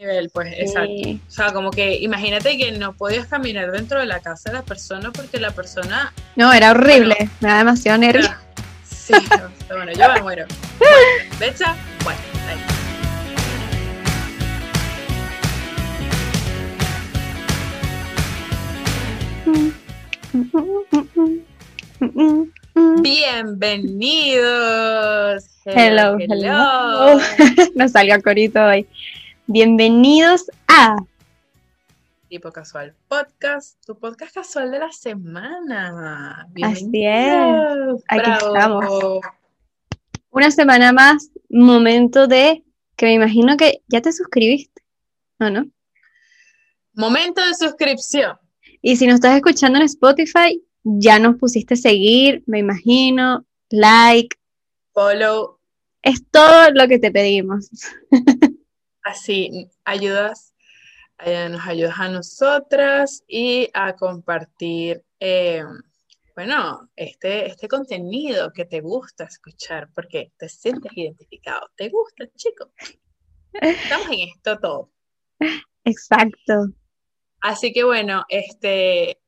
nivel, 0.00 0.30
pues, 0.30 0.54
exacto. 0.56 1.20
O 1.28 1.30
sea, 1.30 1.52
como 1.52 1.70
que 1.70 1.96
imagínate 1.96 2.56
que 2.56 2.72
no 2.72 2.94
podías 2.94 3.26
caminar 3.26 3.70
dentro 3.70 4.00
de 4.00 4.06
la 4.06 4.20
casa 4.20 4.48
de 4.50 4.56
la 4.56 4.62
persona 4.62 5.12
porque 5.12 5.38
la 5.38 5.50
persona... 5.50 6.14
No, 6.36 6.54
era 6.54 6.70
horrible, 6.70 7.28
me 7.40 7.50
da 7.50 7.58
demasiado 7.58 7.98
nervio. 7.98 8.30
Sí, 8.82 9.12
bueno, 9.68 9.92
yo 9.92 10.10
me 10.14 10.22
muero. 10.22 10.46
Bueno, 10.78 10.94
¿Becha? 11.38 11.76
Bueno, 12.02 12.18
ahí. 12.48 12.56
Bienvenidos. 23.02 25.44
Hello, 25.66 26.16
hello. 26.18 27.20
Nos 27.74 27.92
salió 27.92 28.22
corito 28.22 28.64
hoy. 28.64 28.86
Bienvenidos 29.52 30.48
a 30.68 30.94
Tipo 32.28 32.52
Casual 32.52 32.94
Podcast, 33.08 33.84
tu 33.84 33.98
podcast 33.98 34.32
casual 34.32 34.70
de 34.70 34.78
la 34.78 34.92
semana. 34.92 36.46
Así 36.62 37.04
es. 37.04 38.04
Aquí 38.06 38.30
estamos. 38.30 39.20
Una 40.30 40.52
semana 40.52 40.92
más, 40.92 41.32
momento 41.48 42.28
de 42.28 42.62
que 42.94 43.06
me 43.06 43.14
imagino 43.14 43.56
que 43.56 43.82
ya 43.88 44.00
te 44.00 44.12
suscribiste, 44.12 44.84
¿o 45.40 45.50
no? 45.50 45.66
Momento 46.92 47.44
de 47.44 47.54
suscripción. 47.54 48.38
Y 48.80 48.94
si 48.94 49.08
nos 49.08 49.16
estás 49.16 49.34
escuchando 49.34 49.80
en 49.80 49.86
Spotify, 49.86 50.62
ya 50.84 51.18
nos 51.18 51.38
pusiste 51.38 51.74
seguir, 51.74 52.44
me 52.46 52.60
imagino, 52.60 53.44
like, 53.70 54.36
follow. 54.92 55.58
Es 56.02 56.24
todo 56.30 56.70
lo 56.70 56.86
que 56.86 57.00
te 57.00 57.10
pedimos. 57.10 57.68
Así, 59.02 59.68
ayudas, 59.84 60.54
eh, 61.18 61.48
nos 61.48 61.66
ayudas 61.66 61.98
a 61.98 62.08
nosotras 62.08 63.24
y 63.26 63.68
a 63.74 63.94
compartir, 63.94 65.04
eh, 65.18 65.64
bueno, 66.34 66.88
este, 66.96 67.46
este 67.46 67.68
contenido 67.68 68.52
que 68.52 68.64
te 68.64 68.80
gusta 68.80 69.24
escuchar, 69.24 69.88
porque 69.94 70.32
te 70.38 70.48
sientes 70.48 70.92
identificado. 70.94 71.70
¿Te 71.76 71.88
gusta, 71.88 72.24
chico? 72.36 72.70
Estamos 73.52 74.08
en 74.08 74.28
esto 74.28 74.58
todo. 74.58 74.90
Exacto. 75.84 76.68
Así 77.40 77.72
que 77.72 77.84
bueno, 77.84 78.24
este, 78.28 79.18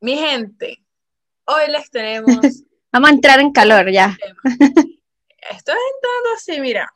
mi 0.00 0.16
gente, 0.16 0.84
hoy 1.44 1.70
les 1.70 1.90
tenemos. 1.90 2.26
Vamos 2.92 3.10
a 3.10 3.12
entrar 3.12 3.40
en 3.40 3.52
calor 3.52 3.90
ya. 3.90 4.16
Esto 4.44 5.72
es 5.72 5.78
entrando 5.94 6.30
así, 6.36 6.60
mira. 6.60 6.88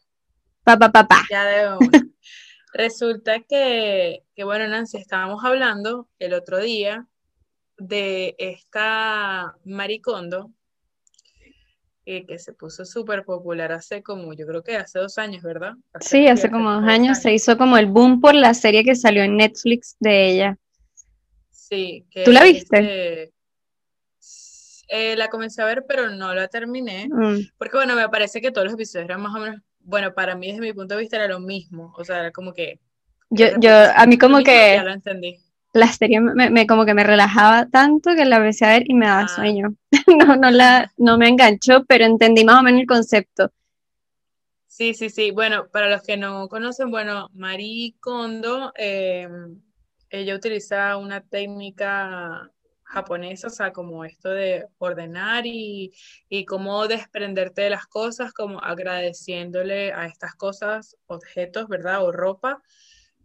Pa, 0.64 0.78
pa, 0.78 0.90
pa, 0.90 1.06
pa. 1.06 1.26
Ya 1.30 1.44
de 1.44 2.11
Resulta 2.72 3.40
que, 3.40 4.22
que, 4.34 4.44
bueno, 4.44 4.66
Nancy, 4.66 4.96
estábamos 4.96 5.44
hablando 5.44 6.08
el 6.18 6.32
otro 6.32 6.58
día 6.58 7.06
de 7.76 8.34
esta 8.38 9.56
Maricondo, 9.64 10.50
eh, 12.04 12.26
que 12.26 12.38
se 12.38 12.52
puso 12.52 12.84
súper 12.84 13.24
popular 13.24 13.72
hace 13.72 14.02
como, 14.02 14.32
yo 14.32 14.46
creo 14.46 14.62
que 14.62 14.76
hace 14.76 14.98
dos 14.98 15.18
años, 15.18 15.42
¿verdad? 15.42 15.74
sí, 16.00 16.26
hace 16.26 16.50
como 16.50 16.72
dos 16.72 16.84
años, 16.84 17.18
se 17.18 17.32
hizo 17.32 17.56
como 17.56 17.76
el 17.78 17.86
boom 17.86 18.20
por 18.20 18.34
la 18.34 18.54
serie 18.54 18.84
que 18.84 18.96
salió 18.96 19.22
en 19.22 19.36
Netflix 19.36 19.96
de 20.00 20.30
ella. 20.30 20.58
Sí. 21.50 22.04
Que 22.10 22.24
¿Tú 22.24 22.32
la 22.32 22.42
viste? 22.42 23.32
Eh, 24.88 25.16
la 25.16 25.28
comencé 25.28 25.62
a 25.62 25.64
ver, 25.64 25.84
pero 25.86 26.10
no 26.10 26.34
la 26.34 26.48
terminé, 26.48 27.08
mm. 27.08 27.52
porque 27.56 27.76
bueno, 27.76 27.94
me 27.94 28.08
parece 28.08 28.40
que 28.40 28.50
todos 28.50 28.66
los 28.66 28.74
episodios 28.74 29.06
eran 29.06 29.22
más 29.22 29.34
o 29.34 29.38
menos, 29.38 29.62
bueno, 29.84 30.14
para 30.14 30.34
mí 30.34 30.48
desde 30.48 30.60
mi 30.60 30.72
punto 30.72 30.94
de 30.94 31.00
vista 31.00 31.16
era 31.16 31.28
lo 31.28 31.40
mismo, 31.40 31.92
o 31.96 32.04
sea, 32.04 32.20
era 32.20 32.30
como 32.30 32.52
que... 32.52 32.80
Yo, 33.30 33.46
yo, 33.58 33.70
a 33.94 34.06
mí 34.06 34.18
como 34.18 34.38
que... 34.38 34.74
Ya 34.76 34.84
lo 34.84 34.92
entendí. 34.92 35.38
La 35.72 35.86
serie 35.86 36.20
me, 36.20 36.66
como 36.66 36.84
que 36.84 36.92
me 36.92 37.02
relajaba 37.02 37.66
tanto 37.66 38.14
que 38.14 38.26
la 38.26 38.36
empecé 38.36 38.66
a 38.66 38.72
ver 38.72 38.82
y 38.86 38.94
me 38.94 39.06
daba 39.06 39.22
ah. 39.22 39.28
sueño. 39.28 39.74
no, 40.06 40.36
no, 40.36 40.50
la, 40.50 40.92
no 40.98 41.16
me 41.16 41.28
enganchó, 41.28 41.84
pero 41.86 42.04
entendí 42.04 42.44
más 42.44 42.60
o 42.60 42.62
menos 42.62 42.82
el 42.82 42.86
concepto. 42.86 43.50
Sí, 44.66 44.92
sí, 44.94 45.08
sí. 45.08 45.30
Bueno, 45.30 45.68
para 45.72 45.88
los 45.88 46.02
que 46.02 46.18
no 46.18 46.48
conocen, 46.48 46.90
bueno, 46.90 47.30
Marie 47.32 47.94
Kondo, 48.00 48.72
eh, 48.76 49.28
ella 50.10 50.34
utiliza 50.34 50.96
una 50.98 51.22
técnica 51.22 52.50
japonesa, 52.92 53.46
o 53.46 53.50
sea, 53.50 53.72
como 53.72 54.04
esto 54.04 54.28
de 54.28 54.66
ordenar 54.78 55.46
y, 55.46 55.92
y 56.28 56.44
cómo 56.44 56.86
desprenderte 56.86 57.62
de 57.62 57.70
las 57.70 57.86
cosas, 57.86 58.32
como 58.34 58.62
agradeciéndole 58.62 59.92
a 59.92 60.06
estas 60.06 60.34
cosas, 60.34 60.96
objetos, 61.06 61.68
¿verdad? 61.68 62.04
O 62.04 62.12
ropa, 62.12 62.62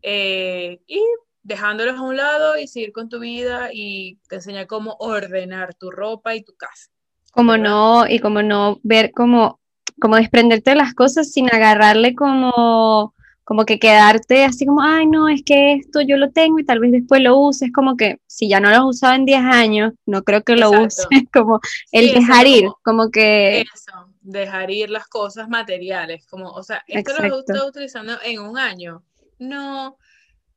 eh, 0.01 0.79
y 0.87 1.01
dejándolos 1.43 1.97
a 1.97 2.01
un 2.01 2.15
lado 2.15 2.57
y 2.57 2.67
seguir 2.67 2.93
con 2.93 3.09
tu 3.09 3.19
vida 3.19 3.69
y 3.73 4.19
te 4.29 4.35
enseña 4.35 4.67
cómo 4.67 4.95
ordenar 4.99 5.73
tu 5.73 5.91
ropa 5.91 6.33
y 6.35 6.43
tu 6.43 6.53
casa. 6.55 6.89
Como 7.31 7.57
no, 7.57 8.07
y 8.07 8.19
como 8.19 8.41
no 8.41 8.79
ver 8.83 9.11
cómo, 9.13 9.59
como 9.99 10.15
desprenderte 10.15 10.71
de 10.71 10.77
las 10.77 10.93
cosas 10.93 11.31
sin 11.31 11.53
agarrarle 11.53 12.15
como 12.15 13.13
como 13.47 13.63
que 13.63 13.79
quedarte 13.79 14.43
así 14.43 14.65
como, 14.65 14.81
ay, 14.81 15.07
no, 15.07 15.29
es 15.29 15.41
que 15.41 15.75
esto 15.75 16.01
yo 16.01 16.17
lo 16.17 16.31
tengo 16.31 16.59
y 16.59 16.65
tal 16.65 16.81
vez 16.81 16.91
después 16.91 17.21
lo 17.21 17.37
uses, 17.37 17.71
como 17.71 17.95
que 17.95 18.19
si 18.27 18.49
ya 18.49 18.59
no 18.59 18.69
lo 18.69 18.75
has 18.75 18.83
usado 18.83 19.13
en 19.13 19.23
10 19.23 19.39
años, 19.39 19.93
no 20.05 20.23
creo 20.23 20.43
que 20.43 20.57
lo 20.57 20.69
uses, 20.69 21.07
como 21.33 21.61
el 21.93 22.13
dejar 22.13 22.45
ir, 22.45 22.65
como, 22.83 23.09
que... 23.09 23.61
Eso, 23.61 24.13
dejar 24.19 24.69
ir 24.69 24.89
las 24.89 25.07
cosas 25.07 25.47
materiales, 25.47 26.27
como, 26.27 26.49
o 26.49 26.61
sea, 26.61 26.83
esto 26.87 27.13
lo 27.13 27.37
has 27.37 27.39
estado 27.39 27.69
utilizando 27.69 28.17
en 28.21 28.41
un 28.41 28.57
año, 28.57 29.05
no, 29.39 29.97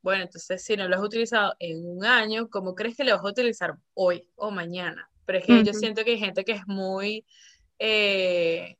bueno, 0.02 0.24
entonces 0.24 0.64
si 0.64 0.76
no 0.76 0.88
lo 0.88 0.96
has 0.96 1.02
utilizado 1.02 1.54
en 1.60 1.86
un 1.86 2.04
año, 2.04 2.50
¿cómo 2.50 2.74
crees 2.74 2.96
que 2.96 3.04
lo 3.04 3.12
vas 3.12 3.24
a 3.24 3.28
utilizar 3.28 3.76
hoy 3.94 4.26
o 4.34 4.50
mañana? 4.50 5.08
Pero 5.26 5.38
es 5.38 5.46
que 5.46 5.62
yo 5.62 5.72
siento 5.74 6.02
que 6.02 6.10
hay 6.10 6.18
gente 6.18 6.44
que 6.44 6.52
es 6.54 6.66
muy... 6.66 7.24
Eh, 7.78 8.78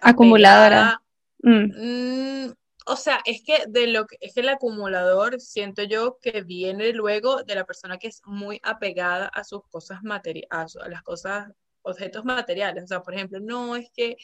Acumuladora. 0.00 1.02
Mm. 1.42 2.52
O 2.86 2.96
sea, 2.96 3.20
es 3.24 3.42
que 3.44 3.64
de 3.68 3.86
lo 3.86 4.06
que 4.06 4.16
es 4.20 4.36
el 4.36 4.48
acumulador 4.48 5.40
siento 5.40 5.82
yo 5.84 6.18
que 6.20 6.42
viene 6.42 6.92
luego 6.92 7.42
de 7.44 7.54
la 7.54 7.64
persona 7.64 7.98
que 7.98 8.08
es 8.08 8.22
muy 8.24 8.60
apegada 8.62 9.26
a 9.28 9.44
sus 9.44 9.62
cosas 9.68 10.02
materiales, 10.02 10.76
a 10.76 10.88
las 10.88 11.02
cosas, 11.02 11.50
objetos 11.82 12.24
materiales. 12.24 12.84
O 12.84 12.86
sea, 12.86 13.02
por 13.02 13.14
ejemplo, 13.14 13.40
no 13.40 13.76
es 13.76 13.90
que 13.94 14.16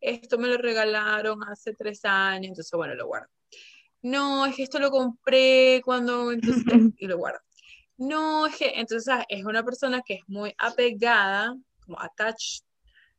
esto 0.00 0.38
me 0.38 0.48
lo 0.48 0.58
regalaron 0.58 1.42
hace 1.44 1.74
tres 1.74 2.04
años, 2.04 2.48
entonces 2.48 2.72
bueno, 2.72 2.94
lo 2.94 3.06
guardo. 3.06 3.28
No, 4.02 4.46
es 4.46 4.56
que 4.56 4.64
esto 4.64 4.78
lo 4.78 4.90
compré 4.90 5.80
cuando, 5.84 6.30
entonces, 6.30 6.64
y 6.98 7.06
lo 7.06 7.18
guardo. 7.18 7.40
No, 7.96 8.46
es 8.46 8.56
que, 8.56 8.72
entonces, 8.76 9.14
es 9.28 9.44
una 9.44 9.64
persona 9.64 10.02
que 10.04 10.14
es 10.14 10.22
muy 10.26 10.54
apegada, 10.58 11.56
como 11.84 12.00
attached 12.00 12.64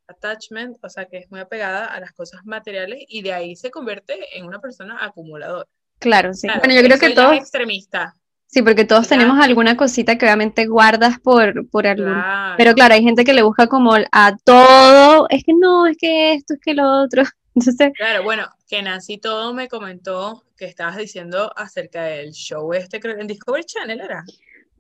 attachment, 0.08 0.78
o 0.82 0.90
sea, 0.90 1.06
que 1.06 1.18
es 1.18 1.32
muy 1.32 1.40
apegada 1.40 1.86
a 1.86 2.00
las 2.00 2.12
cosas 2.14 2.46
materiales 2.46 3.04
y 3.08 3.22
de 3.22 3.34
ahí 3.34 3.56
se 3.56 3.72
convierte 3.72 4.38
en 4.38 4.46
una 4.46 4.60
persona 4.60 4.98
acumuladora. 5.02 5.68
Claro, 6.00 6.34
sí. 6.34 6.48
bueno, 6.60 6.74
yo 6.74 6.84
creo 6.84 7.00
que 7.00 7.12
todos... 7.12 7.36
extremista. 7.36 8.16
Sí, 8.48 8.62
porque 8.62 8.86
todos 8.86 9.08
tenemos 9.08 9.44
alguna 9.44 9.76
cosita 9.76 10.18
que 10.18 10.26
obviamente 10.26 10.66
guardas 10.66 11.20
por, 11.20 11.68
por 11.70 11.88
algún... 11.88 12.16
Pero 12.58 12.74
claro, 12.74 12.94
hay 12.94 13.04
gente 13.04 13.26
que 13.26 13.34
le 13.34 13.42
busca 13.42 13.68
como 13.68 13.94
a 13.94 14.38
todo, 14.44 15.28
es 15.30 15.44
que 15.44 15.54
no, 15.54 15.88
es 15.88 15.98
que 15.98 16.34
esto, 16.34 16.54
es 16.54 16.60
que 16.62 16.74
lo 16.74 17.04
otro. 17.04 17.24
Entonces... 17.56 17.92
Claro, 17.96 18.24
bueno, 18.24 18.48
que 18.68 18.82
Nancy 18.82 19.18
todo 19.18 19.54
me 19.54 19.68
comentó 19.68 20.44
que 20.58 20.66
estabas 20.66 20.98
diciendo 20.98 21.52
acerca 21.56 22.04
del 22.04 22.32
show 22.32 22.72
este, 22.74 23.00
creo, 23.00 23.20
en 23.20 23.28
Discovery 23.28 23.66
Channel, 23.66 24.00
¿era? 24.00 24.24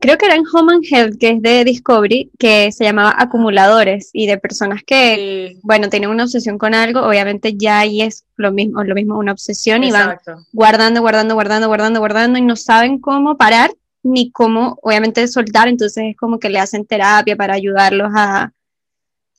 Creo 0.05 0.17
que 0.17 0.25
era 0.27 0.35
en 0.35 0.43
Home 0.53 0.73
and 0.73 0.85
Health, 0.87 1.17
que 1.19 1.31
es 1.31 1.41
de 1.41 1.63
Discovery, 1.63 2.31
que 2.37 2.71
se 2.71 2.83
llamaba 2.83 3.15
Acumuladores 3.17 4.11
y 4.13 4.27
de 4.27 4.37
personas 4.37 4.83
que, 4.85 5.57
bueno, 5.63 5.89
tienen 5.89 6.09
una 6.09 6.25
obsesión 6.25 6.59
con 6.59 6.75
algo, 6.75 7.01
obviamente 7.01 7.55
ya 7.57 7.79
ahí 7.79 8.01
es 8.01 8.25
lo 8.35 8.51
mismo, 8.51 8.83
lo 8.83 8.93
mismo 8.93 9.17
una 9.17 9.31
obsesión 9.31 9.83
y 9.83 9.91
van 9.91 10.17
guardando, 10.53 11.01
guardando, 11.01 11.33
guardando, 11.33 11.67
guardando, 11.67 11.99
guardando 11.99 12.37
y 12.37 12.43
no 12.43 12.55
saben 12.55 12.99
cómo 12.99 13.35
parar 13.35 13.71
ni 14.03 14.31
cómo, 14.31 14.77
obviamente, 14.83 15.27
soltar, 15.27 15.67
entonces 15.67 16.03
es 16.11 16.15
como 16.15 16.37
que 16.37 16.49
le 16.49 16.59
hacen 16.59 16.85
terapia 16.85 17.35
para 17.35 17.55
ayudarlos 17.55 18.11
a, 18.15 18.53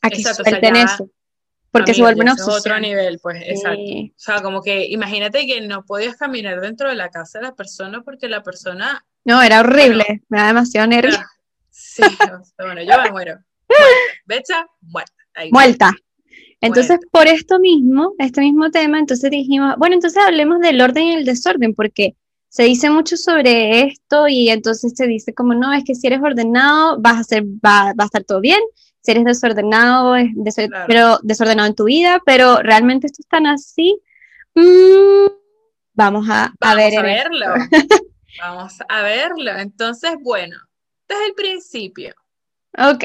a 0.02 0.10
que 0.10 0.22
suelten 0.22 0.74
eso. 0.74 1.08
Porque 1.70 1.94
se 1.94 2.02
vuelve 2.02 2.22
una 2.22 2.32
obsesión. 2.32 2.58
otro 2.58 2.80
nivel, 2.80 3.20
pues, 3.22 3.42
exacto. 3.46 3.82
O 3.82 4.12
sea, 4.16 4.42
como 4.42 4.62
que 4.62 4.86
imagínate 4.86 5.46
que 5.46 5.60
no 5.60 5.84
podías 5.84 6.16
caminar 6.16 6.60
dentro 6.60 6.88
de 6.88 6.96
la 6.96 7.10
casa 7.10 7.38
de 7.38 7.44
la 7.44 7.54
persona 7.54 8.02
porque 8.02 8.28
la 8.28 8.42
persona 8.42 9.04
no, 9.26 9.43
era 9.43 9.61
horrible, 9.61 10.23
me 10.28 10.38
da 10.38 10.46
demasiado 10.49 10.87
nervio. 10.87 11.19
Sí, 11.70 12.02
bueno, 12.58 12.82
yo 12.82 13.02
me 13.02 13.11
muero. 13.11 13.38
Becha, 14.26 14.67
muerta. 14.81 15.12
Muerta. 15.50 15.93
Entonces, 16.61 16.99
por 17.11 17.26
esto 17.26 17.58
mismo, 17.58 18.14
este 18.19 18.40
mismo 18.40 18.70
tema, 18.70 18.99
entonces 18.99 19.31
dijimos, 19.31 19.75
bueno, 19.76 19.94
entonces 19.94 20.23
hablemos 20.23 20.61
del 20.61 20.81
orden 20.81 21.05
y 21.05 21.14
el 21.14 21.25
desorden, 21.25 21.75
porque 21.75 22.17
se 22.49 22.62
dice 22.62 22.88
mucho 22.88 23.17
sobre 23.17 23.82
esto 23.82 24.28
y 24.28 24.49
entonces 24.49 24.94
se 24.96 25.06
dice 25.06 25.34
como, 25.34 25.55
no, 25.55 25.72
es 25.72 25.84
que 25.84 25.94
si 25.94 26.06
eres 26.06 26.20
ordenado, 26.22 26.99
vas 27.00 27.20
a 27.20 27.25
ser, 27.25 27.44
va, 27.44 27.93
va 27.99 28.05
a 28.05 28.06
estar 28.06 28.25
todo 28.25 28.40
bien, 28.40 28.61
si 29.02 29.11
eres 29.11 29.25
desordenado, 29.25 30.17
es 30.17 30.31
pero 30.87 31.19
desordenado 31.22 31.69
en 31.69 31.75
tu 31.75 31.84
vida, 31.84 32.22
pero 32.25 32.58
realmente 32.62 33.06
esto 33.06 33.19
es 33.20 33.29
tan 33.29 33.46
así. 33.46 34.00
Mm, 34.55 35.26
Vamos 35.96 36.26
a, 36.29 36.52
ver 36.75 36.99
a 36.99 37.02
verlo. 37.02 37.46
Vamos 38.40 38.78
a 38.88 39.02
verlo. 39.02 39.52
Entonces, 39.52 40.12
bueno, 40.20 40.56
desde 41.08 41.26
el 41.26 41.34
principio. 41.34 42.14
Ok. 42.76 43.04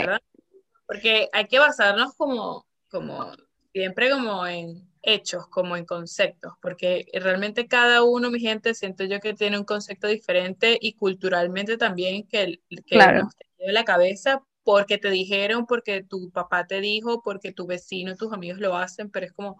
Porque 0.85 1.29
hay 1.31 1.47
que 1.47 1.59
basarnos 1.59 2.15
como, 2.15 2.67
como 2.89 3.31
siempre 3.73 4.09
como 4.09 4.45
en 4.45 4.89
hechos, 5.01 5.47
como 5.47 5.77
en 5.77 5.85
conceptos, 5.85 6.53
porque 6.61 7.05
realmente 7.13 7.67
cada 7.67 8.03
uno, 8.03 8.29
mi 8.29 8.39
gente, 8.39 8.73
siento 8.73 9.03
yo 9.05 9.19
que 9.19 9.33
tiene 9.33 9.57
un 9.57 9.65
concepto 9.65 10.07
diferente 10.07 10.77
y 10.79 10.93
culturalmente 10.93 11.77
también 11.77 12.27
que, 12.27 12.59
que 12.69 12.95
claro. 12.97 13.23
nos 13.23 13.33
lleve 13.57 13.73
la 13.73 13.85
cabeza 13.85 14.43
porque 14.63 14.97
te 14.97 15.09
dijeron, 15.09 15.65
porque 15.65 16.03
tu 16.03 16.29
papá 16.31 16.67
te 16.67 16.81
dijo, 16.81 17.23
porque 17.23 17.51
tu 17.51 17.65
vecino, 17.65 18.15
tus 18.15 18.31
amigos 18.31 18.59
lo 18.59 18.75
hacen, 18.77 19.09
pero 19.09 19.25
es 19.25 19.31
como, 19.31 19.57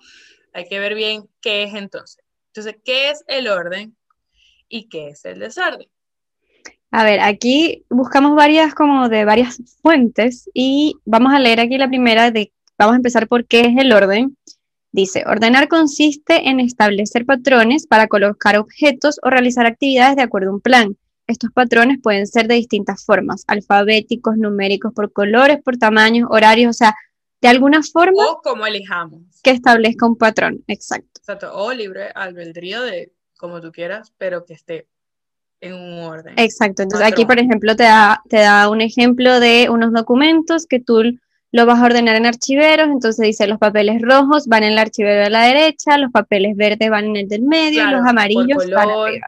hay 0.53 0.65
que 0.65 0.79
ver 0.79 0.94
bien 0.94 1.27
qué 1.41 1.63
es 1.63 1.73
entonces. 1.73 2.23
Entonces, 2.47 2.75
¿qué 2.83 3.09
es 3.09 3.23
el 3.27 3.47
orden 3.47 3.97
y 4.71 4.88
qué 4.89 5.09
es 5.09 5.25
el 5.25 5.39
desorden? 5.39 5.88
A 6.89 7.03
ver, 7.03 7.19
aquí 7.21 7.85
buscamos 7.89 8.35
varias 8.35 8.73
como 8.73 9.07
de 9.07 9.23
varias 9.23 9.62
fuentes 9.81 10.50
y 10.53 10.95
vamos 11.06 11.33
a 11.33 11.39
leer 11.39 11.59
aquí 11.59 11.77
la 11.77 11.88
primera 11.88 12.31
de, 12.31 12.51
vamos 12.77 12.94
a 12.94 12.97
empezar 12.97 13.27
por 13.27 13.45
qué 13.45 13.62
es 13.62 13.77
el 13.77 13.94
orden. 13.94 14.38
Dice, 14.91 15.23
ordenar 15.25 15.69
consiste 15.69 16.50
en 16.50 16.59
establecer 16.59 17.25
patrones 17.25 17.88
para 17.88 18.07
colocar 18.07 18.57
objetos 18.57 19.19
o 19.23 19.29
realizar 19.29 19.65
actividades 19.65 20.18
de 20.18 20.23
acuerdo 20.23 20.50
a 20.50 20.53
un 20.53 20.62
plan. 20.62 20.97
Estos 21.27 21.51
patrones 21.51 22.00
pueden 22.03 22.27
ser 22.27 22.47
de 22.50 22.56
distintas 22.56 23.06
formas, 23.06 23.45
alfabéticos, 23.47 24.35
numéricos, 24.35 24.91
por 24.94 25.13
colores, 25.13 25.59
por 25.63 25.77
tamaños, 25.77 26.27
horarios, 26.29 26.71
o 26.71 26.73
sea, 26.73 26.94
de 27.39 27.47
alguna 27.47 27.81
forma. 27.83 28.25
O 28.25 28.41
como 28.41 28.68
elijamos. 28.68 29.21
Que 29.41 29.51
establezca 29.51 30.06
un 30.06 30.18
patrón, 30.18 30.62
exacto. 30.68 31.07
Exacto, 31.19 31.51
o 31.53 31.71
libre 31.71 32.09
albedrío 32.13 32.81
de 32.81 33.13
como 33.42 33.60
tú 33.60 33.72
quieras, 33.72 34.14
pero 34.18 34.46
que 34.46 34.54
esté 34.54 34.88
en 35.60 35.74
un 35.74 36.00
orden. 36.00 36.36
Exacto, 36.38 36.84
entonces 36.84 37.06
aquí, 37.06 37.26
por 37.26 37.40
ejemplo, 37.40 37.76
te 37.76 37.84
da, 37.84 38.22
te 38.30 38.38
da 38.38 38.70
un 38.70 38.80
ejemplo 38.80 39.40
de 39.40 39.68
unos 39.70 39.92
documentos 39.92 40.66
que 40.66 40.80
tú 40.80 41.04
lo 41.52 41.66
vas 41.66 41.80
a 41.80 41.86
ordenar 41.86 42.16
en 42.16 42.26
archiveros, 42.26 42.88
entonces 42.88 43.26
dice 43.26 43.48
los 43.48 43.58
papeles 43.58 44.02
rojos 44.02 44.48
van 44.48 44.64
en 44.64 44.74
el 44.74 44.78
archivero 44.78 45.24
de 45.24 45.30
la 45.30 45.44
derecha, 45.44 45.98
los 45.98 46.12
papeles 46.12 46.56
verdes 46.56 46.90
van 46.90 47.06
en 47.06 47.16
el 47.18 47.28
del 47.28 47.42
medio 47.42 47.86
y 47.86 47.92
los 47.92 48.06
amarillos 48.06 48.70
van 48.70 48.90
arriba. 48.90 49.28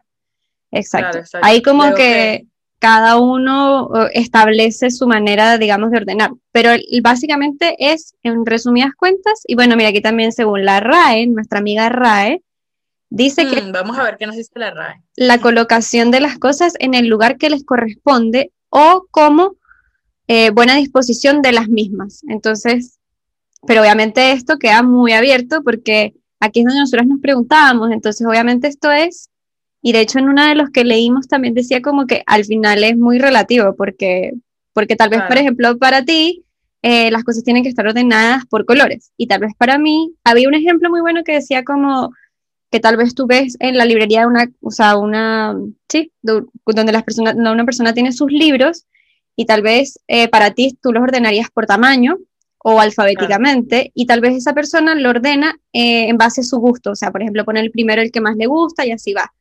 Exacto. 0.72 1.20
Ahí 1.42 1.62
como 1.62 1.94
que, 1.94 2.46
cada 2.80 3.18
uno 3.18 3.90
establece 4.12 4.92
su 4.92 5.08
manera, 5.08 5.58
digamos, 5.58 5.90
de 5.92 6.00
ordenar. 6.00 6.32
Pero 6.52 6.72
básicamente 7.02 7.78
es, 7.80 8.14
en 8.24 8.46
resumidas 8.46 8.92
cuentas, 8.94 9.42
y 9.48 9.56
bueno, 9.56 9.78
mira, 9.78 9.88
aquí 9.88 10.02
también 10.02 10.34
según 10.34 10.66
la 10.66 10.82
RAE, 10.82 11.28
nuestra 11.28 11.60
amiga 11.60 11.88
RAE, 11.88 12.42
dice 13.14 13.46
que... 13.46 13.62
Mm, 13.62 13.72
vamos 13.72 13.98
a 13.98 14.04
ver 14.04 14.18
qué 14.18 14.26
nos 14.26 14.36
dice 14.36 14.52
la 14.56 14.72
RAE. 14.72 15.02
La 15.16 15.40
colocación 15.40 16.12
de 16.12 16.20
las 16.20 16.38
cosas 16.40 16.74
en 16.80 16.94
el 16.94 17.08
lugar 17.08 17.38
que 17.38 17.50
les 17.50 17.64
corresponde 17.64 18.52
o 18.70 19.06
como 19.12 19.56
eh, 20.28 20.50
buena 20.50 20.76
disposición 20.76 21.42
de 21.42 21.52
las 21.52 21.70
mismas. 21.70 22.24
Entonces, 22.28 23.00
pero 23.68 23.82
obviamente 23.82 24.32
esto 24.32 24.58
queda 24.58 24.82
muy 24.82 25.14
abierto 25.14 25.62
porque 25.64 26.16
aquí 26.40 26.62
es 26.62 26.66
donde 26.66 26.82
nosotros 26.82 27.08
nos 27.08 27.22
preguntábamos, 27.22 27.92
entonces 27.92 28.26
obviamente 28.28 28.68
esto 28.68 28.92
es 28.92 29.30
y 29.82 29.92
de 29.92 30.02
hecho 30.02 30.20
en 30.20 30.30
una 30.30 30.50
de 30.50 30.56
los 30.56 30.70
que 30.72 30.84
leímos 30.84 31.28
también 31.28 31.54
decía 31.54 31.82
como 31.82 32.08
que 32.08 32.24
al 32.26 32.46
final 32.46 32.84
es 32.84 32.98
muy 32.98 33.20
relativo, 33.20 33.76
porque, 33.76 34.32
porque 34.74 34.96
tal 34.96 35.10
vez, 35.10 35.22
por 35.28 35.38
ejemplo, 35.38 35.78
para 35.78 36.04
ti 36.04 36.44
eh, 36.82 37.12
las 37.12 37.24
cosas 37.24 37.44
tienen 37.44 37.64
que 37.64 37.70
estar 37.70 37.86
ordenadas 37.86 38.46
por 38.46 38.66
colores. 38.66 39.12
Y 39.18 39.28
tal 39.28 39.42
vez 39.42 39.54
para 39.58 39.78
mí, 39.78 40.14
había 40.24 40.48
un 40.48 40.54
ejemplo 40.54 40.90
muy 40.90 41.02
bueno 41.02 41.24
que 41.24 41.34
decía 41.34 41.64
como 41.64 42.12
que 42.74 42.80
tal 42.80 42.98
vez 42.98 43.14
tú 43.14 43.28
ves 43.28 43.56
en 43.60 43.78
la 43.78 43.86
librería 43.86 44.22
de 44.22 44.26
una, 44.26 44.52
o 44.60 44.72
sea, 44.72 44.98
una, 44.98 45.56
sí, 45.88 46.12
donde 46.24 46.92
las 46.92 47.04
personas, 47.04 47.36
una 47.36 47.66
persona 47.66 47.94
tiene 47.94 48.12
sus 48.12 48.32
libros 48.32 48.88
y 49.36 49.46
tal 49.46 49.62
vez 49.62 50.00
eh, 50.08 50.28
para 50.28 50.56
ti 50.56 50.76
tú 50.82 50.92
los 50.92 51.04
ordenarías 51.04 51.52
por 51.52 51.68
tamaño 51.68 52.18
o 52.58 52.80
alfabéticamente 52.80 53.92
y 53.94 54.08
tal 54.08 54.22
vez 54.22 54.34
esa 54.36 54.56
persona 54.56 54.96
lo 54.96 55.12
ordena 55.12 55.56
eh, 55.72 56.10
en 56.10 56.18
base 56.18 56.42
a 56.42 56.44
su 56.44 56.58
gusto, 56.58 56.90
o 56.90 56.96
sea, 56.96 57.12
por 57.12 57.22
ejemplo, 57.22 57.46
pone 57.46 57.60
el 57.60 57.70
primero 57.70 58.02
el 58.02 58.12
que 58.12 58.22
más 58.22 58.36
le 58.38 58.48
gusta 58.48 58.88
y 58.88 58.92
así 58.92 59.14
va. 59.14 59.32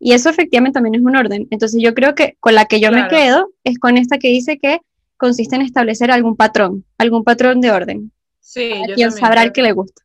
Y 0.00 0.12
eso 0.14 0.28
efectivamente 0.28 0.74
también 0.74 0.96
es 0.96 1.02
un 1.02 1.14
orden. 1.14 1.46
Entonces 1.52 1.80
yo 1.80 1.94
creo 1.94 2.16
que 2.16 2.36
con 2.40 2.56
la 2.56 2.64
que 2.64 2.80
yo 2.80 2.90
me 2.90 3.06
quedo 3.06 3.52
es 3.62 3.78
con 3.78 3.98
esta 3.98 4.18
que 4.18 4.30
dice 4.30 4.58
que 4.58 4.80
consiste 5.16 5.54
en 5.54 5.62
establecer 5.62 6.10
algún 6.10 6.34
patrón, 6.34 6.84
algún 6.98 7.22
patrón 7.22 7.60
de 7.60 7.70
orden. 7.70 8.10
Sí, 8.40 8.72
yo 8.88 8.96
quien 8.96 9.12
sabrá 9.12 9.44
el 9.44 9.52
que 9.52 9.62
le 9.62 9.70
gusta. 9.70 10.02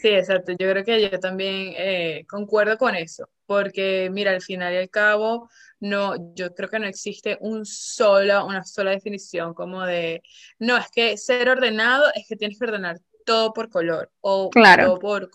sí, 0.00 0.08
exacto. 0.08 0.52
Yo 0.52 0.70
creo 0.70 0.84
que 0.84 1.02
yo 1.02 1.20
también 1.20 1.74
eh, 1.76 2.24
concuerdo 2.28 2.78
con 2.78 2.94
eso, 2.94 3.28
porque 3.46 4.08
mira, 4.12 4.30
al 4.30 4.42
final 4.42 4.72
y 4.74 4.78
al 4.78 4.90
cabo, 4.90 5.48
no, 5.80 6.34
yo 6.34 6.54
creo 6.54 6.68
que 6.68 6.78
no 6.78 6.86
existe 6.86 7.36
un 7.40 7.64
solo, 7.64 8.46
una 8.46 8.64
sola 8.64 8.90
definición 8.90 9.54
como 9.54 9.84
de, 9.84 10.22
no, 10.58 10.76
es 10.76 10.90
que 10.90 11.16
ser 11.16 11.48
ordenado 11.48 12.06
es 12.14 12.26
que 12.28 12.36
tienes 12.36 12.58
que 12.58 12.64
ordenar 12.64 12.98
todo 13.24 13.52
por 13.52 13.68
color 13.68 14.10
o 14.20 14.50
claro. 14.50 14.86
todo 14.86 14.98
por 14.98 15.30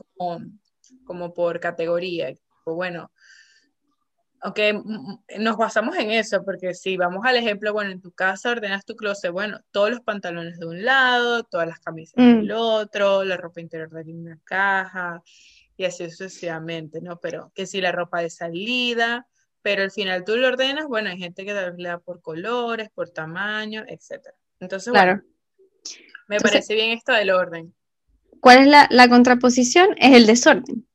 como 1.05 1.33
por 1.33 1.59
categoría. 1.59 2.33
O 2.65 2.75
bueno, 2.75 3.11
aunque 4.45 4.79
nos 5.39 5.57
basamos 5.57 5.97
en 5.97 6.11
eso, 6.11 6.45
porque 6.45 6.75
si 6.75 6.97
vamos 6.97 7.25
al 7.25 7.35
ejemplo, 7.35 7.73
bueno, 7.73 7.89
en 7.89 7.99
tu 7.99 8.11
casa 8.11 8.51
ordenas 8.51 8.85
tu 8.85 8.95
closet, 8.95 9.31
bueno, 9.31 9.59
todos 9.71 9.89
los 9.89 10.01
pantalones 10.01 10.59
de 10.59 10.67
un 10.67 10.85
lado, 10.85 11.45
todas 11.45 11.67
las 11.67 11.79
camisas 11.79 12.13
mm. 12.15 12.41
del 12.41 12.51
otro, 12.51 13.23
la 13.23 13.37
ropa 13.37 13.59
interior 13.59 13.89
de 13.89 14.13
una 14.13 14.39
caja, 14.43 15.23
y 15.75 15.85
así 15.85 16.11
sucesivamente, 16.11 17.01
¿no? 17.01 17.19
Pero 17.19 17.51
que 17.55 17.65
si 17.65 17.81
la 17.81 17.91
ropa 17.91 18.21
de 18.21 18.29
salida, 18.29 19.27
pero 19.63 19.81
al 19.81 19.89
final 19.89 20.23
tú 20.23 20.35
lo 20.35 20.49
ordenas, 20.49 20.85
bueno, 20.85 21.09
hay 21.09 21.17
gente 21.17 21.43
que 21.43 21.55
tal 21.55 21.73
le 21.75 21.89
da 21.89 21.97
por 21.97 22.21
colores, 22.21 22.89
por 22.93 23.09
tamaño, 23.09 23.83
etc. 23.87 24.27
Entonces, 24.59 24.93
claro. 24.93 25.23
me 26.27 26.39
parece 26.39 26.75
bien 26.75 26.91
esto 26.91 27.13
del 27.13 27.31
orden. 27.31 27.73
¿Cuál 28.41 28.59
es 28.59 28.67
la, 28.67 28.87
la 28.91 29.09
contraposición? 29.09 29.95
Es 29.97 30.13
el 30.13 30.27
desorden. 30.27 30.85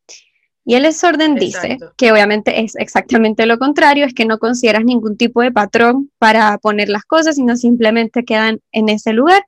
Y 0.64 0.74
el 0.74 0.82
desorden 0.82 1.34
dice 1.36 1.78
que 1.96 2.12
obviamente 2.12 2.60
es 2.60 2.76
exactamente 2.76 3.46
lo 3.46 3.58
contrario, 3.58 4.04
es 4.04 4.14
que 4.14 4.26
no 4.26 4.38
consideras 4.38 4.84
ningún 4.84 5.16
tipo 5.16 5.42
de 5.42 5.50
patrón 5.50 6.10
para 6.18 6.58
poner 6.58 6.88
las 6.88 7.04
cosas, 7.04 7.36
sino 7.36 7.56
simplemente 7.56 8.24
quedan 8.24 8.60
en 8.72 8.88
ese 8.88 9.12
lugar. 9.12 9.44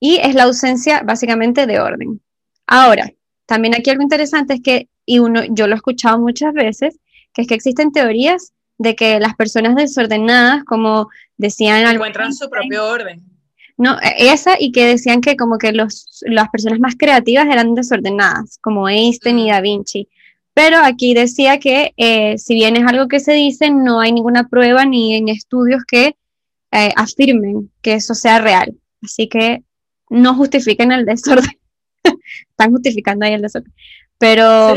Y 0.00 0.16
es 0.16 0.34
la 0.34 0.44
ausencia 0.44 1.02
básicamente 1.02 1.66
de 1.66 1.80
orden. 1.80 2.20
Ahora, 2.66 3.10
también 3.46 3.74
aquí 3.74 3.90
algo 3.90 4.02
interesante 4.02 4.54
es 4.54 4.60
que, 4.62 4.88
y 5.06 5.18
uno, 5.18 5.42
yo 5.50 5.66
lo 5.66 5.74
he 5.74 5.76
escuchado 5.76 6.18
muchas 6.18 6.52
veces, 6.52 6.98
que 7.32 7.42
es 7.42 7.48
que 7.48 7.54
existen 7.54 7.92
teorías 7.92 8.52
de 8.76 8.94
que 8.94 9.18
las 9.18 9.34
personas 9.34 9.74
desordenadas, 9.74 10.64
como 10.64 11.08
decían... 11.36 11.84
Encuentran 11.86 12.32
su 12.32 12.48
propio 12.48 12.86
orden. 12.86 13.22
No, 13.76 13.96
e, 14.00 14.30
esa 14.32 14.56
y 14.58 14.72
que 14.72 14.86
decían 14.86 15.20
que 15.20 15.36
como 15.36 15.56
que 15.56 15.72
los, 15.72 16.22
las 16.22 16.48
personas 16.50 16.78
más 16.80 16.94
creativas 16.96 17.46
eran 17.46 17.74
desordenadas, 17.74 18.58
como 18.60 18.88
Einstein 18.88 19.38
y 19.38 19.46
mm. 19.46 19.50
Da 19.50 19.60
Vinci. 19.60 20.08
Pero 20.54 20.78
aquí 20.82 21.14
decía 21.14 21.58
que 21.58 21.92
eh, 21.96 22.36
si 22.38 22.54
bien 22.54 22.76
es 22.76 22.84
algo 22.86 23.08
que 23.08 23.20
se 23.20 23.32
dice, 23.32 23.70
no 23.70 24.00
hay 24.00 24.12
ninguna 24.12 24.48
prueba 24.48 24.84
ni 24.84 25.14
en 25.14 25.28
estudios 25.28 25.82
que 25.86 26.16
eh, 26.72 26.92
afirmen 26.96 27.70
que 27.80 27.94
eso 27.94 28.14
sea 28.14 28.40
real. 28.40 28.76
Así 29.02 29.28
que 29.28 29.62
no 30.10 30.34
justifiquen 30.34 30.92
el 30.92 31.04
desorden. 31.04 31.58
Están 32.50 32.72
justificando 32.72 33.24
ahí 33.24 33.34
el 33.34 33.42
desorden. 33.42 33.72
Pero 34.18 34.74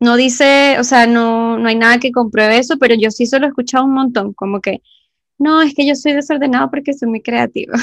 no 0.00 0.16
dice, 0.16 0.76
o 0.80 0.84
sea, 0.84 1.06
no, 1.06 1.58
no 1.58 1.68
hay 1.68 1.76
nada 1.76 1.98
que 1.98 2.12
compruebe 2.12 2.58
eso, 2.58 2.78
pero 2.78 2.94
yo 2.94 3.10
sí 3.10 3.26
solo 3.26 3.44
he 3.44 3.48
escuchado 3.50 3.84
un 3.84 3.92
montón, 3.92 4.32
como 4.32 4.60
que, 4.60 4.80
no, 5.38 5.60
es 5.60 5.74
que 5.74 5.86
yo 5.86 5.94
soy 5.94 6.12
desordenado 6.12 6.70
porque 6.70 6.94
soy 6.94 7.08
muy 7.08 7.22
creativo. 7.22 7.74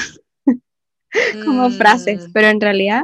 como 1.46 1.69
frases, 1.69 2.27
mm. 2.27 2.31
pero 2.31 2.48
en 2.48 2.62
realidad 2.62 3.03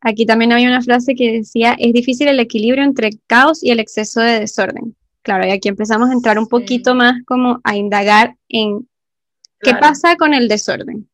aquí 0.00 0.26
también 0.26 0.52
había 0.52 0.68
una 0.68 0.82
frase 0.82 1.14
que 1.14 1.32
decía, 1.32 1.76
es 1.78 1.92
difícil 1.92 2.28
el 2.28 2.40
equilibrio 2.40 2.84
entre 2.84 3.08
el 3.08 3.20
caos 3.26 3.62
y 3.62 3.70
el 3.70 3.80
exceso 3.80 4.20
de 4.20 4.40
desorden. 4.40 4.96
Claro, 5.22 5.46
y 5.46 5.50
aquí 5.50 5.68
empezamos 5.68 6.10
a 6.10 6.12
entrar 6.12 6.38
un 6.38 6.46
poquito 6.46 6.94
más 6.94 7.22
como 7.26 7.60
a 7.64 7.76
indagar 7.76 8.36
en 8.48 8.88
qué 9.60 9.74
pasa 9.74 10.16
con 10.16 10.34
el 10.34 10.46
desorden. 10.46 11.08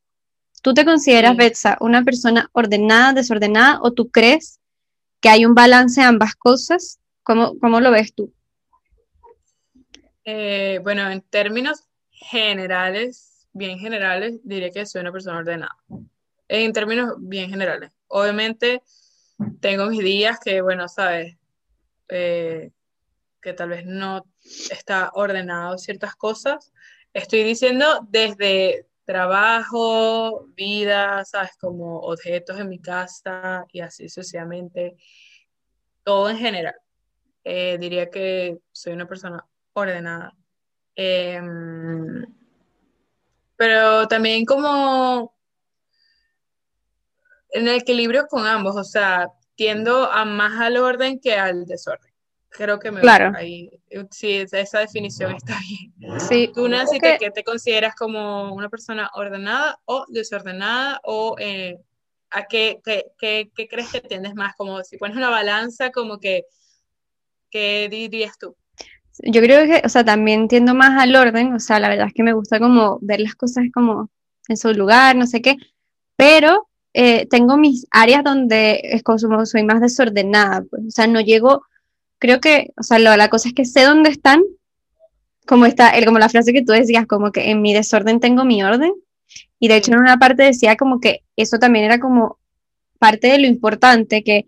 ¿Tú 0.62 0.74
te 0.74 0.84
consideras, 0.84 1.36
Betsa, 1.36 1.76
una 1.80 2.04
persona 2.04 2.48
ordenada, 2.52 3.14
desordenada, 3.14 3.80
o 3.82 3.92
tú 3.92 4.10
crees 4.10 4.60
que 5.20 5.28
hay 5.28 5.44
un 5.44 5.54
balance 5.54 6.00
de 6.00 6.06
ambas 6.06 6.34
cosas? 6.34 7.00
¿Cómo, 7.22 7.58
cómo 7.58 7.80
lo 7.80 7.90
ves 7.90 8.14
tú? 8.14 8.32
Eh, 10.24 10.78
bueno, 10.84 11.10
en 11.10 11.20
términos 11.22 11.84
generales, 12.10 13.48
bien 13.52 13.78
generales, 13.78 14.40
diré 14.44 14.70
que 14.70 14.86
soy 14.86 15.00
una 15.00 15.12
persona 15.12 15.38
ordenada. 15.38 15.76
En 16.48 16.72
términos 16.72 17.14
bien 17.18 17.50
generales. 17.50 17.90
Obviamente, 18.14 18.82
tengo 19.60 19.86
mis 19.86 20.00
días 20.00 20.38
que, 20.38 20.60
bueno, 20.60 20.86
sabes, 20.86 21.38
eh, 22.08 22.70
que 23.40 23.54
tal 23.54 23.70
vez 23.70 23.86
no 23.86 24.26
está 24.70 25.10
ordenado 25.14 25.78
ciertas 25.78 26.14
cosas. 26.14 26.74
Estoy 27.14 27.42
diciendo 27.42 28.06
desde 28.10 28.86
trabajo, 29.06 30.46
vida, 30.48 31.24
¿sabes? 31.24 31.52
Como 31.58 32.00
objetos 32.00 32.60
en 32.60 32.68
mi 32.68 32.80
casa 32.80 33.64
y 33.72 33.80
así 33.80 34.10
sucesivamente. 34.10 34.94
Todo 36.04 36.28
en 36.28 36.36
general. 36.36 36.74
Eh, 37.44 37.78
diría 37.80 38.10
que 38.10 38.58
soy 38.72 38.92
una 38.92 39.08
persona 39.08 39.42
ordenada. 39.72 40.34
Em, 40.96 42.26
pero 43.56 44.06
también 44.06 44.44
como 44.44 45.34
en 47.52 47.68
el 47.68 47.76
equilibrio 47.76 48.26
con 48.28 48.46
ambos, 48.46 48.76
o 48.76 48.84
sea, 48.84 49.28
tiendo 49.54 50.10
a 50.10 50.24
más 50.24 50.60
al 50.60 50.76
orden 50.76 51.20
que 51.20 51.34
al 51.34 51.66
desorden. 51.66 52.12
Creo 52.48 52.78
que 52.78 52.90
me 52.90 53.00
claro. 53.00 53.32
ahí. 53.36 53.70
Sí, 54.10 54.44
esa 54.50 54.80
definición 54.80 55.34
está 55.34 55.58
bien. 55.60 56.20
Sí, 56.20 56.50
Tú, 56.54 56.68
Nancy, 56.68 56.98
que... 56.98 57.30
te, 57.30 57.44
consideras 57.44 57.94
como 57.94 58.52
una 58.52 58.68
persona 58.68 59.10
ordenada 59.14 59.78
o 59.86 60.04
desordenada? 60.08 61.00
¿O 61.04 61.36
eh, 61.38 61.78
a 62.30 62.44
qué, 62.44 62.80
qué, 62.84 63.06
qué, 63.18 63.68
crees 63.68 63.90
que 63.90 64.02
tiendes 64.02 64.34
más? 64.34 64.54
Como 64.56 64.82
si 64.84 64.98
pones 64.98 65.16
una 65.16 65.30
balanza, 65.30 65.90
como 65.92 66.18
que, 66.18 66.44
¿qué 67.50 67.88
dirías 67.90 68.38
tú? 68.38 68.54
Yo 69.24 69.40
creo 69.40 69.64
que, 69.66 69.86
o 69.86 69.88
sea, 69.88 70.04
también 70.04 70.48
tiendo 70.48 70.74
más 70.74 71.00
al 71.00 71.14
orden, 71.16 71.54
o 71.54 71.60
sea, 71.60 71.80
la 71.80 71.88
verdad 71.88 72.08
es 72.08 72.14
que 72.14 72.22
me 72.22 72.32
gusta 72.34 72.58
como 72.58 72.98
ver 73.00 73.20
las 73.20 73.34
cosas 73.34 73.64
como 73.72 74.10
en 74.48 74.56
su 74.56 74.72
lugar, 74.72 75.16
no 75.16 75.26
sé 75.26 75.40
qué, 75.40 75.56
pero 76.16 76.68
eh, 76.94 77.26
tengo 77.26 77.56
mis 77.56 77.86
áreas 77.90 78.24
donde 78.24 78.80
es 78.82 79.02
como 79.02 79.46
soy 79.46 79.64
más 79.64 79.80
desordenada, 79.80 80.64
pues, 80.68 80.82
o 80.86 80.90
sea, 80.90 81.06
no 81.06 81.20
llego 81.20 81.62
creo 82.22 82.40
que, 82.40 82.72
o 82.78 82.84
sea, 82.84 83.00
la 83.00 83.28
cosa 83.28 83.48
es 83.48 83.54
que 83.54 83.64
sé 83.64 83.82
dónde 83.82 84.08
están, 84.08 84.42
como, 85.44 85.66
está, 85.66 85.92
como 86.04 86.20
la 86.20 86.28
frase 86.28 86.52
que 86.52 86.62
tú 86.62 86.70
decías, 86.70 87.04
como 87.08 87.32
que 87.32 87.50
en 87.50 87.60
mi 87.60 87.74
desorden 87.74 88.20
tengo 88.20 88.44
mi 88.44 88.62
orden. 88.62 88.92
Y 89.58 89.66
de 89.66 89.74
hecho 89.74 89.92
en 89.92 89.98
una 89.98 90.18
parte 90.18 90.44
decía 90.44 90.76
como 90.76 91.00
que 91.00 91.24
eso 91.34 91.58
también 91.58 91.84
era 91.84 91.98
como 91.98 92.38
parte 93.00 93.26
de 93.26 93.38
lo 93.38 93.48
importante, 93.48 94.22
que 94.22 94.46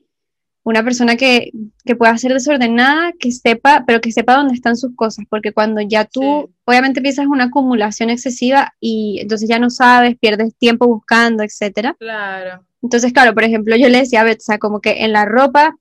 una 0.65 0.83
persona 0.83 1.17
que, 1.17 1.51
que 1.85 1.95
pueda 1.95 2.17
ser 2.17 2.33
desordenada, 2.33 3.13
que 3.19 3.31
sepa, 3.31 3.85
pero 3.87 4.01
que 4.01 4.11
sepa 4.11 4.37
dónde 4.37 4.55
están 4.55 4.77
sus 4.77 4.97
cosas, 4.97 5.27
porque 5.29 5.53
cuando 5.53 5.83
ya 5.83 6.07
tú, 6.07 6.51
obviamente 6.65 7.01
empiezas 7.01 7.27
una 7.27 7.45
acumulación 7.45 8.09
excesiva 8.09 8.75
y 8.81 9.19
entonces 9.21 9.49
ya 9.49 9.59
no 9.59 9.69
sabes, 9.69 10.17
pierdes 10.19 10.57
tiempo 10.57 10.87
buscando, 10.87 11.43
etcétera. 11.43 11.95
Claro. 11.99 12.65
Entonces, 12.83 13.13
claro, 13.13 13.35
por 13.35 13.45
ejemplo, 13.45 13.77
yo 13.77 13.89
le 13.91 13.99
decía 13.99 14.23
a 14.23 14.25
Betsa 14.25 14.59
como 14.59 14.81
que 14.81 15.05
en 15.05 15.13
la 15.13 15.27
ropa 15.27 15.77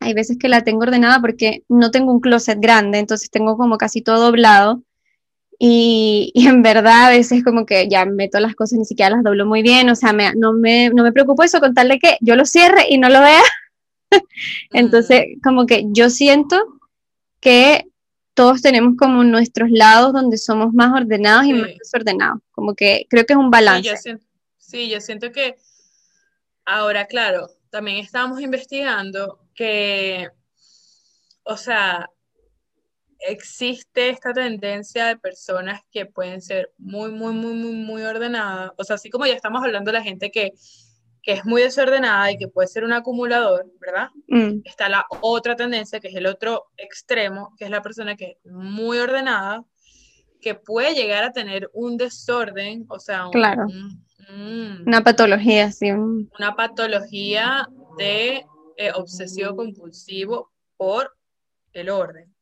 hay 0.00 0.14
veces 0.14 0.36
que 0.38 0.48
la 0.48 0.62
tengo 0.62 0.82
ordenada 0.82 1.20
porque 1.20 1.62
no 1.68 1.90
tengo 1.90 2.12
un 2.12 2.20
closet 2.20 2.58
grande, 2.60 2.98
entonces 2.98 3.30
tengo 3.30 3.56
como 3.56 3.78
casi 3.78 4.02
todo 4.02 4.26
doblado. 4.26 4.82
Y, 5.60 6.32
en 6.34 6.62
verdad 6.62 7.06
a 7.06 7.10
veces 7.10 7.42
como 7.44 7.66
que 7.66 7.88
ya 7.88 8.04
meto 8.04 8.38
las 8.40 8.54
cosas, 8.56 8.78
ni 8.80 8.84
siquiera 8.84 9.10
las 9.10 9.24
doblo 9.24 9.46
muy 9.46 9.62
bien, 9.62 9.88
o 9.90 9.94
sea, 9.94 10.12
no, 10.36 10.52
me, 10.52 10.90
no 10.90 11.02
me 11.02 11.12
preocupo 11.12 11.42
eso 11.42 11.60
con 11.60 11.74
tal 11.74 11.88
de 11.88 11.98
que 11.98 12.16
yo 12.20 12.36
lo 12.36 12.44
cierre 12.44 12.86
y 12.88 12.98
no 12.98 13.08
lo 13.08 13.20
vea. 13.20 13.42
entonces, 14.72 15.26
como 15.42 15.66
que 15.66 15.84
yo 15.88 16.10
siento 16.10 16.56
que 17.40 17.84
todos 18.34 18.62
tenemos 18.62 18.94
como 18.96 19.24
nuestros 19.24 19.70
lados 19.70 20.12
donde 20.12 20.38
somos 20.38 20.72
más 20.72 20.92
ordenados 20.92 21.46
y 21.46 21.54
más 21.54 21.70
desordenados, 21.78 22.40
como 22.52 22.74
que 22.74 23.06
creo 23.10 23.26
que 23.26 23.32
es 23.32 23.38
un 23.38 23.50
balance. 23.50 24.18
sí, 24.58 24.88
yo 24.88 25.00
siento 25.00 25.32
que 25.32 25.56
ahora, 26.64 27.06
claro, 27.06 27.48
también 27.70 27.96
estábamos 27.98 28.40
investigando 28.40 29.40
que, 29.54 30.28
o 31.42 31.56
sea, 31.56 32.10
existe 33.20 34.10
esta 34.10 34.32
tendencia 34.32 35.06
de 35.06 35.16
personas 35.16 35.80
que 35.90 36.06
pueden 36.06 36.40
ser 36.40 36.72
muy, 36.78 37.10
muy, 37.10 37.32
muy, 37.32 37.54
muy, 37.54 37.72
muy 37.72 38.02
ordenadas. 38.02 38.70
O 38.76 38.84
sea, 38.84 38.96
así 38.96 39.10
como 39.10 39.26
ya 39.26 39.34
estamos 39.34 39.62
hablando 39.64 39.90
de 39.90 39.98
la 39.98 40.04
gente 40.04 40.30
que, 40.30 40.52
que 41.22 41.32
es 41.32 41.44
muy 41.44 41.62
desordenada 41.62 42.30
y 42.30 42.38
que 42.38 42.48
puede 42.48 42.68
ser 42.68 42.84
un 42.84 42.92
acumulador, 42.92 43.66
¿verdad? 43.80 44.08
Mm. 44.28 44.60
Está 44.64 44.88
la 44.88 45.06
otra 45.20 45.56
tendencia, 45.56 46.00
que 46.00 46.08
es 46.08 46.14
el 46.14 46.26
otro 46.26 46.66
extremo, 46.76 47.54
que 47.58 47.64
es 47.64 47.70
la 47.70 47.82
persona 47.82 48.16
que 48.16 48.38
es 48.44 48.52
muy 48.52 48.98
ordenada, 48.98 49.64
que 50.40 50.54
puede 50.54 50.94
llegar 50.94 51.24
a 51.24 51.32
tener 51.32 51.70
un 51.72 51.96
desorden, 51.96 52.86
o 52.88 52.98
sea, 52.98 53.26
claro. 53.32 53.66
una 54.86 55.02
patología, 55.02 55.72
sí. 55.72 55.90
Una 55.90 56.54
patología 56.56 57.68
de 57.98 58.44
eh, 58.76 58.92
obsesivo 58.94 59.56
compulsivo 59.56 60.52
por 60.76 61.16
el 61.72 61.90
orden. 61.90 62.32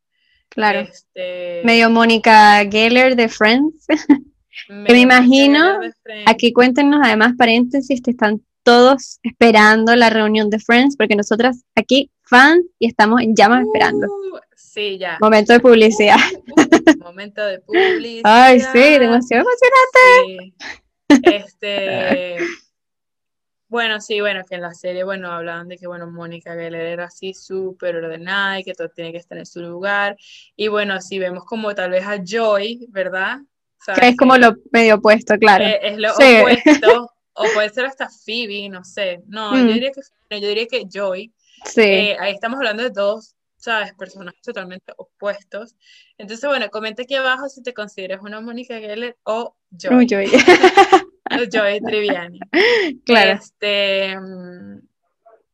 Claro. 0.50 0.80
Este, 0.80 1.62
Medio 1.64 1.90
Mónica 1.90 2.64
Geller 2.71 3.16
de 3.16 3.28
Friends. 3.28 3.87
que 4.68 4.92
me 4.92 5.00
imagino, 5.00 5.80
aquí 6.26 6.52
cuéntenos 6.52 7.00
además 7.02 7.35
paréntesis, 7.37 8.02
te 8.02 8.12
están 8.12 8.42
todos 8.66 9.20
esperando 9.23 9.94
la 9.94 10.11
reunión 10.11 10.50
de 10.50 10.58
Friends, 10.58 10.96
porque 10.96 11.14
nosotras 11.14 11.62
aquí, 11.76 12.11
fans, 12.23 12.66
y 12.80 12.88
estamos 12.88 13.23
en 13.23 13.37
llamas 13.37 13.64
esperando. 13.64 14.08
Uh, 14.08 14.40
sí, 14.56 14.99
ya. 14.99 15.18
Momento 15.20 15.52
de 15.52 15.61
publicidad. 15.61 16.16
momento 17.00 17.46
de 17.46 17.61
publicidad. 17.61 18.23
Ay, 18.25 18.58
sí, 18.58 18.99
demasiado 18.99 19.46
emocionante. 19.49 20.54
Este, 21.23 22.38
bueno, 23.68 24.00
sí, 24.00 24.20
bueno, 24.20 24.42
que 24.44 24.56
en 24.56 24.62
la 24.62 24.75
serie, 24.75 25.04
bueno, 25.04 25.30
hablaban 25.30 25.68
de 25.68 25.78
que, 25.78 25.87
bueno, 25.87 26.11
Mónica 26.11 26.54
Geller 26.54 26.85
era 26.85 27.04
así 27.04 27.32
súper 27.32 27.94
ordenada 27.94 28.58
y 28.58 28.64
que 28.64 28.75
todo 28.75 28.88
tiene 28.88 29.12
que 29.12 29.18
estar 29.18 29.38
en 29.38 29.46
su 29.46 29.61
lugar. 29.61 30.16
Y 30.56 30.66
bueno, 30.66 30.94
así 30.94 31.20
vemos 31.20 31.44
como 31.44 31.73
tal 31.76 31.90
vez 31.90 32.04
a 32.04 32.18
Joy, 32.20 32.87
¿verdad? 32.88 33.38
Que 33.94 34.08
es 34.08 34.16
como 34.16 34.37
lo 34.37 34.56
medio 34.73 34.96
opuesto, 34.96 35.38
claro. 35.38 35.64
Es, 35.64 35.96
lo 35.96 36.12
opuesto. 36.12 37.12
o 37.37 37.45
puede 37.55 37.71
ser 37.71 37.87
hasta 37.87 38.09
Phoebe, 38.09 38.69
no 38.69 38.85
sé. 38.85 39.23
No, 39.26 39.57
yo, 39.57 39.64
mm. 39.64 39.69
diría 39.69 39.90
que, 39.93 40.40
yo 40.40 40.49
diría 40.49 40.66
que 40.66 40.87
Joy. 40.90 41.33
Sí. 41.64 41.83
Eh, 41.83 42.16
ahí 42.19 42.33
estamos 42.33 42.59
hablando 42.59 42.83
de 42.83 42.90
dos, 42.90 43.35
¿sabes? 43.57 43.93
Personajes 43.95 44.40
totalmente 44.43 44.93
opuestos. 44.97 45.75
Entonces, 46.19 46.49
bueno, 46.49 46.69
comenta 46.71 47.02
aquí 47.02 47.14
abajo 47.14 47.49
si 47.49 47.62
te 47.62 47.75
consideras 47.75 48.21
una 48.23 48.40
Mónica 48.40 48.78
Geller 48.78 49.16
o 49.25 49.55
Joy. 49.71 50.07
Joy. 50.07 50.26
Joey 51.52 51.81
Triviani. 51.81 52.38
Claro. 53.05 53.33
Este, 53.33 54.19
mm, 54.19 54.81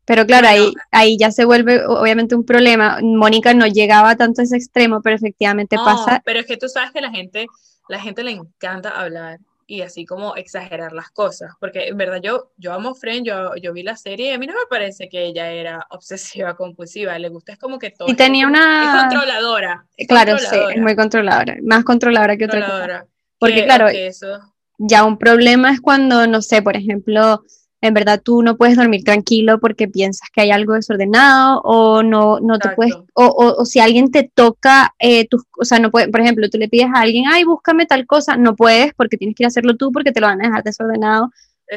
pero 0.05 0.27
claro, 0.27 0.49
ahí, 0.49 0.73
ahí 0.91 1.17
ya 1.19 1.31
se 1.31 1.45
vuelve 1.45 1.85
obviamente 1.87 2.35
un 2.35 2.45
problema. 2.45 2.99
Mónica 3.03 3.55
no 3.55 3.67
llegaba 3.67 4.17
tanto 4.17 4.41
a 4.41 4.45
ese 4.45 4.57
extremo, 4.57 5.01
pero 5.01 5.17
efectivamente 5.17 5.77
pasa. 5.77 6.21
Pero 6.25 6.41
es 6.41 6.47
que 6.47 6.57
tú 6.57 6.69
sabes 6.69 6.91
que 6.93 7.01
la 7.01 7.11
gente, 7.11 7.47
la 7.89 8.01
gente 8.01 8.25
le 8.25 8.33
encanta 8.33 8.91
hablar 8.91 9.39
y 9.67 9.83
así 9.83 10.05
como 10.05 10.37
exagerar 10.37 10.93
las 10.93 11.11
cosas, 11.11 11.53
porque 11.61 11.89
en 11.89 11.97
verdad 11.97 12.21
yo, 12.23 12.53
yo 12.57 12.73
amo 12.73 12.95
Friend, 12.95 13.27
yo, 13.27 13.55
yo 13.57 13.73
vi 13.73 13.83
la 13.83 13.97
serie 13.97 14.31
y 14.31 14.33
a 14.33 14.39
mí 14.39 14.47
no 14.47 14.55
me 14.55 14.67
parece 14.69 15.09
que 15.09 15.25
ella 15.25 15.51
era 15.51 15.87
obsesiva, 15.91 16.57
compulsiva, 16.57 17.19
le 17.19 17.29
gusta 17.29 17.53
es 17.53 17.59
como 17.59 17.79
que 17.79 17.91
todo. 17.91 18.09
Y 18.09 18.15
tenía 18.15 18.47
una... 18.47 18.85
Es 18.85 19.03
controladora. 19.03 19.87
claro, 20.09 20.39
sí, 20.39 20.57
es 20.75 20.81
muy 20.81 20.97
controladora, 20.97 21.57
más 21.63 21.85
controladora 21.85 22.37
que 22.37 22.45
otra 22.45 22.67
cosa. 22.67 23.07
Porque 23.39 23.65
claro, 23.65 23.89
eso 23.89 24.53
ya 24.85 25.05
un 25.05 25.19
problema 25.19 25.71
es 25.71 25.81
cuando, 25.81 26.27
no 26.27 26.43
sé, 26.43 26.63
por 26.63 26.77
ejemplo, 26.77 27.45
en 27.83 27.95
verdad 27.95 28.23
tú 28.25 28.43
no 28.43 28.57
puedes 28.57 28.77
dormir 28.77 29.03
tranquilo 29.03 29.59
porque 29.59 29.89
piensas 29.89 30.29
que 30.33 30.41
hay 30.41 30.51
algo 30.53 30.75
desordenado 30.75 31.61
o 31.63 32.05
no, 32.05 32.39
no 32.39 32.59
te 32.61 32.71
puedes, 32.71 32.95
o, 32.95 33.57
o, 33.59 33.65
si 33.65 33.81
alguien 33.81 34.13
te 34.13 34.31
toca, 34.33 34.95
eh, 35.01 35.27
tus, 35.27 35.43
o 35.59 35.65
sea, 35.65 35.81
no 35.81 35.91
puede, 35.91 36.09
por 36.09 36.21
ejemplo, 36.21 36.49
tú 36.49 36.59
le 36.59 36.69
pides 36.69 36.87
a 36.95 37.01
alguien, 37.01 37.25
ay, 37.27 37.43
búscame 37.43 37.85
tal 37.87 38.07
cosa, 38.07 38.37
no 38.37 38.55
puedes 38.55 38.95
porque 38.95 39.19
tienes 39.19 39.35
que 39.37 39.43
ir 39.43 39.47
a 39.47 39.49
hacerlo 39.49 39.77
tú 39.77 39.91
porque 39.91 40.13
te 40.13 40.21
lo 40.21 40.29
van 40.29 40.41
a 40.41 40.47
dejar 40.47 40.63
desordenado. 40.63 41.31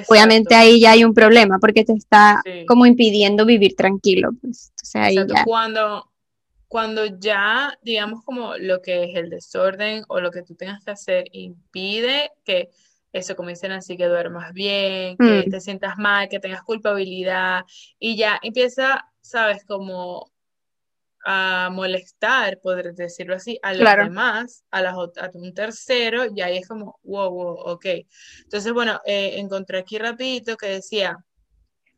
Obviamente 0.07 0.53
ahí 0.53 0.81
ya 0.81 0.91
hay 0.91 1.03
un 1.03 1.13
problema 1.13 1.57
porque 1.59 1.83
te 1.83 1.93
está 1.93 2.41
como 2.67 2.85
impidiendo 2.85 3.45
vivir 3.45 3.75
tranquilo. 3.75 4.31
Pues. 4.41 4.73
ahí 4.93 5.15
ya. 5.15 5.43
Cuando, 5.45 6.11
cuando 6.67 7.05
ya, 7.05 7.79
digamos, 7.81 8.23
como 8.23 8.57
lo 8.57 8.81
que 8.81 9.05
es 9.05 9.15
el 9.15 9.29
desorden 9.29 10.03
o 10.09 10.19
lo 10.19 10.31
que 10.31 10.43
tú 10.43 10.53
tengas 10.53 10.83
que 10.83 10.91
hacer 10.91 11.25
impide 11.31 12.31
que 12.43 12.69
eso 13.15 13.35
comiencen 13.37 13.71
así 13.71 13.95
que 13.95 14.07
duermas 14.07 14.51
bien, 14.51 15.15
que 15.17 15.45
mm. 15.47 15.49
te 15.49 15.61
sientas 15.61 15.97
mal, 15.97 16.27
que 16.27 16.41
tengas 16.41 16.63
culpabilidad 16.63 17.63
y 17.97 18.17
ya 18.17 18.37
empieza, 18.43 19.05
sabes, 19.21 19.63
como 19.65 20.31
a 21.25 21.69
molestar, 21.71 22.59
poder 22.59 22.93
decirlo 22.93 23.35
así, 23.35 23.57
a 23.63 23.73
los 23.73 23.95
demás, 23.95 24.65
a, 24.69 24.81
las, 24.81 24.95
a 24.95 25.31
un 25.33 25.53
tercero, 25.53 26.25
y 26.35 26.41
ahí 26.41 26.57
es 26.57 26.67
como, 26.67 26.99
wow, 27.03 27.31
wow, 27.31 27.53
ok. 27.71 27.85
Entonces, 28.43 28.73
bueno, 28.73 28.99
eh, 29.05 29.39
encontré 29.39 29.79
aquí 29.79 29.97
rapidito 29.97 30.57
que 30.57 30.67
decía, 30.67 31.17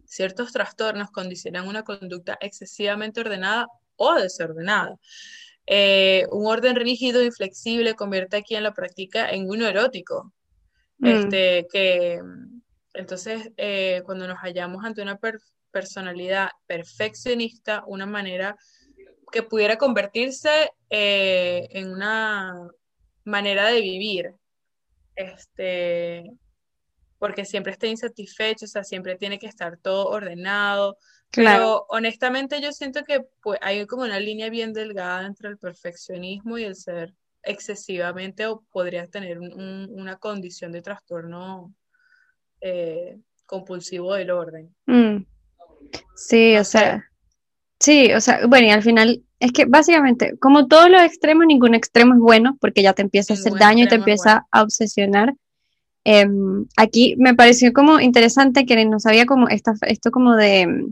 ciertos 0.06 0.54
trastornos 0.54 1.10
condicionan 1.10 1.68
una 1.68 1.84
conducta 1.84 2.38
excesivamente 2.40 3.22
ordenada 3.22 3.68
o 3.96 4.14
desordenada. 4.14 4.96
Eh, 5.66 6.26
un 6.32 6.46
orden 6.46 6.76
rígido 6.76 7.22
y 7.24 7.32
flexible 7.32 7.96
convierte 7.96 8.38
aquí 8.38 8.56
en 8.56 8.64
la 8.64 8.74
práctica 8.74 9.30
en 9.32 9.50
uno 9.50 9.68
erótico, 9.68 10.32
Mm. 11.00 11.08
Este, 11.08 11.68
que 11.72 12.22
entonces 12.94 13.52
eh, 13.58 14.02
cuando 14.06 14.28
nos 14.28 14.38
hallamos 14.40 14.84
ante 14.84 15.02
una 15.02 15.20
personalidad 15.72 16.50
perfeccionista, 16.66 17.84
una 17.88 18.06
manera 18.06 18.56
que 19.32 19.44
pudiera 19.44 19.78
convertirse 19.78 20.72
eh, 20.90 21.68
en 21.72 21.92
una 21.92 22.54
manera 23.24 23.68
de 23.68 23.82
vivir. 23.82 24.34
este, 25.16 26.32
porque 27.20 27.46
siempre 27.46 27.72
está 27.72 27.88
insatisfecho, 27.88 28.66
o 28.66 28.68
sea, 28.68 28.84
siempre 28.84 29.16
tiene 29.16 29.40
que 29.40 29.48
estar 29.48 29.78
todo 29.78 30.08
ordenado. 30.08 30.98
Claro. 31.32 31.58
Pero 31.58 31.86
honestamente 31.90 32.62
yo 32.62 32.72
siento 32.72 33.04
que 33.04 33.22
pues, 33.42 33.60
hay 33.62 33.86
como 33.88 34.04
una 34.04 34.20
línea 34.20 34.50
bien 34.50 34.72
delgada 34.72 35.26
entre 35.26 35.50
el 35.50 35.58
perfeccionismo 35.58 36.58
y 36.58 36.64
el 36.64 36.76
ser 36.76 37.14
excesivamente 37.48 38.46
o 38.46 38.64
podrías 38.72 39.10
tener 39.10 39.40
una 39.40 40.18
condición 40.18 40.72
de 40.72 40.82
trastorno 40.82 41.74
eh, 42.62 43.18
compulsivo 43.46 44.14
del 44.14 44.32
orden. 44.32 44.76
Mm. 44.86 45.26
Sí, 46.16 46.58
o 46.58 46.64
sea, 46.64 47.10
sí, 47.80 48.12
o 48.14 48.22
sea, 48.22 48.46
bueno, 48.48 48.68
y 48.68 48.72
al 48.72 48.84
final 48.84 49.24
es 49.40 49.52
que 49.52 49.66
básicamente, 49.66 50.38
como 50.40 50.68
todos 50.68 50.90
los 50.90 51.02
extremos, 51.02 51.46
ningún 51.46 51.76
extremo 51.76 52.14
es 52.14 52.20
bueno 52.20 52.58
porque 52.60 52.82
ya 52.82 52.94
te 52.94 53.04
empieza 53.04 53.34
a 53.34 53.38
hacer 53.38 53.54
daño 53.54 53.86
y 53.86 53.88
te 53.88 53.96
empieza 53.96 54.48
a 54.52 54.64
obsesionar. 54.64 55.34
Em, 56.04 56.66
aquí 56.78 57.16
me 57.18 57.36
pareció 57.36 57.74
como 57.74 58.00
interesante 58.00 58.66
que 58.66 58.86
no 58.86 59.00
sabía 59.00 59.26
como 59.26 59.48
esta, 59.50 59.74
esto 59.88 60.10
como 60.12 60.36
de 60.36 60.88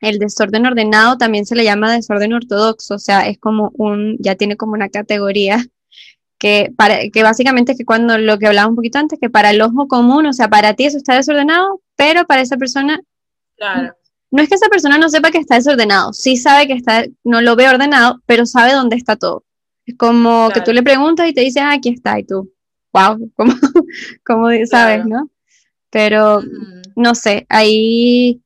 el 0.00 0.18
desorden 0.18 0.66
ordenado 0.66 1.16
también 1.18 1.46
se 1.46 1.54
le 1.54 1.64
llama 1.64 1.94
desorden 1.94 2.32
ortodoxo, 2.32 2.94
o 2.94 2.98
sea, 2.98 3.26
es 3.28 3.38
como 3.38 3.70
un, 3.74 4.16
ya 4.20 4.34
tiene 4.34 4.56
como 4.56 4.72
una 4.72 4.88
categoría 4.88 5.64
que, 6.38 6.72
para, 6.76 7.08
que 7.10 7.22
básicamente 7.22 7.72
es 7.72 7.78
que 7.78 7.84
cuando 7.84 8.18
lo 8.18 8.38
que 8.38 8.46
hablaba 8.46 8.68
un 8.68 8.76
poquito 8.76 8.98
antes, 8.98 9.18
que 9.20 9.30
para 9.30 9.50
el 9.50 9.60
ojo 9.62 9.88
común, 9.88 10.26
o 10.26 10.32
sea, 10.32 10.48
para 10.48 10.74
ti 10.74 10.84
eso 10.84 10.98
está 10.98 11.14
desordenado, 11.14 11.80
pero 11.96 12.26
para 12.26 12.42
esa 12.42 12.56
persona 12.56 13.00
Claro 13.56 13.96
no 14.30 14.42
es 14.42 14.48
que 14.48 14.56
esa 14.56 14.68
persona 14.68 14.98
no 14.98 15.08
sepa 15.08 15.30
que 15.30 15.38
está 15.38 15.54
desordenado, 15.54 16.12
sí 16.12 16.36
sabe 16.36 16.66
que 16.66 16.74
está, 16.74 17.04
no 17.24 17.40
lo 17.40 17.56
ve 17.56 17.68
ordenado, 17.68 18.20
pero 18.26 18.46
sabe 18.46 18.72
dónde 18.72 18.96
está 18.96 19.16
todo. 19.16 19.44
Es 19.84 19.96
como 19.96 20.50
que 20.52 20.60
tú 20.60 20.72
le 20.72 20.82
preguntas 20.82 21.28
y 21.28 21.32
te 21.32 21.42
dice, 21.42 21.60
ah, 21.60 21.72
aquí 21.72 21.90
está, 21.90 22.18
y 22.18 22.24
tú, 22.24 22.52
wow, 22.92 23.30
como, 23.36 23.54
como 24.24 24.48
sabes, 24.66 25.06
¿no? 25.06 25.30
Pero, 25.90 26.42
no 26.96 27.14
sé, 27.14 27.46
ahí, 27.48 28.42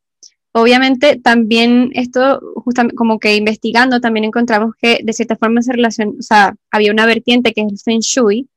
obviamente, 0.52 1.18
también 1.18 1.90
esto, 1.94 2.40
justamente, 2.56 2.96
como 2.96 3.18
que 3.18 3.36
investigando, 3.36 4.00
también 4.00 4.24
encontramos 4.24 4.74
que 4.80 5.00
de 5.02 5.12
cierta 5.12 5.36
forma 5.36 5.62
se 5.62 5.72
relaciona, 5.72 6.12
o 6.18 6.22
sea, 6.22 6.54
había 6.70 6.92
una 6.92 7.06
vertiente 7.06 7.52
que 7.52 7.62
es 7.62 7.72
el 7.72 7.78
Feng 7.78 8.00
Shui, 8.00 8.48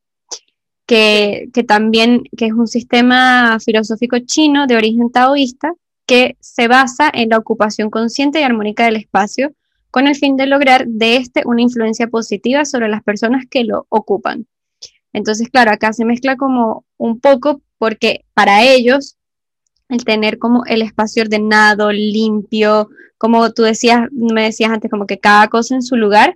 que, 0.86 1.50
que 1.54 1.64
también, 1.64 2.24
que 2.38 2.48
es 2.48 2.54
un 2.54 2.68
sistema 2.68 3.58
filosófico 3.64 4.18
chino 4.20 4.68
de 4.68 4.76
origen 4.76 5.12
taoísta, 5.12 5.74
que 6.06 6.36
se 6.40 6.68
basa 6.68 7.10
en 7.14 7.30
la 7.30 7.38
ocupación 7.38 7.90
consciente 7.90 8.40
y 8.40 8.44
armónica 8.44 8.86
del 8.86 8.98
espacio 8.98 9.54
con 9.90 10.08
el 10.08 10.16
fin 10.16 10.36
de 10.36 10.48
lograr 10.48 10.88
de 10.88 11.18
este 11.18 11.44
una 11.46 11.62
influencia 11.62 12.08
positiva 12.08 12.66
sobre 12.66 12.90
las 12.90 13.04
personas 13.04 13.46
que 13.50 13.64
lo 13.64 13.86
ocupan. 13.90 14.48
Entonces, 15.14 15.50
claro, 15.50 15.72
acá 15.72 15.94
se 15.94 16.04
mezcla 16.04 16.36
como 16.36 16.84
un 16.98 17.20
poco 17.20 17.62
porque 17.78 18.26
para 18.34 18.64
ellos 18.64 19.18
el 19.94 20.06
tener 20.06 20.38
como 20.40 20.66
el 20.66 20.82
espacio 20.82 21.24
ordenado, 21.24 21.92
limpio, 21.92 22.90
como 23.18 23.52
tú 23.52 23.64
decías, 23.64 24.02
me 24.12 24.44
decías 24.44 24.72
antes, 24.72 24.92
como 24.92 25.08
que 25.08 25.20
cada 25.20 25.48
cosa 25.48 25.76
en 25.76 25.82
su 25.82 25.96
lugar, 25.96 26.36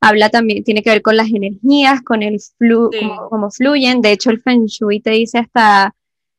habla 0.00 0.28
también, 0.28 0.64
tiene 0.64 0.82
que 0.82 0.90
ver 0.90 1.02
con 1.02 1.16
las 1.16 1.28
energías, 1.28 2.02
con 2.02 2.22
el 2.22 2.38
flu, 2.58 2.90
como, 3.30 3.50
fluyen. 3.50 4.02
De 4.02 4.12
hecho, 4.12 4.30
el 4.30 4.42
Feng 4.42 4.66
Shui 4.66 5.00
te 5.00 5.10
dice 5.10 5.38
hasta 5.38 5.94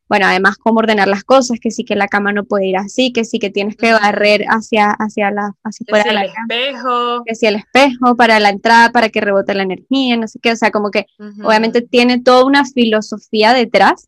bueno, 0.10 0.26
además 0.26 0.58
cómo 0.58 0.80
ordenar 0.80 1.08
las 1.08 1.24
cosas, 1.24 1.60
que 1.60 1.72
sí 1.72 1.84
que 1.84 1.96
la 1.96 2.08
cama 2.08 2.32
no 2.32 2.46
puede 2.46 2.68
ir 2.68 2.78
así, 2.78 3.12
que 3.12 3.26
sí 3.26 3.40
que 3.40 3.50
tienes 3.50 3.76
que 3.76 3.92
barrer 3.92 4.46
hacia, 4.48 4.92
hacia 4.92 5.32
la, 5.32 5.52
hacia 5.64 5.86
fuera 5.90 6.06
de 6.06 6.14
la 6.14 6.22
el 6.22 6.30
espejo. 6.30 7.24
Que 7.26 7.48
el 7.48 7.56
espejo 7.56 8.16
para 8.16 8.40
la 8.40 8.50
entrada, 8.50 8.92
para 8.92 9.10
que 9.10 9.20
rebote 9.20 9.54
la 9.54 9.64
energía, 9.64 10.16
no 10.16 10.28
sé 10.28 10.40
qué, 10.42 10.52
o 10.52 10.56
sea, 10.56 10.72
como 10.72 10.92
que 10.92 11.08
obviamente 11.44 11.82
tiene 11.82 12.22
toda 12.22 12.46
una 12.46 12.64
filosofía 12.64 13.54
detrás, 13.54 14.08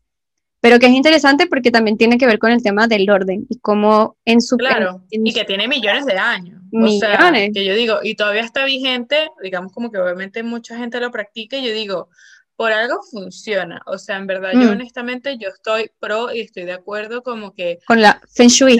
pero 0.60 0.78
que 0.78 0.86
es 0.86 0.92
interesante 0.92 1.46
porque 1.46 1.70
también 1.70 1.96
tiene 1.96 2.18
que 2.18 2.26
ver 2.26 2.38
con 2.38 2.52
el 2.52 2.62
tema 2.62 2.86
del 2.86 3.08
orden 3.08 3.46
y 3.48 3.58
cómo 3.58 4.16
en 4.24 4.40
su... 4.40 4.56
Claro, 4.56 5.02
y 5.10 5.32
que 5.32 5.44
tiene 5.44 5.66
millones 5.68 6.04
de 6.06 6.18
años. 6.18 6.60
Millones. 6.70 7.50
que 7.52 7.64
yo 7.64 7.74
digo, 7.74 7.98
y 8.02 8.14
todavía 8.14 8.42
está 8.42 8.64
vigente, 8.64 9.28
digamos 9.42 9.72
como 9.72 9.90
que 9.90 9.98
obviamente 9.98 10.42
mucha 10.42 10.76
gente 10.76 11.00
lo 11.00 11.10
practica 11.10 11.56
y 11.56 11.66
yo 11.66 11.72
digo, 11.72 12.08
por 12.56 12.72
algo 12.72 13.00
funciona. 13.10 13.80
O 13.86 13.96
sea, 13.96 14.18
en 14.18 14.26
verdad, 14.26 14.52
yo 14.52 14.68
mm. 14.68 14.72
honestamente, 14.72 15.38
yo 15.38 15.48
estoy 15.48 15.90
pro 15.98 16.32
y 16.32 16.40
estoy 16.40 16.64
de 16.64 16.74
acuerdo 16.74 17.22
como 17.22 17.54
que... 17.54 17.78
Con 17.86 18.02
la 18.02 18.20
Feng 18.34 18.48
Shui. 18.48 18.78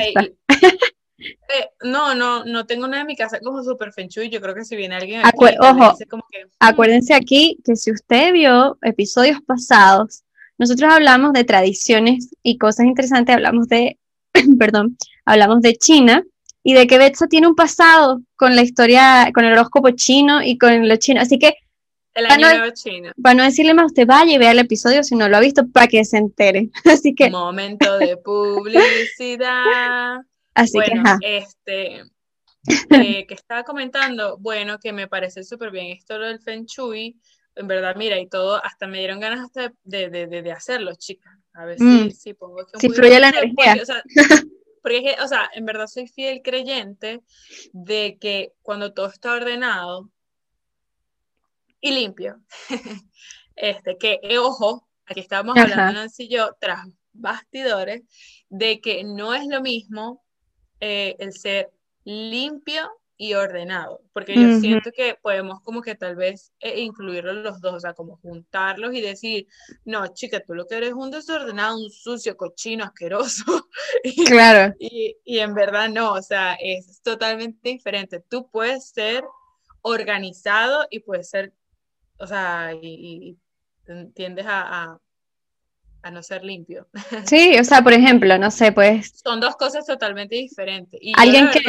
Eh, 1.22 1.68
no, 1.82 2.14
no, 2.14 2.46
no 2.46 2.64
tengo 2.64 2.88
nada 2.88 3.02
en 3.02 3.06
mi 3.06 3.14
casa 3.14 3.40
como 3.40 3.62
super 3.62 3.92
Feng 3.92 4.08
Shui. 4.08 4.30
Yo 4.30 4.40
creo 4.40 4.54
que 4.54 4.64
si 4.64 4.74
viene 4.74 4.94
alguien... 4.94 5.20
Aquí, 5.22 5.54
ojo, 5.60 5.94
como 6.08 6.24
que, 6.30 6.46
mm". 6.46 6.48
acuérdense 6.60 7.12
aquí 7.12 7.58
que 7.62 7.76
si 7.76 7.90
usted 7.90 8.32
vio 8.32 8.78
episodios 8.80 9.38
pasados, 9.42 10.24
nosotros 10.60 10.92
hablamos 10.92 11.32
de 11.32 11.44
tradiciones 11.44 12.28
y 12.42 12.58
cosas 12.58 12.84
interesantes, 12.84 13.34
hablamos 13.34 13.66
de, 13.68 13.98
perdón, 14.58 14.98
hablamos 15.24 15.62
de 15.62 15.74
China 15.74 16.22
y 16.62 16.74
de 16.74 16.86
que 16.86 16.98
Betsa 16.98 17.28
tiene 17.28 17.48
un 17.48 17.54
pasado 17.54 18.20
con 18.36 18.54
la 18.54 18.60
historia, 18.60 19.30
con 19.34 19.46
el 19.46 19.54
horóscopo 19.54 19.90
chino 19.92 20.42
y 20.42 20.58
con 20.58 20.86
lo 20.86 20.96
chino. 20.96 21.22
Así 21.22 21.38
que 21.38 21.54
el 22.12 22.26
año 22.26 22.46
nuevo 22.58 22.74
chino. 22.74 23.12
Para 23.22 23.34
no 23.36 23.44
decirle 23.44 23.72
más, 23.72 23.86
usted 23.86 24.06
vaya 24.06 24.34
y 24.34 24.36
vea 24.36 24.50
el 24.50 24.58
episodio 24.58 25.02
si 25.02 25.16
no 25.16 25.30
lo 25.30 25.38
ha 25.38 25.40
visto 25.40 25.66
para 25.68 25.86
que 25.86 26.04
se 26.04 26.18
entere. 26.18 26.68
Así 26.84 27.14
que. 27.14 27.30
Momento 27.30 27.96
de 27.96 28.16
publicidad. 28.24 30.18
Así 30.54 30.78
que, 30.78 31.02
este. 31.38 32.02
Eh, 32.90 33.26
que 33.26 33.32
estaba 33.32 33.62
comentando, 33.62 34.36
bueno, 34.36 34.78
que 34.78 34.92
me 34.92 35.08
parece 35.08 35.44
súper 35.44 35.70
bien 35.70 35.86
esto 35.86 36.18
lo 36.18 36.26
del 36.26 36.40
Feng 36.40 36.66
Shui. 36.66 37.18
En 37.56 37.66
verdad, 37.66 37.96
mira, 37.96 38.18
y 38.18 38.28
todo, 38.28 38.62
hasta 38.64 38.86
me 38.86 38.98
dieron 38.98 39.20
ganas 39.20 39.40
hasta 39.40 39.72
de, 39.84 40.08
de, 40.08 40.26
de, 40.26 40.52
hacerlo, 40.52 40.94
chicas. 40.94 41.34
A 41.52 41.64
ver 41.64 41.78
si, 41.78 41.84
mm. 41.84 42.10
si 42.12 42.34
pongo 42.34 42.64
que 42.66 42.78
Si 42.78 42.88
fluye 42.88 43.18
la 43.18 43.30
energía. 43.30 43.76
o, 43.82 43.84
sea, 43.84 44.02
porque, 44.82 45.16
o 45.22 45.28
sea, 45.28 45.50
en 45.54 45.64
verdad 45.66 45.86
soy 45.88 46.06
fiel 46.06 46.42
creyente 46.42 47.22
de 47.72 48.18
que 48.20 48.52
cuando 48.62 48.92
todo 48.92 49.08
está 49.08 49.32
ordenado, 49.32 50.10
y 51.80 51.92
limpio. 51.92 52.40
este, 53.56 53.96
que, 53.98 54.20
eh, 54.22 54.38
ojo, 54.38 54.88
aquí 55.06 55.20
estamos 55.20 55.56
hablando, 55.56 55.92
Nancy 55.94 56.24
y 56.24 56.28
yo, 56.28 56.56
tras 56.60 56.86
bastidores, 57.12 58.02
de 58.48 58.80
que 58.80 59.04
no 59.04 59.34
es 59.34 59.46
lo 59.46 59.60
mismo 59.60 60.24
eh, 60.80 61.16
el 61.18 61.32
ser 61.32 61.70
limpio 62.04 62.90
y 63.22 63.34
ordenado, 63.34 64.00
porque 64.14 64.34
yo 64.34 64.60
siento 64.60 64.90
que 64.92 65.14
podemos 65.20 65.60
como 65.60 65.82
que 65.82 65.94
tal 65.94 66.16
vez 66.16 66.52
eh, 66.60 66.80
incluirlos 66.80 67.36
los 67.36 67.60
dos, 67.60 67.74
o 67.74 67.80
sea, 67.80 67.92
como 67.92 68.16
juntarlos 68.16 68.94
y 68.94 69.02
decir, 69.02 69.46
no, 69.84 70.06
chica, 70.14 70.40
tú 70.40 70.54
lo 70.54 70.66
que 70.66 70.76
eres 70.76 70.94
un 70.94 71.10
desordenado, 71.10 71.76
un 71.76 71.90
sucio, 71.90 72.34
cochino, 72.38 72.84
asqueroso. 72.84 73.68
claro. 74.26 74.74
y, 74.78 75.16
y 75.22 75.38
en 75.40 75.52
verdad 75.52 75.90
no, 75.90 76.12
o 76.12 76.22
sea, 76.22 76.54
es 76.54 77.02
totalmente 77.02 77.68
diferente. 77.68 78.24
Tú 78.26 78.48
puedes 78.50 78.88
ser 78.88 79.22
organizado 79.82 80.86
y 80.90 81.00
puedes 81.00 81.28
ser 81.28 81.52
o 82.20 82.26
sea, 82.26 82.72
y, 82.80 83.36
tiendes 84.14 84.46
a, 84.46 84.98
a, 86.02 86.10
no 86.10 86.22
ser 86.22 86.44
limpio. 86.44 86.86
Sí, 87.26 87.58
o 87.58 87.64
sea, 87.64 87.82
por 87.82 87.92
ejemplo, 87.92 88.38
no 88.38 88.50
sé, 88.50 88.72
pues... 88.72 89.20
Son 89.22 89.40
dos 89.40 89.56
cosas 89.56 89.84
totalmente 89.86 90.36
diferentes. 90.36 91.00
Y 91.02 91.12
alguien 91.16 91.48
que, 91.50 91.60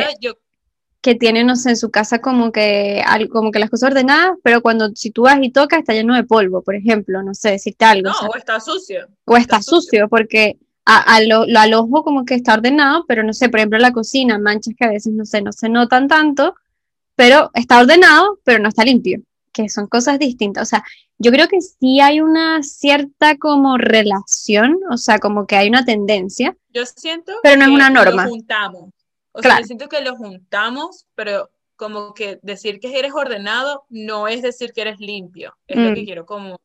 que 1.02 1.16
tiene, 1.16 1.44
no 1.44 1.56
sé, 1.56 1.72
en 1.72 1.78
su 1.78 1.90
casa 1.90 2.22
como 2.22 2.52
que, 2.52 3.04
como 3.32 3.52
que 3.52 3.60
las 3.60 3.70
cosas 3.70 3.92
ordenadas, 3.92 4.38
pero 4.44 4.62
cuando 4.62 4.90
si 4.96 5.12
tú 5.12 5.24
vas 5.24 5.40
y 5.42 5.52
tocas 5.52 5.80
está 5.80 5.94
lleno 5.94 6.16
de 6.16 6.24
polvo, 6.24 6.62
por 6.62 6.76
ejemplo, 6.76 7.24
no 7.24 7.34
sé, 7.34 7.52
decirte 7.52 7.86
algo. 7.86 8.10
No, 8.10 8.30
o, 8.30 8.36
está 8.36 8.60
sucio. 8.60 9.08
O 9.26 9.36
está, 9.36 9.62
sucio, 9.62 10.08
porque 10.10 10.58
a, 10.86 11.22
lo, 11.22 11.46
lo, 11.48 11.60
al 11.60 11.74
ojo 11.74 12.04
como 12.04 12.24
que 12.24 12.36
está 12.36 12.54
ordenado, 12.54 13.06
pero 13.08 13.24
no 13.24 13.34
sé, 13.34 13.50
por 13.50 13.60
ejemplo, 13.60 13.80
la 13.80 13.94
cocina, 13.94 14.38
manchas 14.38 14.76
que 14.78 14.86
a 14.86 14.90
veces, 14.90 15.14
no 15.14 15.26
sé, 15.26 15.42
no 15.42 15.52
se 15.52 15.70
notan 15.70 16.08
tanto, 16.08 16.56
pero 17.16 17.50
está 17.56 17.80
ordenado, 17.80 18.40
pero 18.44 18.60
no 18.60 18.70
está 18.70 18.84
limpio 18.84 19.22
que 19.52 19.70
son 19.70 19.88
cosas 19.88 20.20
distintas. 20.20 20.64
O 20.64 20.70
sea, 20.70 20.84
yo 21.18 21.32
creo 21.32 21.48
que 21.48 21.62
sí 21.62 22.00
hay 22.00 22.22
una 22.22 22.64
cierta 22.64 23.38
como 23.38 23.78
relación, 23.78 24.80
o 24.90 24.98
sea, 24.98 25.20
como 25.20 25.46
que 25.46 25.56
hay 25.56 25.70
una 25.70 25.86
tendencia. 25.86 26.56
Yo 26.74 26.86
siento 26.86 27.34
pero 27.44 27.58
no 27.58 27.66
es 27.66 27.72
una 27.72 27.90
norma. 27.90 28.24
Lo 28.24 28.30
juntamos. 28.30 28.92
O 29.34 29.42
sea, 29.42 29.60
yo 29.60 29.66
siento 29.66 29.90
que 29.90 30.02
lo 30.02 30.16
juntamos, 30.16 31.08
pero 31.16 31.50
como 31.76 32.14
que 32.14 32.40
decir 32.44 32.80
que 32.80 32.98
eres 32.98 33.14
ordenado 33.14 33.86
no 33.90 34.28
es 34.28 34.42
decir 34.42 34.72
que 34.74 34.82
eres 34.82 35.00
limpio. 35.00 35.58
Es 35.68 35.78
lo 35.78 35.94
que 35.94 36.02
mm. 36.02 36.06
quiero 36.06 36.26
como, 36.26 36.60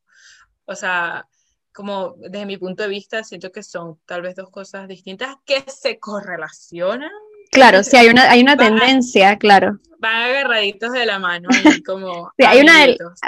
o 0.65 0.75
sea, 0.75 1.27
como 1.73 2.15
desde 2.19 2.47
mi 2.47 2.57
punto 2.57 2.83
de 2.83 2.89
vista, 2.89 3.25
siento 3.25 3.53
que 3.53 3.63
son 3.63 3.99
tal 4.07 4.23
vez 4.23 4.35
dos 4.35 4.51
cosas 4.51 4.89
distintas 4.89 5.37
que 5.45 5.65
se 5.69 5.99
correlacionan, 5.99 7.11
Claro, 7.51 7.83
sí, 7.83 7.97
hay 7.97 8.09
una, 8.09 8.31
hay 8.31 8.43
una 8.43 8.57
tendencia, 8.57 9.37
claro. 9.39 9.79
Van 9.99 10.23
agarraditos 10.23 10.93
de 10.93 11.07
la 11.07 11.19
mano, 11.19 11.49
como. 11.87 12.31
sí, 12.39 12.45
hay 12.45 12.61
una, 12.61 12.75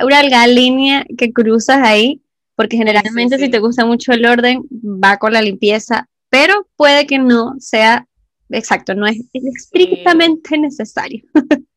una 0.04 0.46
línea 0.46 1.04
que 1.16 1.32
cruzas 1.32 1.78
ahí, 1.82 2.22
porque 2.54 2.76
generalmente 2.76 3.38
si 3.38 3.48
te 3.48 3.58
gusta 3.58 3.86
mucho 3.86 4.12
el 4.12 4.26
orden, 4.26 4.62
va 4.70 5.16
con 5.16 5.32
la 5.32 5.42
limpieza, 5.42 6.08
pero 6.28 6.68
puede 6.76 7.06
que 7.06 7.18
no 7.18 7.54
sea 7.58 8.06
exacto, 8.50 8.94
no 8.94 9.06
es, 9.06 9.18
estrictamente 9.32 10.58
necesario. 10.58 11.22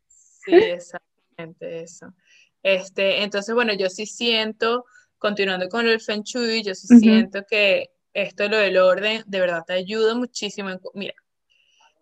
sí, 0.45 0.53
exactamente 0.53 1.84
eso. 1.84 2.13
Este, 2.63 3.23
entonces, 3.23 3.53
bueno, 3.55 3.73
yo 3.73 3.89
sí 3.89 4.05
siento 4.05 4.86
continuando 5.17 5.69
con 5.69 5.88
el 5.88 6.01
Feng 6.01 6.23
Shui, 6.23 6.63
yo 6.63 6.73
siento 6.73 7.43
que 7.47 7.91
esto, 8.13 8.47
lo 8.49 8.57
del 8.57 8.77
orden, 8.77 9.23
de 9.27 9.39
verdad 9.39 9.63
te 9.65 9.73
ayuda 9.73 10.15
muchísimo. 10.15 10.69
mira, 10.95 11.13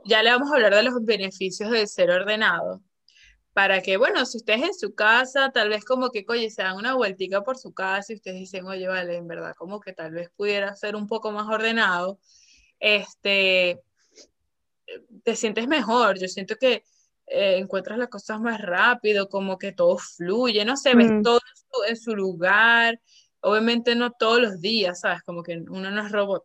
ya 0.05 0.23
le 0.23 0.31
vamos 0.31 0.51
a 0.51 0.55
hablar 0.55 0.73
de 0.73 0.83
los 0.83 1.03
beneficios 1.03 1.69
de 1.69 1.85
ser 1.87 2.09
ordenado. 2.11 2.81
Para 3.53 3.81
que, 3.81 3.97
bueno, 3.97 4.25
si 4.25 4.37
ustedes 4.37 4.61
en 4.61 4.73
su 4.73 4.95
casa, 4.95 5.51
tal 5.51 5.69
vez 5.69 5.83
como 5.83 6.11
que, 6.11 6.23
oye, 6.29 6.49
se 6.49 6.61
dan 6.61 6.77
una 6.77 6.93
vueltica 6.93 7.43
por 7.43 7.57
su 7.57 7.73
casa 7.73 8.13
y 8.13 8.15
ustedes 8.15 8.37
dicen, 8.39 8.65
oye, 8.65 8.87
vale, 8.87 9.17
en 9.17 9.27
verdad, 9.27 9.53
como 9.57 9.81
que 9.81 9.91
tal 9.91 10.11
vez 10.11 10.29
pudiera 10.35 10.75
ser 10.75 10.95
un 10.95 11.07
poco 11.07 11.31
más 11.31 11.47
ordenado, 11.47 12.19
este, 12.79 13.81
te 15.23 15.35
sientes 15.35 15.67
mejor. 15.67 16.19
Yo 16.19 16.27
siento 16.27 16.55
que 16.55 16.83
eh, 17.27 17.57
encuentras 17.57 17.97
las 17.97 18.09
cosas 18.09 18.39
más 18.41 18.59
rápido, 18.59 19.29
como 19.29 19.57
que 19.57 19.71
todo 19.71 19.97
fluye, 19.97 20.65
no 20.65 20.75
sé, 20.77 20.95
ves 20.95 21.11
mm. 21.11 21.21
todo 21.21 21.39
en 21.87 21.95
su, 21.95 22.15
lugar. 22.15 22.99
Obviamente 23.41 23.95
no 23.95 24.11
todos 24.11 24.41
los 24.41 24.61
días, 24.61 25.01
¿sabes? 25.01 25.21
Como 25.23 25.43
que 25.43 25.63
uno 25.69 25.91
no 25.91 26.05
es 26.05 26.11
robot. 26.11 26.43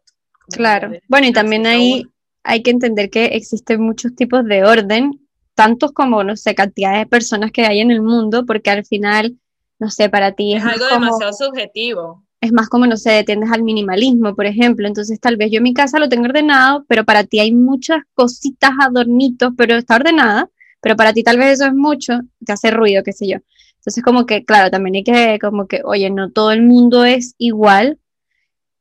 Claro. 0.48 0.92
Bueno, 1.09 1.26
y 1.26 1.33
también 1.33 1.66
ahí 1.66 2.04
hay 2.42 2.62
que 2.62 2.70
entender 2.70 3.09
que 3.09 3.26
existen 3.26 3.80
muchos 3.80 4.14
tipos 4.14 4.44
de 4.44 4.64
orden, 4.64 5.26
tantos 5.54 5.92
como, 5.92 6.22
no 6.22 6.37
sé, 6.37 6.54
cantidades 6.54 7.00
de 7.00 7.07
personas 7.07 7.50
que 7.50 7.64
hay 7.64 7.80
en 7.80 7.90
el 7.90 8.02
mundo, 8.02 8.44
porque 8.44 8.70
al 8.70 8.85
final, 8.85 9.38
no 9.78 9.90
sé, 9.90 10.11
para 10.11 10.33
ti 10.33 10.54
es, 10.54 10.62
es 10.62 10.70
algo 10.70 10.87
demasiado 10.87 11.33
subjetivo 11.33 12.23
es 12.44 12.52
más 12.52 12.68
como, 12.68 12.87
no 12.87 12.96
sé, 12.96 13.24
tiendes 13.24 13.50
al 13.50 13.62
minimalismo, 13.62 14.35
por 14.35 14.46
ejemplo. 14.46 14.87
Entonces, 14.87 15.18
tal 15.20 15.37
vez 15.37 15.50
yo 15.50 15.59
en 15.59 15.62
mi 15.64 15.74
casa 15.74 15.98
lo 15.98 16.09
tengo 16.09 16.24
ordenado, 16.24 16.85
pero 16.88 17.04
para 17.04 17.24
ti 17.24 17.40
hay 17.40 17.52
muchas 17.52 18.02
cositas, 18.14 18.72
adornitos, 18.80 19.52
pero 19.57 19.76
está 19.76 19.96
ordenada, 19.96 20.50
pero 20.80 20.96
para 20.96 21.12
ti 21.12 21.22
tal 21.22 21.38
vez 21.38 21.54
eso 21.61 21.66
es 21.66 21.74
mucho, 21.74 22.20
te 22.44 22.52
hace 22.52 22.70
ruido, 22.70 23.02
qué 23.02 23.12
sé 23.12 23.26
yo. 23.26 23.38
Entonces, 23.76 24.04
como 24.04 24.26
que, 24.26 24.44
claro, 24.44 24.70
también 24.70 24.96
hay 24.96 25.04
que, 25.04 25.38
como 25.40 25.66
que, 25.66 25.80
oye, 25.85 26.11
no 26.11 26.30
todo 26.30 26.52
el 26.52 26.62
mundo 26.62 27.04
es 27.04 27.35
igual. 27.38 27.98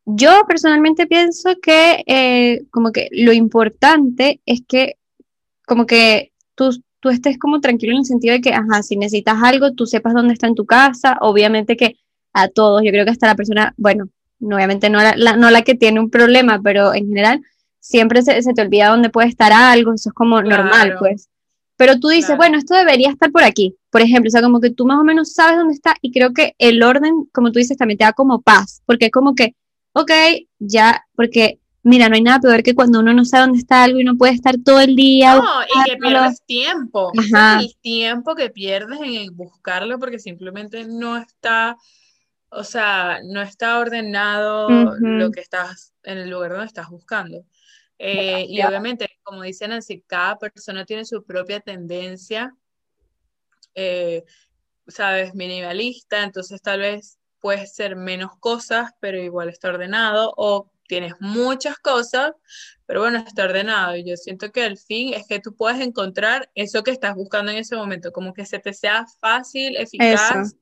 Yo 0.06 0.44
personalmente 0.48 1.08
pienso 1.08 1.56
que, 1.62 2.04
eh, 2.08 2.66
como 2.72 2.92
que 2.92 3.08
lo 3.12 3.32
importante 3.34 4.42
es 4.46 4.62
que, 4.68 4.98
como 5.66 5.86
que 5.86 6.34
tú, 6.56 6.72
tú 7.00 7.10
estés 7.10 7.38
como 7.40 7.62
tranquilo 7.62 7.94
en 7.94 8.00
el 8.00 8.06
sentido 8.06 8.34
de 8.34 8.42
que, 8.42 8.54
ajá, 8.54 8.84
si 8.84 8.98
necesitas 8.98 9.42
algo, 9.42 9.74
tú 9.74 9.86
sepas 9.86 10.14
dónde 10.14 10.34
está 10.34 10.48
en 10.48 10.56
tu 10.56 10.66
casa, 10.66 11.18
obviamente 11.22 11.78
que 11.78 11.98
a 12.34 12.48
todos. 12.48 12.82
Yo 12.84 12.92
creo 12.92 13.06
que 13.06 13.12
hasta 13.12 13.28
la 13.28 13.36
persona, 13.36 13.74
bueno, 13.78 14.10
obviamente 14.42 14.90
no 14.90 15.00
la, 15.00 15.36
no 15.38 15.50
la 15.50 15.62
que 15.62 15.76
tiene 15.76 16.00
un 16.00 16.10
problema, 16.10 16.60
pero 16.62 16.94
en 16.94 17.08
general 17.08 17.42
siempre 17.80 18.22
se, 18.22 18.42
te 18.42 18.62
olvida 18.62 18.90
dónde 18.90 19.10
puede 19.10 19.28
estar 19.28 19.52
algo, 19.52 19.94
eso 19.94 20.10
es 20.10 20.14
como 20.14 20.42
normal, 20.42 20.96
pues. 21.00 21.30
Pero 21.76 22.00
tú 22.00 22.08
dices, 22.10 22.38
bueno, 22.38 22.58
esto 22.58 22.76
debería 22.76 23.10
estar 23.10 23.32
por 23.32 23.44
aquí, 23.44 23.76
por 23.90 24.02
ejemplo, 24.02 24.30
o 24.30 24.32
sea, 24.32 24.42
como 24.42 24.62
que 24.62 24.70
tú 24.70 24.86
más 24.86 25.00
o 25.00 25.04
menos 25.04 25.34
sabes 25.34 25.58
dónde 25.58 25.74
está 25.74 25.96
y 26.02 26.12
creo 26.12 26.34
que 26.34 26.56
el 26.60 26.82
orden, 26.84 27.26
como 27.34 27.52
tú 27.52 27.60
dices, 27.60 27.78
también 27.78 27.98
te 27.98 28.06
da 28.06 28.14
como 28.14 28.42
paz, 28.42 28.82
porque 28.86 29.06
es 29.06 29.12
como 29.12 29.36
que, 29.36 29.56
ok, 29.94 30.12
ya, 30.60 31.04
porque 31.16 31.60
mira, 31.84 32.08
no 32.08 32.16
hay 32.16 32.22
nada 32.22 32.40
peor 32.40 32.64
que 32.64 32.76
cuando 32.76 33.00
uno 33.00 33.14
no 33.14 33.26
sabe 33.26 33.48
dónde 33.48 33.60
está 33.60 33.84
algo 33.84 34.00
y 34.00 34.04
no 34.04 34.18
puede 34.18 34.34
estar 34.34 34.56
todo 34.64 34.80
el 34.80 34.96
día. 34.96 35.36
No, 35.36 35.44
y 35.64 35.90
que 35.90 35.98
pierdes 35.98 36.42
tiempo. 36.46 37.12
El 37.60 37.76
tiempo 37.82 38.36
que 38.36 38.50
pierdes 38.50 39.00
en 39.04 39.36
buscarlo 39.36 40.00
porque 40.00 40.20
simplemente 40.20 40.86
no 40.86 41.18
está 41.18 41.78
o 42.56 42.64
sea, 42.64 43.22
no 43.24 43.42
está 43.42 43.80
ordenado 43.80 44.70
lo 45.00 45.32
que 45.32 45.42
estás 45.42 45.94
en 46.04 46.20
el 46.20 46.30
lugar 46.30 46.52
donde 46.52 46.68
estás 46.68 46.90
buscando. 46.90 47.46
Eh, 47.98 48.46
y 48.50 48.62
obviamente, 48.62 49.08
como 49.24 49.44
dicen 49.44 49.72
así, 49.72 50.04
cada 50.06 50.38
persona 50.38 50.86
tiene 50.86 51.06
su 51.06 51.24
propia 51.24 51.60
tendencia, 51.60 52.56
eh, 53.76 54.24
sabes, 54.88 55.34
minimalista, 55.36 56.24
entonces 56.24 56.62
tal 56.62 56.82
vez 56.82 57.18
puedes 57.40 57.74
ser 57.74 57.96
menos 57.96 58.32
cosas, 58.40 58.92
pero 59.00 59.18
igual 59.22 59.50
está 59.50 59.70
ordenado, 59.70 60.34
o 60.38 60.72
tienes 60.88 61.14
muchas 61.20 61.78
cosas, 61.78 62.34
pero 62.86 63.02
bueno, 63.02 63.24
está 63.26 63.46
ordenado. 63.46 63.96
Y 63.96 64.04
yo 64.04 64.18
siento 64.18 64.52
que 64.52 64.66
el 64.66 64.78
fin 64.78 65.14
es 65.14 65.26
que 65.28 65.40
tú 65.40 65.56
puedes 65.56 65.80
encontrar 65.80 66.50
eso 66.56 66.84
que 66.84 66.92
estás 66.92 67.16
buscando 67.16 67.52
en 67.52 67.58
ese 67.58 67.76
momento, 67.76 68.12
como 68.12 68.34
que 68.34 68.46
se 68.46 68.60
te 68.60 68.74
sea 68.74 69.06
fácil, 69.20 69.76
eficaz 69.78 70.56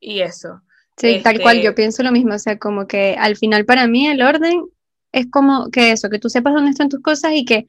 y 0.00 0.20
eso. 0.20 0.60
Sí, 0.96 1.20
tal 1.22 1.40
cual, 1.40 1.56
yo 1.56 1.70
este 1.70 1.74
pienso 1.74 2.02
lo 2.02 2.12
mismo, 2.12 2.34
o 2.34 2.38
sea, 2.38 2.58
como 2.58 2.86
que 2.86 3.16
al 3.18 3.36
final 3.36 3.64
para 3.64 3.86
mí 3.86 4.06
el 4.06 4.22
orden 4.22 4.64
es 5.12 5.26
como 5.30 5.70
que 5.70 5.92
eso, 5.92 6.08
que 6.08 6.18
tú 6.18 6.28
sepas 6.28 6.54
dónde 6.54 6.70
están 6.70 6.88
tus 6.88 7.00
cosas 7.00 7.32
y 7.32 7.44
que 7.44 7.68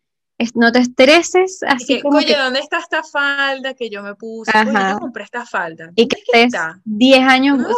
no 0.53 0.71
te 0.71 0.79
estreses 0.79 1.61
así 1.65 2.01
como 2.01 2.17
oye, 2.17 2.35
¿dónde 2.35 2.59
está 2.59 2.79
esta 2.79 3.03
falda 3.03 3.73
que 3.73 3.89
yo 3.89 4.03
me 4.03 4.15
puse? 4.15 4.51
Ajá. 4.53 4.91
yo 4.91 4.99
compré 4.99 5.23
esta 5.23 5.45
falda. 5.45 5.91
Y 5.95 6.07
que 6.07 6.17
estés 6.19 6.61
10 6.83 7.19
años, 7.21 7.57
no 7.57 7.69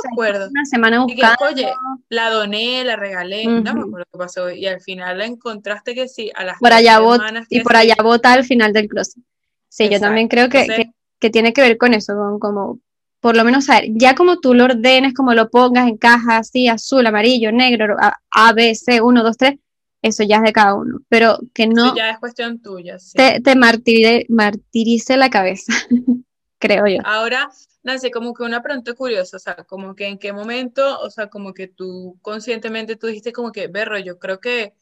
una 0.50 0.66
semana 0.66 1.04
buscando. 1.04 1.46
oye, 1.46 1.72
la 2.10 2.30
doné, 2.30 2.84
la 2.84 2.96
regalé, 2.96 3.46
no 3.46 3.74
me 3.74 3.82
acuerdo 3.82 4.06
qué 4.12 4.18
pasó, 4.18 4.50
y 4.50 4.66
al 4.66 4.82
final 4.82 5.20
la 5.20 5.26
encontraste 5.26 5.94
que 5.94 6.08
sí, 6.08 6.32
a 6.34 6.44
las 6.44 6.58
por 6.60 6.74
allá 6.74 6.96
semanas 6.96 7.48
Y 7.50 7.62
por 7.62 7.76
allá 7.76 7.96
bota 8.02 8.34
al 8.34 8.44
final 8.44 8.74
del 8.74 8.88
closet. 8.88 9.24
Sí, 9.70 9.90
yo 9.90 10.00
también 10.00 10.28
creo 10.28 10.50
que, 10.50 10.66
que, 10.66 10.92
que, 11.20 11.30
tiene 11.30 11.54
que 11.54 11.62
ver 11.62 11.78
con 11.78 11.94
eso, 11.94 12.16
con 12.16 12.40
como 12.40 12.80
por 13.20 13.36
lo 13.36 13.44
menos 13.44 13.66
saber, 13.66 13.90
ya 13.94 14.16
como 14.16 14.40
tú 14.40 14.54
lo 14.54 14.66
ordenes, 14.66 15.14
como 15.14 15.34
lo 15.34 15.50
pongas 15.50 15.88
en 15.88 15.98
caja 15.98 16.38
así, 16.38 16.68
azul, 16.68 17.06
amarillo, 17.06 17.52
negro, 17.52 17.98
A, 18.32 18.54
B, 18.54 18.76
C, 18.76 19.02
1, 19.02 19.24
2, 19.24 19.38
3, 19.38 19.56
eso 20.02 20.24
ya 20.24 20.38
es 20.38 20.44
de 20.44 20.54
cada 20.54 20.76
uno, 20.76 21.00
pero 21.10 21.40
que 21.54 21.68
no... 21.68 21.96
ya 21.96 22.12
es 22.12 22.20
cuestión 22.20 22.62
tuya. 22.62 23.00
Sí. 23.00 23.18
Te, 23.18 23.42
te 23.42 23.56
martirice 23.56 25.18
la 25.18 25.30
cabeza, 25.30 25.74
creo 26.60 26.86
yo. 26.88 27.00
Ahora, 27.04 27.50
Nancy, 27.84 28.12
como 28.12 28.34
que 28.34 28.44
una 28.44 28.62
pregunta 28.62 28.94
curiosa, 28.94 29.38
o 29.38 29.40
sea, 29.40 29.56
como 29.56 29.96
que 29.96 30.08
en 30.08 30.20
qué 30.20 30.32
momento, 30.34 31.00
o 31.00 31.10
sea, 31.10 31.28
como 31.28 31.54
que 31.54 31.68
tú 31.68 32.18
conscientemente 32.22 32.98
tú 32.98 33.08
dijiste 33.08 33.34
como 33.34 33.52
que, 33.52 33.68
berro, 33.68 33.98
yo 33.98 34.20
creo 34.20 34.40
que, 34.40 34.74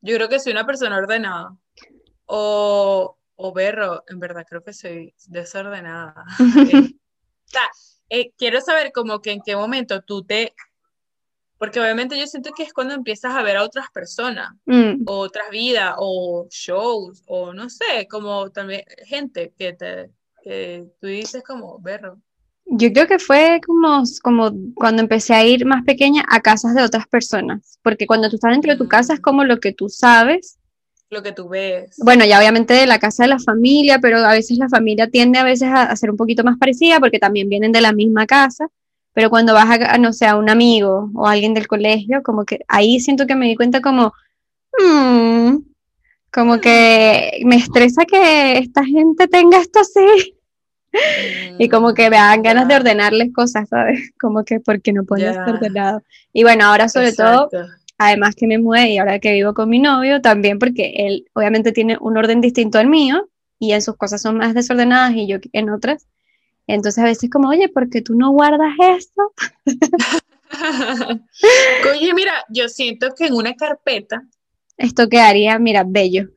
yo 0.00 0.16
creo 0.16 0.28
que 0.28 0.40
soy 0.40 0.52
una 0.52 0.66
persona 0.66 0.96
ordenada, 0.96 1.56
o, 2.24 3.18
o 3.36 3.52
berro, 3.52 4.04
en 4.08 4.18
verdad 4.20 4.46
creo 4.48 4.62
que 4.62 4.72
soy 4.72 5.14
desordenada. 5.26 6.24
sea, 7.50 7.68
eh, 8.10 8.32
quiero 8.36 8.60
saber 8.60 8.92
como 8.92 9.20
que 9.20 9.32
en 9.32 9.40
qué 9.44 9.56
momento 9.56 10.02
tú 10.02 10.24
te, 10.24 10.54
porque 11.58 11.80
obviamente 11.80 12.18
yo 12.18 12.26
siento 12.26 12.52
que 12.56 12.62
es 12.62 12.72
cuando 12.72 12.94
empiezas 12.94 13.34
a 13.34 13.42
ver 13.42 13.56
a 13.56 13.64
otras 13.64 13.86
personas, 13.92 14.50
mm. 14.66 15.02
o 15.06 15.18
otras 15.18 15.50
vidas, 15.50 15.94
o 15.98 16.46
shows, 16.50 17.22
o 17.26 17.52
no 17.52 17.68
sé, 17.68 18.06
como 18.08 18.50
también 18.50 18.82
gente 19.06 19.52
que 19.58 19.72
te, 19.72 20.10
que 20.42 20.86
tú 21.00 21.08
dices 21.08 21.42
como, 21.42 21.78
berro. 21.80 22.18
Yo 22.70 22.92
creo 22.92 23.06
que 23.06 23.18
fue 23.18 23.60
como, 23.66 24.02
como 24.22 24.52
cuando 24.74 25.02
empecé 25.02 25.34
a 25.34 25.44
ir 25.44 25.64
más 25.64 25.84
pequeña 25.84 26.22
a 26.28 26.40
casas 26.40 26.74
de 26.74 26.82
otras 26.82 27.08
personas, 27.08 27.78
porque 27.82 28.06
cuando 28.06 28.28
tú 28.28 28.36
estás 28.36 28.52
dentro 28.52 28.72
de 28.72 28.78
tu 28.78 28.88
casa 28.88 29.14
es 29.14 29.20
mm. 29.20 29.22
como 29.22 29.44
lo 29.44 29.58
que 29.58 29.72
tú 29.72 29.88
sabes 29.88 30.57
lo 31.10 31.22
que 31.22 31.32
tú 31.32 31.48
ves. 31.48 31.96
Bueno, 31.98 32.24
ya 32.24 32.38
obviamente 32.38 32.74
de 32.74 32.86
la 32.86 32.98
casa 32.98 33.24
de 33.24 33.30
la 33.30 33.38
familia, 33.38 33.98
pero 33.98 34.18
a 34.18 34.32
veces 34.32 34.58
la 34.58 34.68
familia 34.68 35.08
tiende 35.08 35.38
a 35.38 35.44
veces 35.44 35.68
a, 35.72 35.94
ser 35.96 36.10
un 36.10 36.16
poquito 36.16 36.44
más 36.44 36.58
parecida 36.58 37.00
porque 37.00 37.18
también 37.18 37.48
vienen 37.48 37.72
de 37.72 37.80
la 37.80 37.92
misma 37.92 38.26
casa, 38.26 38.68
pero 39.14 39.30
cuando 39.30 39.54
vas 39.54 39.68
a, 39.70 39.98
no 39.98 40.12
sé, 40.12 40.26
a 40.26 40.36
un 40.36 40.50
amigo 40.50 41.10
o 41.14 41.26
alguien 41.26 41.54
del 41.54 41.66
colegio, 41.66 42.22
como 42.22 42.44
que 42.44 42.60
ahí 42.68 43.00
siento 43.00 43.26
que 43.26 43.36
me 43.36 43.46
di 43.46 43.56
cuenta 43.56 43.80
como, 43.80 44.12
mm", 44.78 45.56
como 46.30 46.60
que 46.60 47.40
me 47.44 47.56
estresa 47.56 48.04
que 48.04 48.58
esta 48.58 48.84
gente 48.84 49.28
tenga 49.28 49.58
esto 49.58 49.80
así. 49.80 50.34
y 51.58 51.68
como 51.68 51.94
que 51.94 52.10
me 52.10 52.16
dan 52.16 52.42
ganas 52.42 52.68
de 52.68 52.76
ordenarles 52.76 53.32
cosas, 53.32 53.68
¿sabes? 53.68 54.10
Como 54.20 54.42
que 54.44 54.58
porque 54.60 54.92
no 54.92 55.04
podía 55.04 55.30
estar 55.30 55.50
ordenado. 55.50 56.02
Y 56.32 56.44
bueno, 56.44 56.64
ahora 56.64 56.88
sobre 56.88 57.12
todo 57.12 57.50
además 57.98 58.34
que 58.36 58.46
me 58.46 58.58
mudé 58.58 58.90
y 58.90 58.98
ahora 58.98 59.18
que 59.18 59.32
vivo 59.32 59.52
con 59.52 59.68
mi 59.68 59.80
novio, 59.80 60.20
también 60.20 60.58
porque 60.58 60.94
él 60.96 61.26
obviamente 61.34 61.72
tiene 61.72 61.98
un 62.00 62.16
orden 62.16 62.40
distinto 62.40 62.78
al 62.78 62.88
mío 62.88 63.28
y 63.58 63.72
en 63.72 63.82
sus 63.82 63.96
cosas 63.96 64.22
son 64.22 64.38
más 64.38 64.54
desordenadas 64.54 65.14
y 65.14 65.26
yo 65.26 65.38
en 65.52 65.70
otras. 65.70 66.06
Entonces 66.66 67.02
a 67.02 67.06
veces 67.06 67.28
como, 67.30 67.48
oye, 67.48 67.68
¿por 67.68 67.90
qué 67.90 68.00
tú 68.02 68.14
no 68.14 68.30
guardas 68.30 68.72
esto? 68.96 69.32
oye, 71.92 72.14
mira, 72.14 72.32
yo 72.48 72.68
siento 72.68 73.08
que 73.16 73.26
en 73.26 73.34
una 73.34 73.54
carpeta... 73.54 74.22
Esto 74.76 75.08
quedaría, 75.08 75.58
mira, 75.58 75.84
bello. 75.84 76.28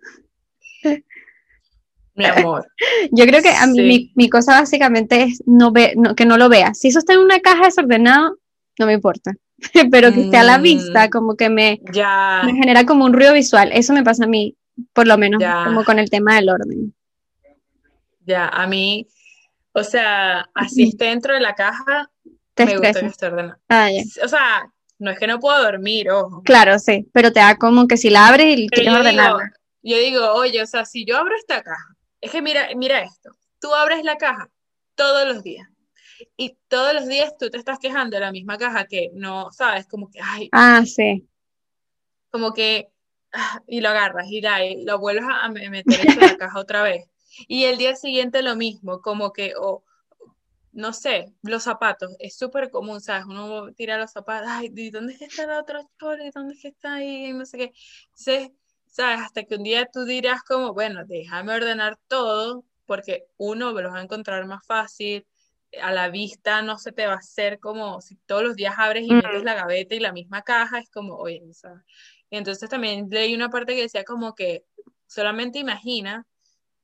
Mi 2.15 2.25
amor. 2.25 2.67
Yo 3.11 3.25
creo 3.25 3.41
que 3.41 3.51
a 3.51 3.67
mí 3.67 4.11
mi, 4.15 4.29
cosa 4.29 4.59
básicamente 4.59 5.23
es 5.23 5.43
no 5.45 5.71
ve, 5.71 5.93
que 6.17 6.25
no 6.25 6.37
lo 6.37 6.49
vea. 6.49 6.73
Si 6.73 6.87
eso 6.87 6.99
está 6.99 7.13
en 7.13 7.19
una 7.19 7.39
caja 7.39 7.65
desordenada, 7.65 8.31
no 8.79 8.85
me 8.85 8.93
importa. 8.93 9.35
pero 9.91 10.11
que 10.11 10.21
esté 10.21 10.37
a 10.37 10.43
la 10.43 10.57
vista, 10.57 11.07
mm, 11.07 11.09
como 11.09 11.35
que 11.35 11.49
me, 11.49 11.81
me 11.83 12.53
genera 12.53 12.85
como 12.85 13.05
un 13.05 13.13
ruido 13.13 13.33
visual. 13.33 13.71
Eso 13.73 13.93
me 13.93 14.03
pasa 14.03 14.25
a 14.25 14.27
mí, 14.27 14.55
por 14.93 15.07
lo 15.07 15.17
menos, 15.17 15.41
como 15.65 15.83
con 15.83 15.99
el 15.99 16.09
tema 16.09 16.35
del 16.35 16.49
orden. 16.49 16.93
Ya, 18.25 18.47
a 18.47 18.67
mí, 18.67 19.07
o 19.73 19.83
sea, 19.83 20.49
así 20.53 20.89
esté 20.89 21.05
dentro 21.05 21.33
de 21.33 21.39
la 21.39 21.55
caja, 21.55 22.09
me 22.57 22.77
gusta 22.77 22.99
que 22.99 23.05
esté 23.05 23.25
ordenado. 23.27 23.59
Ah, 23.69 23.89
o 24.23 24.27
sea, 24.27 24.71
no 24.99 25.11
es 25.11 25.17
que 25.17 25.27
no 25.27 25.39
puedo 25.39 25.61
dormir, 25.63 26.11
ojo. 26.11 26.41
Claro, 26.43 26.77
sí, 26.79 27.07
pero 27.13 27.31
te 27.31 27.39
da 27.39 27.55
como 27.57 27.87
que 27.87 27.97
si 27.97 28.09
la 28.09 28.27
abres 28.27 28.57
y 28.57 28.67
quieres 28.69 28.93
ordenarla. 28.93 29.51
Yo 29.83 29.97
digo, 29.97 30.31
oye, 30.33 30.61
o 30.61 30.67
sea, 30.67 30.85
si 30.85 31.05
yo 31.05 31.17
abro 31.17 31.35
esta 31.35 31.63
caja, 31.63 31.95
es 32.21 32.31
que 32.31 32.41
mira, 32.41 32.67
mira 32.75 33.01
esto, 33.01 33.31
tú 33.59 33.73
abres 33.73 34.03
la 34.03 34.17
caja 34.17 34.47
todos 34.95 35.27
los 35.27 35.41
días 35.41 35.67
y 36.37 36.57
todos 36.67 36.93
los 36.93 37.07
días 37.07 37.37
tú 37.37 37.49
te 37.49 37.57
estás 37.57 37.79
quejando 37.79 38.15
de 38.15 38.21
la 38.21 38.31
misma 38.31 38.57
caja 38.57 38.85
que 38.85 39.09
no, 39.13 39.51
sabes, 39.51 39.87
como 39.87 40.09
que, 40.09 40.19
ay. 40.21 40.49
Ah, 40.51 40.83
sí. 40.85 41.27
Como 42.29 42.53
que, 42.53 42.89
ah, 43.33 43.61
y 43.67 43.81
lo 43.81 43.89
agarras 43.89 44.27
y, 44.29 44.41
da, 44.41 44.63
y 44.63 44.83
lo 44.83 44.99
vuelves 44.99 45.25
a 45.27 45.49
meter 45.49 45.83
en 46.07 46.19
la 46.19 46.37
caja 46.37 46.59
otra 46.59 46.83
vez. 46.83 47.09
Y 47.47 47.65
el 47.65 47.77
día 47.77 47.95
siguiente 47.95 48.41
lo 48.41 48.55
mismo, 48.55 49.01
como 49.01 49.31
que, 49.31 49.53
o, 49.57 49.83
no 50.73 50.93
sé, 50.93 51.33
los 51.41 51.63
zapatos, 51.63 52.15
es 52.19 52.37
súper 52.37 52.69
común, 52.69 53.01
¿sabes? 53.01 53.25
Uno 53.25 53.73
tira 53.73 53.97
los 53.97 54.11
zapatos, 54.11 54.47
ay, 54.49 54.69
¿de 54.69 54.91
dónde 54.91 55.13
es 55.13 55.19
que 55.19 55.25
está 55.25 55.43
el 55.43 55.51
otro 55.51 55.89
chole? 55.99 56.31
¿Dónde 56.33 56.53
es 56.55 56.61
que 56.61 56.69
está 56.69 56.95
ahí? 56.95 57.33
No 57.33 57.45
sé 57.45 57.57
qué. 57.57 57.73
Entonces, 58.05 58.51
¿sabes? 58.87 59.21
Hasta 59.21 59.43
que 59.43 59.55
un 59.55 59.63
día 59.63 59.87
tú 59.91 60.05
dirás 60.05 60.43
como, 60.43 60.73
bueno, 60.73 61.05
déjame 61.05 61.53
ordenar 61.53 61.97
todo, 62.07 62.65
porque 62.85 63.27
uno 63.37 63.71
los 63.71 63.93
va 63.93 63.99
a 63.99 64.03
encontrar 64.03 64.45
más 64.45 64.65
fácil, 64.65 65.25
a 65.81 65.91
la 65.91 66.09
vista 66.09 66.61
no 66.61 66.77
se 66.77 66.91
te 66.91 67.07
va 67.07 67.13
a 67.13 67.17
hacer 67.17 67.59
como 67.59 68.01
si 68.01 68.15
todos 68.25 68.43
los 68.43 68.55
días 68.55 68.75
abres 68.77 69.05
y 69.07 69.13
metes 69.13 69.43
la 69.43 69.53
gaveta 69.53 69.95
y 69.95 69.99
la 69.99 70.11
misma 70.11 70.41
caja, 70.41 70.79
es 70.79 70.89
como, 70.89 71.15
oye, 71.15 71.41
¿sabes? 71.53 71.83
Y 72.29 72.37
entonces 72.37 72.69
también 72.69 73.07
leí 73.09 73.35
una 73.35 73.49
parte 73.49 73.75
que 73.75 73.81
decía 73.81 74.03
como 74.03 74.35
que 74.35 74.65
solamente 75.07 75.59
imagina 75.59 76.25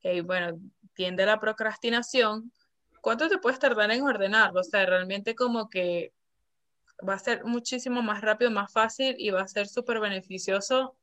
que, 0.01 0.21
bueno, 0.21 0.59
tiende 0.93 1.23
a 1.23 1.27
la 1.27 1.39
procrastinación, 1.39 2.51
¿cuánto 3.01 3.29
te 3.29 3.37
puedes 3.37 3.59
tardar 3.59 3.91
en 3.91 4.03
ordenarlo? 4.03 4.61
O 4.61 4.63
sea, 4.63 4.85
realmente 4.85 5.35
como 5.35 5.69
que 5.69 6.11
va 7.07 7.13
a 7.13 7.19
ser 7.19 7.45
muchísimo 7.45 8.01
más 8.01 8.21
rápido, 8.21 8.51
más 8.51 8.71
fácil 8.71 9.15
y 9.17 9.29
va 9.29 9.41
a 9.41 9.47
ser 9.47 9.67
súper 9.67 9.99
beneficioso 9.99 10.97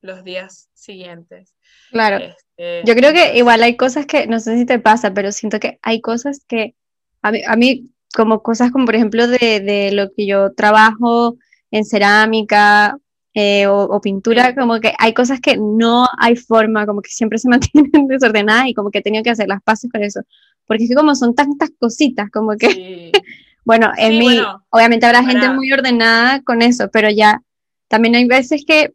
los 0.00 0.24
días 0.24 0.68
siguientes. 0.74 1.54
Claro. 1.90 2.18
Este, 2.56 2.82
yo 2.84 2.94
creo 2.94 3.12
que 3.12 3.36
igual 3.38 3.62
hay 3.62 3.76
cosas 3.76 4.06
que, 4.06 4.26
no 4.26 4.40
sé 4.40 4.58
si 4.58 4.66
te 4.66 4.78
pasa, 4.78 5.14
pero 5.14 5.32
siento 5.32 5.60
que 5.60 5.78
hay 5.82 6.00
cosas 6.00 6.44
que 6.46 6.76
a 7.22 7.32
mí, 7.32 7.40
a 7.46 7.56
mí 7.56 7.90
como 8.14 8.42
cosas 8.42 8.70
como 8.70 8.84
por 8.84 8.94
ejemplo 8.94 9.26
de, 9.26 9.60
de 9.60 9.90
lo 9.92 10.10
que 10.14 10.26
yo 10.26 10.52
trabajo 10.52 11.36
en 11.70 11.84
cerámica 11.84 12.96
eh, 13.34 13.66
o, 13.66 13.98
pintura, 14.02 14.54
como 14.54 14.78
que 14.78 14.92
hay 14.98 15.14
cosas 15.14 15.40
que 15.40 15.56
no 15.56 16.06
hay 16.18 16.36
forma, 16.36 16.84
como 16.84 17.00
que 17.00 17.10
siempre 17.10 17.38
se 17.38 17.48
mantienen 17.48 18.06
desordenadas 18.06 18.68
y 18.68 18.74
como 18.74 18.90
que 18.90 18.98
he 18.98 19.02
tenido 19.02 19.24
que 19.24 19.30
hacer 19.30 19.48
las 19.48 19.62
paces 19.62 19.90
con 19.90 20.02
eso. 20.02 20.20
Porque 20.66 20.84
es 20.84 20.90
que 20.90 20.94
como 20.96 21.14
son 21.14 21.34
tantas 21.34 21.70
cositas, 21.78 22.30
como 22.30 22.56
que, 22.56 23.10
bueno, 23.64 23.90
en 23.96 24.18
mí, 24.18 24.38
obviamente 24.68 25.06
habrá 25.06 25.24
gente 25.24 25.48
muy 25.48 25.72
ordenada 25.72 26.42
con 26.42 26.60
eso, 26.60 26.90
pero 26.92 27.08
ya 27.10 27.42
también 27.88 28.14
hay 28.16 28.26
veces 28.26 28.64
que, 28.66 28.92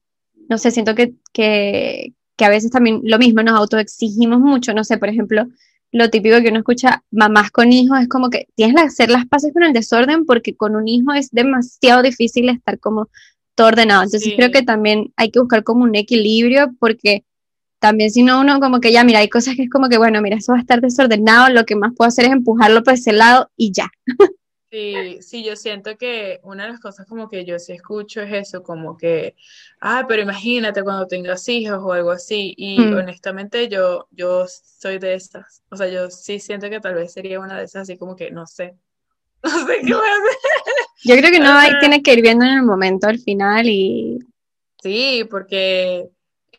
no 0.49 0.59
sé, 0.59 0.69
siento 0.69 0.93
que, 0.93 1.13
que, 1.33 2.13
que 2.35 2.45
a 2.45 2.49
veces 2.49 2.69
también 2.69 3.01
lo 3.03 3.17
mismo, 3.17 3.41
nos 3.41 3.55
autoexigimos 3.55 4.39
mucho, 4.39 4.73
no 4.73 4.83
sé, 4.83 4.99
por 4.99 5.09
ejemplo, 5.09 5.47
lo 5.91 6.09
típico 6.09 6.41
que 6.41 6.49
uno 6.49 6.59
escucha 6.59 7.03
mamás 7.11 7.51
con 7.51 7.71
hijos 7.71 7.99
es 8.01 8.07
como 8.07 8.29
que 8.29 8.47
tienes 8.55 8.75
que 8.75 8.81
hacer 8.81 9.09
las 9.09 9.25
paces 9.25 9.53
con 9.53 9.63
el 9.63 9.73
desorden 9.73 10.25
porque 10.25 10.55
con 10.55 10.75
un 10.75 10.87
hijo 10.87 11.13
es 11.13 11.31
demasiado 11.31 12.01
difícil 12.01 12.49
estar 12.49 12.79
como 12.79 13.09
todo 13.55 13.67
ordenado. 13.67 14.03
Entonces 14.03 14.33
creo 14.35 14.51
que 14.51 14.61
también 14.61 15.13
hay 15.15 15.31
que 15.31 15.39
buscar 15.39 15.63
como 15.63 15.83
un 15.83 15.95
equilibrio 15.95 16.73
porque 16.79 17.23
también 17.79 18.11
si 18.11 18.23
no 18.23 18.41
uno 18.41 18.59
como 18.59 18.79
que 18.79 18.91
ya, 18.91 19.03
mira, 19.03 19.19
hay 19.19 19.29
cosas 19.29 19.55
que 19.55 19.63
es 19.63 19.69
como 19.69 19.89
que, 19.89 19.97
bueno, 19.97 20.21
mira, 20.21 20.37
eso 20.37 20.51
va 20.51 20.57
a 20.57 20.61
estar 20.61 20.81
desordenado, 20.81 21.49
lo 21.49 21.65
que 21.65 21.75
más 21.75 21.93
puedo 21.95 22.07
hacer 22.07 22.25
es 22.25 22.31
empujarlo 22.31 22.83
por 22.83 22.93
ese 22.93 23.13
lado 23.13 23.49
y 23.55 23.71
ya. 23.71 23.89
Sí, 24.69 25.21
sí, 25.21 25.45
yo 25.45 25.55
siento 25.55 25.97
que 25.97 26.41
una 26.43 26.65
de 26.65 26.71
las 26.71 26.81
cosas 26.81 27.07
como 27.07 27.29
que 27.29 27.45
yo 27.45 27.57
sí 27.57 27.71
escucho 27.71 28.21
es 28.21 28.33
eso, 28.33 28.63
como 28.63 28.97
que, 28.97 29.35
ah, 29.79 30.03
pero 30.09 30.21
imagínate 30.21 30.83
cuando 30.83 31.07
tengas 31.07 31.47
hijos 31.47 31.79
o 31.81 31.93
algo 31.93 32.11
así. 32.11 32.53
Y 32.57 32.77
mm. 32.79 32.97
honestamente 32.97 33.69
yo, 33.69 34.07
yo 34.11 34.45
soy 34.47 34.99
de 34.99 35.13
estas. 35.13 35.63
O 35.69 35.77
sea, 35.77 35.87
yo 35.87 36.09
sí 36.09 36.39
siento 36.39 36.69
que 36.69 36.81
tal 36.81 36.95
vez 36.95 37.13
sería 37.13 37.39
una 37.39 37.57
de 37.57 37.63
esas 37.63 37.83
así 37.83 37.97
como 37.97 38.15
que 38.15 38.31
no 38.31 38.45
sé. 38.45 38.75
No 39.43 39.65
sé 39.67 39.77
qué 39.85 39.93
voy 39.93 40.07
a 40.07 40.13
hacer. 40.13 40.37
Yo 41.05 41.15
creo 41.15 41.31
que 41.31 41.39
no 41.39 41.51
hay, 41.51 41.79
tiene 41.79 42.01
que 42.01 42.13
ir 42.13 42.21
viendo 42.21 42.43
en 42.43 42.57
el 42.57 42.63
momento 42.63 43.07
al 43.07 43.19
final 43.19 43.67
y... 43.67 44.17
Sí, 44.81 45.25
porque, 45.29 46.09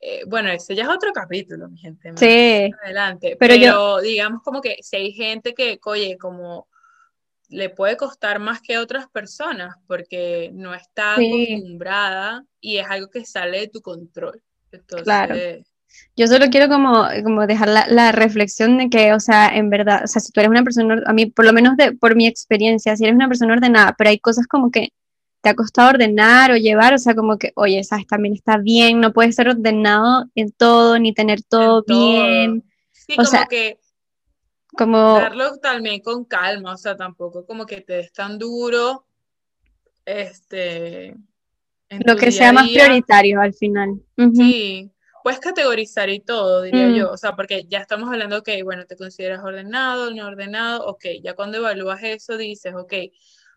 eh, 0.01 0.23
bueno, 0.27 0.49
ese 0.51 0.77
ya 0.77 0.85
es 0.85 0.88
otro 0.88 1.12
capítulo, 1.12 1.68
mi 1.68 1.77
gente. 1.77 2.12
Sí. 2.14 2.71
Adelante. 2.85 3.37
Pero, 3.38 3.57
yo... 3.57 4.01
digamos 4.01 4.42
como 4.42 4.61
que 4.61 4.77
si 4.81 4.97
hay 4.97 5.12
gente 5.12 5.55
que, 5.55 5.81
oye, 5.85 6.16
como 6.16 6.67
le 7.48 7.70
puede 7.70 7.96
costar 7.96 8.38
más 8.38 8.61
que 8.61 8.78
otras 8.78 9.08
personas 9.08 9.76
porque 9.87 10.50
no 10.52 10.74
está 10.74 11.14
acostumbrada 11.14 12.44
y 12.61 12.78
es 12.78 12.87
algo 12.88 13.08
que 13.11 13.24
sale 13.24 13.61
de 13.61 13.68
tu 13.68 13.80
control. 13.80 14.42
Entonces, 14.70 15.04
claro. 15.04 15.34
Yo 16.16 16.26
solo 16.26 16.46
quiero 16.50 16.68
como, 16.68 17.06
como 17.22 17.46
dejar 17.46 17.68
la, 17.68 18.12
reflexión 18.12 18.76
de 18.76 18.90
que, 18.90 19.14
o 19.14 19.20
sea, 19.20 19.48
en 19.56 19.70
verdad, 19.70 20.02
o 20.04 20.06
sea, 20.06 20.20
si 20.20 20.32
tú 20.32 20.40
eres 20.40 20.50
una 20.50 20.62
persona, 20.62 21.02
a 21.06 21.12
mí, 21.12 21.26
por 21.26 21.44
lo 21.44 21.52
menos 21.52 21.76
de, 21.76 21.92
por 21.92 22.14
mi 22.14 22.26
experiencia, 22.26 22.96
si 22.96 23.04
eres 23.04 23.16
una 23.16 23.28
persona 23.28 23.54
ordenada, 23.54 23.94
pero 23.96 24.11
hay 24.11 24.18
cosas 24.18 24.46
como 24.46 24.70
que 24.70 24.90
te 25.40 25.48
ha 25.48 25.54
costado 25.54 25.90
ordenar 25.90 26.50
o 26.50 26.56
llevar, 26.56 26.92
o 26.92 26.98
sea, 26.98 27.14
como 27.14 27.38
que, 27.38 27.52
oye, 27.54 27.82
sabes, 27.84 28.06
también 28.06 28.34
está 28.34 28.58
bien, 28.58 29.00
no 29.00 29.12
puedes 29.12 29.34
ser 29.37 29.48
ordenado 29.48 30.26
en 30.34 30.52
todo, 30.52 30.98
ni 30.98 31.14
tener 31.14 31.42
todo, 31.42 31.84
bien. 31.87 32.64
Sí, 32.92 33.12
o 33.12 33.16
como 33.16 33.28
sea, 33.28 33.46
que 33.46 33.78
como 34.79 35.14
darlo 35.19 35.59
también 35.59 36.01
con 36.01 36.25
calma, 36.25 36.75
o 36.75 36.77
sea, 36.77 36.97
tampoco 36.97 37.45
como 37.45 37.67
que 37.67 37.81
te 37.81 37.95
des 37.95 38.12
tan 38.12 38.38
duro, 38.38 39.05
este, 40.05 41.17
lo 41.91 42.17
que 42.17 42.31
sea 42.31 42.53
más 42.53 42.69
prioritario 42.69 43.41
al 43.41 43.53
final. 43.53 44.01
Sí, 44.35 44.91
puedes 45.25 45.41
categorizar 45.41 46.09
y 46.11 46.21
todo, 46.21 46.62
diría 46.62 46.91
yo, 46.91 47.09
mm. 47.09 47.12
o 47.12 47.17
sea, 47.17 47.35
porque 47.35 47.64
ya 47.69 47.81
estamos 47.81 48.09
hablando, 48.09 48.38
ok, 48.38 48.49
bueno, 48.62 48.87
te 48.87 48.97
consideras 48.97 49.43
ordenado, 49.43 50.14
no 50.14 50.27
ordenado, 50.27 50.87
ok, 50.87 51.05
ya 51.23 51.35
cuando 51.35 51.59
evalúas 51.59 52.01
eso 52.05 52.37
dices, 52.37 52.73
ok, 52.77 52.95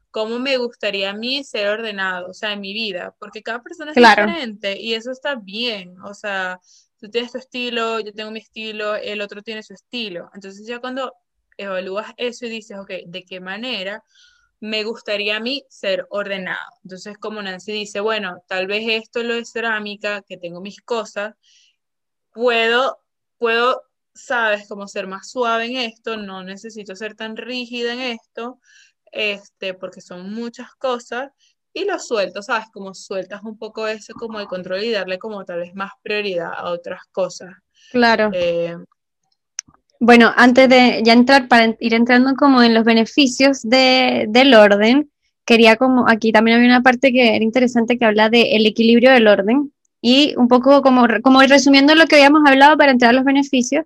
¿cómo 0.10 0.40
me 0.40 0.58
gustaría 0.58 1.12
a 1.12 1.14
mí 1.14 1.44
ser 1.44 1.68
ordenado, 1.68 2.30
o 2.30 2.34
sea, 2.34 2.54
en 2.54 2.62
mi 2.62 2.74
vida? 2.74 3.16
Porque 3.20 3.44
cada 3.44 3.62
persona 3.62 3.92
es 3.92 3.96
diferente 3.96 4.82
y 4.82 4.96
eso 4.96 5.12
está 5.12 5.36
bien, 5.36 6.00
o 6.02 6.16
sea, 6.16 6.60
tú 7.02 7.10
tienes 7.10 7.32
tu 7.32 7.40
estilo, 7.40 8.00
yo 8.00 8.14
tengo 8.14 8.32
mi 8.32 8.40
estilo, 8.40 8.96
el 8.96 9.22
otro 9.22 9.42
tiene 9.42 9.64
su 9.64 9.74
estilo. 9.74 10.30
Entonces 10.36 10.68
ya 10.68 10.80
cuando 10.80 11.14
evalúas 11.58 12.14
eso 12.18 12.46
y 12.46 12.50
dices, 12.50 12.78
ok, 12.78 12.92
¿de 13.08 13.24
qué 13.24 13.40
manera 13.40 14.04
me 14.60 14.84
gustaría 14.84 15.38
a 15.38 15.40
mí 15.40 15.66
ser 15.68 16.06
ordenado? 16.12 16.60
Entonces 16.84 17.18
como 17.18 17.42
Nancy 17.42 17.72
dice, 17.72 18.00
bueno, 18.02 18.44
tal 18.48 18.68
vez 18.68 18.84
esto 18.88 19.24
lo 19.24 19.34
de 19.34 19.46
cerámica, 19.46 20.22
que 20.22 20.38
tengo 20.38 20.62
mis 20.62 20.80
cosas, 20.82 21.34
puedo, 22.34 23.00
puedo, 23.40 23.82
sabes, 24.14 24.68
como 24.68 24.88
ser 24.88 25.08
más 25.08 25.32
suave 25.32 25.66
en 25.66 25.78
esto, 25.78 26.18
no 26.18 26.44
necesito 26.44 26.96
ser 26.96 27.16
tan 27.16 27.36
rígida 27.36 27.94
en 27.94 28.02
esto, 28.02 28.60
este, 29.12 29.74
porque 29.74 30.02
son 30.02 30.32
muchas 30.32 30.74
cosas 30.76 31.32
y 31.74 31.86
lo 31.86 32.00
suelto, 32.00 32.42
¿sabes? 32.42 32.68
Como 32.74 32.94
sueltas 32.94 33.42
un 33.44 33.58
poco 33.58 33.88
eso 33.88 34.14
como 34.14 34.40
el 34.40 34.48
control 34.48 34.84
y 34.84 34.92
darle 34.92 35.18
como 35.18 35.46
tal 35.46 35.60
vez 35.60 35.74
más 35.74 35.92
prioridad 36.04 36.52
a 36.56 36.72
otras 36.72 37.02
cosas. 37.12 37.52
Claro. 37.92 38.30
Eh, 38.34 38.76
bueno, 40.00 40.34
antes 40.36 40.68
de 40.68 41.02
ya 41.04 41.14
entrar, 41.14 41.48
para 41.48 41.76
ir 41.80 41.94
entrando 41.94 42.36
como 42.36 42.64
en 42.64 42.74
los 42.74 42.84
beneficios 42.84 43.62
de, 43.62 44.26
del 44.30 44.54
orden, 44.54 45.12
quería 45.46 45.76
como, 45.76 46.10
aquí 46.10 46.32
también 46.32 46.58
había 46.58 46.70
una 46.70 46.82
parte 46.82 47.12
que 47.12 47.36
era 47.36 47.44
interesante 47.44 47.98
que 47.98 48.06
habla 48.06 48.30
del 48.30 48.66
equilibrio 48.66 49.12
del 49.12 49.28
orden 49.28 49.72
y 50.02 50.34
un 50.38 50.48
poco 50.48 50.82
como, 50.82 51.06
como 51.22 51.42
resumiendo 51.44 51.94
lo 51.94 52.08
que 52.08 52.16
habíamos 52.16 52.42
hablado 52.48 52.78
para 52.78 52.92
entrar 52.92 53.12
a 53.12 53.14
los 53.14 53.24
beneficios, 53.24 53.86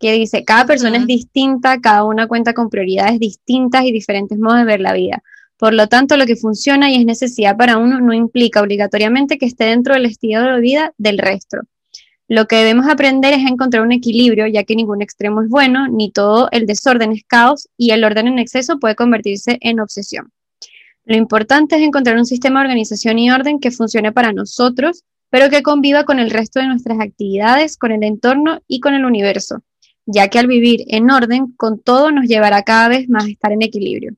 que 0.00 0.12
dice, 0.12 0.44
cada 0.44 0.66
persona 0.66 0.96
es 0.96 1.06
distinta, 1.06 1.80
cada 1.80 2.02
una 2.02 2.26
cuenta 2.26 2.54
con 2.54 2.68
prioridades 2.68 3.20
distintas 3.20 3.84
y 3.84 3.92
diferentes 3.92 4.36
modos 4.36 4.58
de 4.58 4.64
ver 4.64 4.80
la 4.80 4.92
vida. 4.94 5.22
Por 5.62 5.74
lo 5.74 5.86
tanto, 5.86 6.16
lo 6.16 6.26
que 6.26 6.34
funciona 6.34 6.90
y 6.90 6.96
es 6.96 7.06
necesidad 7.06 7.56
para 7.56 7.78
uno 7.78 8.00
no 8.00 8.12
implica 8.12 8.60
obligatoriamente 8.60 9.38
que 9.38 9.46
esté 9.46 9.66
dentro 9.66 9.94
del 9.94 10.06
estilo 10.06 10.42
de 10.42 10.60
vida 10.60 10.92
del 10.98 11.18
resto. 11.18 11.58
Lo 12.26 12.48
que 12.48 12.56
debemos 12.56 12.88
aprender 12.88 13.32
es 13.32 13.48
encontrar 13.48 13.84
un 13.84 13.92
equilibrio, 13.92 14.48
ya 14.48 14.64
que 14.64 14.74
ningún 14.74 15.02
extremo 15.02 15.40
es 15.40 15.48
bueno, 15.48 15.86
ni 15.86 16.10
todo 16.10 16.48
el 16.50 16.66
desorden 16.66 17.12
es 17.12 17.22
caos 17.28 17.68
y 17.76 17.92
el 17.92 18.02
orden 18.02 18.26
en 18.26 18.40
exceso 18.40 18.80
puede 18.80 18.96
convertirse 18.96 19.58
en 19.60 19.78
obsesión. 19.78 20.32
Lo 21.04 21.16
importante 21.16 21.76
es 21.76 21.82
encontrar 21.82 22.16
un 22.16 22.26
sistema 22.26 22.58
de 22.58 22.66
organización 22.66 23.20
y 23.20 23.30
orden 23.30 23.60
que 23.60 23.70
funcione 23.70 24.10
para 24.10 24.32
nosotros, 24.32 25.04
pero 25.30 25.48
que 25.48 25.62
conviva 25.62 26.02
con 26.02 26.18
el 26.18 26.30
resto 26.30 26.58
de 26.58 26.66
nuestras 26.66 26.98
actividades, 26.98 27.76
con 27.76 27.92
el 27.92 28.02
entorno 28.02 28.58
y 28.66 28.80
con 28.80 28.94
el 28.94 29.04
universo, 29.04 29.62
ya 30.06 30.26
que 30.26 30.40
al 30.40 30.48
vivir 30.48 30.82
en 30.88 31.08
orden, 31.08 31.52
con 31.56 31.78
todo 31.78 32.10
nos 32.10 32.26
llevará 32.26 32.64
cada 32.64 32.88
vez 32.88 33.08
más 33.08 33.26
a 33.26 33.30
estar 33.30 33.52
en 33.52 33.62
equilibrio 33.62 34.16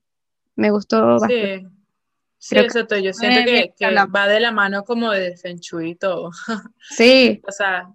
me 0.55 0.71
gustó 0.71 1.05
bastante. 1.05 1.67
Sí, 2.37 2.57
exacto, 2.57 2.97
yo 2.97 3.11
siento 3.11 3.43
que, 3.43 3.73
va 4.15 4.27
de 4.27 4.39
la 4.39 4.51
mano 4.51 4.83
como 4.83 5.11
de 5.11 5.35
Feng 5.35 5.59
Shui 5.59 5.91
y 5.91 5.95
todo. 5.95 6.31
Sí. 6.95 7.41
o 7.47 7.51
sea, 7.51 7.91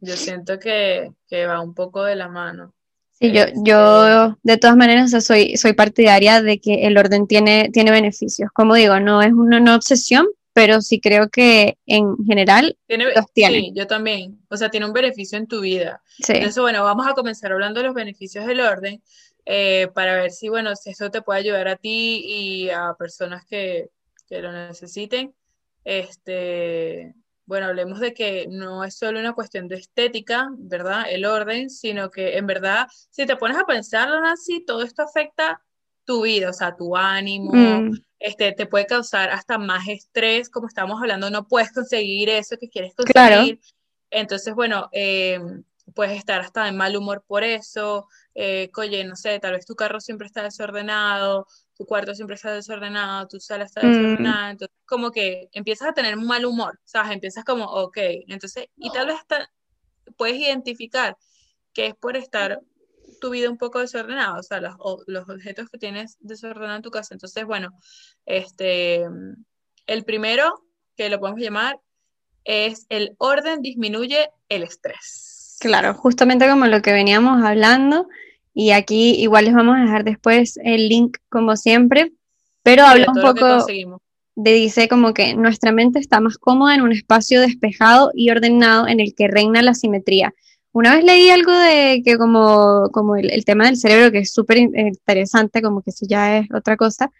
yo 0.00 0.16
siento 0.16 0.58
que, 0.58 1.12
va 1.46 1.60
un 1.60 1.74
poco 1.74 2.02
de 2.04 2.16
la 2.16 2.28
mano. 2.28 2.74
Sí, 3.12 3.32
yo, 3.32 3.44
yo 3.64 4.26
este, 4.26 4.40
de 4.42 4.56
todas 4.58 4.76
maneras 4.76 5.24
soy, 5.24 5.56
soy 5.56 5.72
partidaria 5.72 6.42
de 6.42 6.58
que 6.58 6.86
el 6.86 6.98
orden 6.98 7.26
tiene, 7.26 7.70
tiene 7.72 7.90
beneficios. 7.90 8.50
Como 8.52 8.74
digo, 8.74 9.00
no 9.00 9.22
es 9.22 9.32
una 9.32 9.74
obsesión, 9.74 10.26
pero 10.52 10.80
sí 10.80 11.00
creo 11.00 11.28
que 11.28 11.76
en 11.86 12.16
general 12.26 12.78
tiene, 12.86 13.12
los 13.14 13.32
tiene. 13.34 13.60
Sí, 13.60 13.72
yo 13.74 13.86
también. 13.86 14.40
O 14.48 14.56
sea, 14.56 14.70
tiene 14.70 14.86
un 14.86 14.92
beneficio 14.94 15.36
en 15.36 15.46
tu 15.46 15.60
vida. 15.60 16.02
Sí. 16.18 16.32
Entonces, 16.32 16.60
bueno, 16.60 16.82
vamos 16.82 17.06
a 17.06 17.12
comenzar 17.12 17.52
hablando 17.52 17.80
de 17.80 17.86
los 17.86 17.94
beneficios 17.94 18.46
del 18.46 18.60
orden. 18.60 19.02
Eh, 19.46 19.88
para 19.94 20.16
ver 20.16 20.32
si, 20.32 20.48
bueno, 20.48 20.74
si 20.74 20.90
eso 20.90 21.10
te 21.10 21.22
puede 21.22 21.40
ayudar 21.40 21.68
a 21.68 21.76
ti 21.76 22.22
y 22.26 22.70
a 22.70 22.94
personas 22.98 23.46
que, 23.46 23.90
que 24.28 24.42
lo 24.42 24.52
necesiten. 24.52 25.34
Este, 25.84 27.14
bueno, 27.46 27.66
hablemos 27.66 28.00
de 28.00 28.12
que 28.12 28.48
no 28.50 28.82
es 28.82 28.98
solo 28.98 29.20
una 29.20 29.34
cuestión 29.34 29.68
de 29.68 29.76
estética, 29.76 30.48
¿verdad? 30.58 31.04
El 31.08 31.24
orden, 31.24 31.70
sino 31.70 32.10
que 32.10 32.36
en 32.36 32.46
verdad, 32.46 32.88
si 33.10 33.24
te 33.24 33.36
pones 33.36 33.56
a 33.56 33.64
pensarlo 33.64 34.16
así, 34.26 34.64
todo 34.66 34.82
esto 34.82 35.02
afecta 35.02 35.62
tu 36.04 36.22
vida, 36.22 36.50
o 36.50 36.52
sea, 36.52 36.74
tu 36.74 36.96
ánimo, 36.96 37.52
mm. 37.52 37.92
este, 38.18 38.50
te 38.52 38.66
puede 38.66 38.86
causar 38.86 39.30
hasta 39.30 39.58
más 39.58 39.86
estrés, 39.86 40.50
como 40.50 40.66
estamos 40.66 41.00
hablando, 41.00 41.30
no 41.30 41.46
puedes 41.46 41.72
conseguir 41.72 42.28
eso 42.30 42.56
que 42.58 42.68
quieres 42.68 42.94
conseguir. 42.94 43.60
Entonces, 44.10 44.54
bueno, 44.54 44.88
eh, 44.92 45.40
puedes 45.94 46.18
estar 46.18 46.40
hasta 46.40 46.64
de 46.64 46.72
mal 46.72 46.96
humor 46.96 47.24
por 47.26 47.44
eso, 47.44 48.08
eh, 48.38 48.70
oye, 48.76 49.02
no 49.04 49.16
sé, 49.16 49.40
tal 49.40 49.52
vez 49.52 49.64
tu 49.64 49.74
carro 49.74 49.98
siempre 49.98 50.26
está 50.26 50.42
desordenado, 50.42 51.46
tu 51.74 51.86
cuarto 51.86 52.14
siempre 52.14 52.36
está 52.36 52.52
desordenado, 52.52 53.26
tu 53.28 53.40
sala 53.40 53.64
está 53.64 53.82
mm. 53.82 53.86
desordenada, 53.90 54.50
entonces 54.50 54.76
como 54.84 55.10
que 55.10 55.48
empiezas 55.52 55.88
a 55.88 55.92
tener 55.94 56.16
mal 56.18 56.44
humor, 56.44 56.78
¿sabes? 56.84 57.12
Empiezas 57.12 57.44
como, 57.44 57.64
ok, 57.64 57.96
entonces, 58.28 58.66
y 58.76 58.92
tal 58.92 59.06
vez 59.06 59.16
hasta 59.16 59.50
puedes 60.18 60.36
identificar 60.36 61.16
que 61.72 61.86
es 61.86 61.94
por 61.94 62.14
estar 62.18 62.60
tu 63.22 63.30
vida 63.30 63.48
un 63.48 63.56
poco 63.56 63.80
desordenada, 63.80 64.38
o 64.38 64.42
sea, 64.42 64.60
los, 64.60 64.74
los 65.06 65.26
objetos 65.30 65.70
que 65.70 65.78
tienes 65.78 66.18
desordenados 66.20 66.76
en 66.76 66.82
tu 66.82 66.90
casa. 66.90 67.14
Entonces, 67.14 67.46
bueno, 67.46 67.70
este, 68.26 69.06
el 69.86 70.04
primero 70.04 70.62
que 70.94 71.08
lo 71.08 71.18
podemos 71.18 71.40
llamar 71.40 71.80
es 72.44 72.84
el 72.90 73.14
orden 73.16 73.62
disminuye 73.62 74.28
el 74.50 74.62
estrés. 74.62 75.56
Claro, 75.58 75.94
justamente 75.94 76.46
como 76.48 76.66
lo 76.66 76.82
que 76.82 76.92
veníamos 76.92 77.42
hablando, 77.42 78.08
y 78.58 78.70
aquí 78.70 79.10
igual 79.16 79.44
les 79.44 79.54
vamos 79.54 79.76
a 79.76 79.82
dejar 79.82 80.02
después 80.02 80.58
el 80.64 80.88
link 80.88 81.18
como 81.28 81.58
siempre, 81.58 82.14
pero 82.62 82.84
habla 82.84 83.12
un 83.14 83.20
poco 83.20 83.66
de 83.66 84.52
dice 84.54 84.88
como 84.88 85.12
que 85.12 85.34
nuestra 85.34 85.72
mente 85.72 85.98
está 85.98 86.20
más 86.20 86.38
cómoda 86.38 86.74
en 86.74 86.80
un 86.80 86.90
espacio 86.90 87.42
despejado 87.42 88.12
y 88.14 88.30
ordenado 88.30 88.88
en 88.88 89.00
el 89.00 89.14
que 89.14 89.28
reina 89.28 89.60
la 89.60 89.74
simetría. 89.74 90.32
Una 90.72 90.94
vez 90.94 91.04
leí 91.04 91.28
algo 91.28 91.52
de 91.52 92.00
que 92.02 92.16
como, 92.16 92.88
como 92.92 93.16
el, 93.16 93.44
tema 93.44 93.66
del 93.66 93.76
cerebro, 93.76 94.10
que 94.10 94.20
es 94.20 94.32
súper 94.32 94.56
interesante, 94.56 95.60
como 95.60 95.82
que 95.82 95.90
eso 95.90 96.06
ya 96.08 96.38
es 96.38 96.46
otra 96.50 96.78
cosa, 96.78 97.12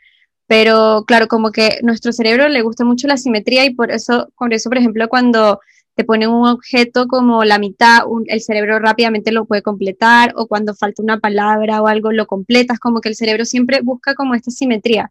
pero 0.47 1.05
claro, 1.07 1.29
como 1.29 1.53
que 1.53 1.81
nuestro 1.83 2.13
cerebro 2.13 2.49
le 2.49 2.63
gusta 2.63 2.83
mucho 2.83 3.09
la 3.09 3.19
simetría 3.19 3.67
y 3.67 3.75
por 3.75 3.91
eso, 3.91 4.31
por 4.39 4.55
eso, 4.55 4.71
por 4.71 4.79
ejemplo, 4.79 5.07
cuando 5.11 5.61
te 5.97 6.05
ponen 6.05 6.29
un 6.29 6.47
objeto 6.47 7.09
como 7.09 7.43
la 7.45 7.59
mitad, 7.59 8.03
el 8.27 8.41
cerebro 8.43 8.79
rápidamente 8.79 9.33
lo 9.33 9.47
puede 9.47 9.63
completar, 9.63 10.35
o 10.37 10.47
cuando 10.47 10.75
falta 10.75 11.03
una 11.03 11.19
palabra 11.19 11.81
o 11.81 11.87
algo 11.89 12.13
lo 12.13 12.27
completas, 12.27 12.79
como 12.79 13.01
que 13.01 13.09
el 13.09 13.17
cerebro 13.17 13.47
siempre 13.47 13.81
busca 13.81 14.15
como 14.15 14.35
esta 14.35 14.51
simetría. 14.51 15.11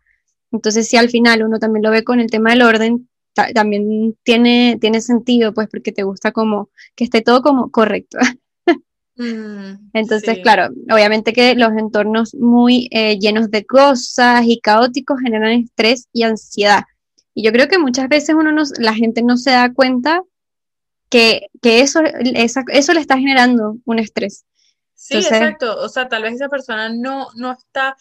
Entonces, 0.51 0.87
si 0.87 0.95
al 0.95 1.09
final 1.09 1.43
uno 1.43 1.57
también 1.57 1.83
lo 1.83 1.89
ve 1.89 2.03
con 2.03 2.19
el 2.19 2.29
tema 2.29 2.51
del 2.51 2.61
orden, 2.61 3.09
también 3.55 4.15
tiene, 4.23 4.77
tiene 4.79 5.01
sentido, 5.01 5.53
pues, 5.55 5.67
porque 5.69 5.91
te 5.91 6.03
gusta 6.03 6.31
como 6.31 6.69
que 6.95 7.03
esté 7.03 7.21
todo 7.21 7.41
como 7.41 7.71
correcto. 7.71 8.19
Mm, 9.17 9.91
Entonces, 9.93 10.39
claro, 10.43 10.73
obviamente 10.91 11.31
que 11.31 11.55
los 11.55 11.71
entornos 11.77 12.35
muy 12.35 12.89
eh, 12.91 13.17
llenos 13.17 13.49
de 13.49 13.65
cosas 13.65 14.43
y 14.45 14.59
caóticos 14.59 15.21
generan 15.21 15.51
estrés 15.51 16.09
y 16.11 16.23
ansiedad. 16.23 16.83
Y 17.33 17.45
yo 17.45 17.53
creo 17.53 17.69
que 17.69 17.79
muchas 17.79 18.09
veces 18.09 18.35
uno 18.35 18.51
la 18.77 18.93
gente 18.93 19.23
no 19.23 19.37
se 19.37 19.51
da 19.51 19.73
cuenta 19.73 20.21
que, 21.09 21.49
eso, 21.61 22.01
eso 22.03 22.93
le 22.93 22.99
está 22.99 23.17
generando 23.17 23.77
un 23.85 23.99
estrés. 23.99 24.45
Sí, 24.93 25.17
exacto. 25.17 25.79
O 25.81 25.89
sea, 25.89 26.07
tal 26.07 26.23
vez 26.23 26.33
esa 26.35 26.49
persona 26.49 26.89
no, 26.89 27.27
no 27.35 27.51
está, 27.51 27.95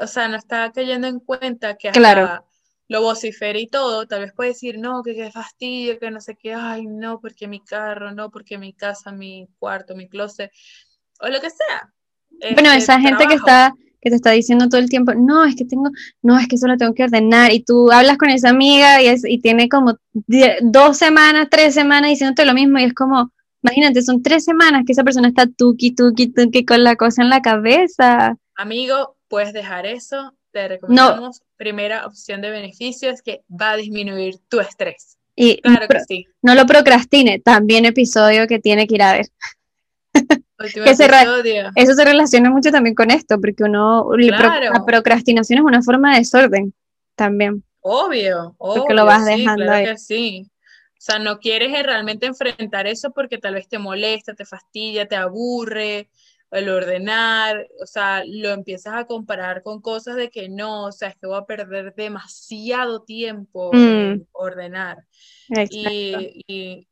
o 0.00 0.06
sea, 0.06 0.28
no 0.28 0.36
está 0.36 0.70
cayendo 0.72 1.06
en 1.06 1.20
cuenta 1.20 1.76
que 1.76 1.88
hasta 1.88 2.44
lo 2.88 3.02
vocifera 3.02 3.58
y 3.58 3.66
todo, 3.66 4.06
tal 4.06 4.20
vez 4.20 4.32
puede 4.32 4.50
decir, 4.50 4.78
no, 4.78 5.02
que 5.02 5.14
qué 5.14 5.30
fastidio, 5.32 5.98
que 5.98 6.10
no 6.10 6.20
sé 6.20 6.36
qué, 6.36 6.54
ay, 6.54 6.86
no, 6.86 7.20
porque 7.20 7.48
mi 7.48 7.60
carro, 7.60 8.12
no, 8.12 8.30
porque 8.30 8.58
mi 8.58 8.72
casa, 8.72 9.10
mi 9.10 9.48
cuarto, 9.58 9.96
mi 9.96 10.08
closet, 10.08 10.52
o 11.20 11.28
lo 11.28 11.40
que 11.40 11.50
sea. 11.50 11.92
Bueno, 12.52 12.70
este, 12.70 12.78
esa 12.78 13.00
gente 13.00 13.26
que 13.26 13.34
está 13.34 13.72
que 14.06 14.10
te 14.10 14.16
está 14.16 14.30
diciendo 14.30 14.68
todo 14.68 14.80
el 14.80 14.88
tiempo, 14.88 15.14
no, 15.16 15.44
es 15.44 15.56
que 15.56 15.64
tengo, 15.64 15.90
no, 16.22 16.38
es 16.38 16.46
que 16.46 16.54
eso 16.54 16.68
lo 16.68 16.76
tengo 16.76 16.94
que 16.94 17.02
ordenar, 17.02 17.52
y 17.52 17.64
tú 17.64 17.90
hablas 17.90 18.18
con 18.18 18.30
esa 18.30 18.50
amiga 18.50 19.02
y, 19.02 19.08
es, 19.08 19.24
y 19.24 19.40
tiene 19.40 19.68
como 19.68 19.98
dos 20.62 20.96
semanas, 20.96 21.48
tres 21.50 21.74
semanas 21.74 22.10
diciéndote 22.10 22.44
lo 22.44 22.54
mismo, 22.54 22.78
y 22.78 22.84
es 22.84 22.94
como, 22.94 23.32
imagínate, 23.64 24.02
son 24.02 24.22
tres 24.22 24.44
semanas 24.44 24.84
que 24.86 24.92
esa 24.92 25.02
persona 25.02 25.26
está 25.26 25.48
tuki, 25.48 25.92
tuki, 25.92 26.28
tuki 26.28 26.64
con 26.64 26.84
la 26.84 26.94
cosa 26.94 27.22
en 27.22 27.30
la 27.30 27.42
cabeza. 27.42 28.36
Amigo, 28.54 29.16
puedes 29.26 29.52
dejar 29.52 29.86
eso, 29.86 30.36
te 30.52 30.68
recomendamos, 30.68 31.42
primera 31.56 32.06
opción 32.06 32.42
de 32.42 32.50
beneficio 32.50 33.10
es 33.10 33.22
que 33.22 33.42
va 33.50 33.72
a 33.72 33.76
disminuir 33.76 34.36
tu 34.48 34.60
estrés. 34.60 35.18
Y 35.34 35.60
claro 35.62 35.88
que 35.88 35.98
sí. 36.06 36.26
no 36.42 36.54
lo 36.54 36.64
procrastine, 36.64 37.40
también 37.40 37.86
episodio 37.86 38.46
que 38.46 38.60
tiene 38.60 38.86
que 38.86 38.94
ir 38.94 39.02
a 39.02 39.14
ver. 39.14 39.26
eso 40.58 41.94
se 41.94 42.04
relaciona 42.04 42.50
mucho 42.50 42.70
también 42.70 42.94
con 42.94 43.10
esto, 43.10 43.40
porque 43.40 43.64
uno, 43.64 44.08
la 44.16 44.84
procrastinación 44.86 45.58
es 45.58 45.64
una 45.64 45.82
forma 45.82 46.12
de 46.12 46.20
desorden 46.20 46.74
también. 47.14 47.62
Obvio, 47.80 48.54
obvio. 48.58 48.82
Porque 48.82 48.94
lo 48.94 49.04
vas 49.04 49.24
dejando 49.24 49.64
claro 49.64 49.92
Que 49.92 49.98
sí. 49.98 50.50
O 50.92 51.00
sea, 51.06 51.18
no 51.18 51.38
quieres 51.38 51.70
realmente 51.84 52.26
enfrentar 52.26 52.86
eso 52.86 53.12
porque 53.12 53.38
tal 53.38 53.54
vez 53.54 53.68
te 53.68 53.78
molesta, 53.78 54.34
te 54.34 54.44
fastidia, 54.44 55.06
te 55.06 55.14
aburre, 55.14 56.08
el 56.50 56.68
ordenar, 56.68 57.68
o 57.80 57.86
sea, 57.86 58.22
lo 58.26 58.50
empiezas 58.50 58.94
a 58.94 59.04
comparar 59.04 59.62
con 59.62 59.80
cosas 59.80 60.16
de 60.16 60.30
que 60.30 60.48
no, 60.48 60.86
o 60.86 60.92
sea, 60.92 61.08
es 61.08 61.16
que 61.16 61.26
voy 61.26 61.38
a 61.38 61.44
perder 61.44 61.94
demasiado 61.94 63.02
tiempo 63.02 63.70
en 63.74 64.14
mm. 64.14 64.26
ordenar. 64.32 65.04
y, 65.70 66.88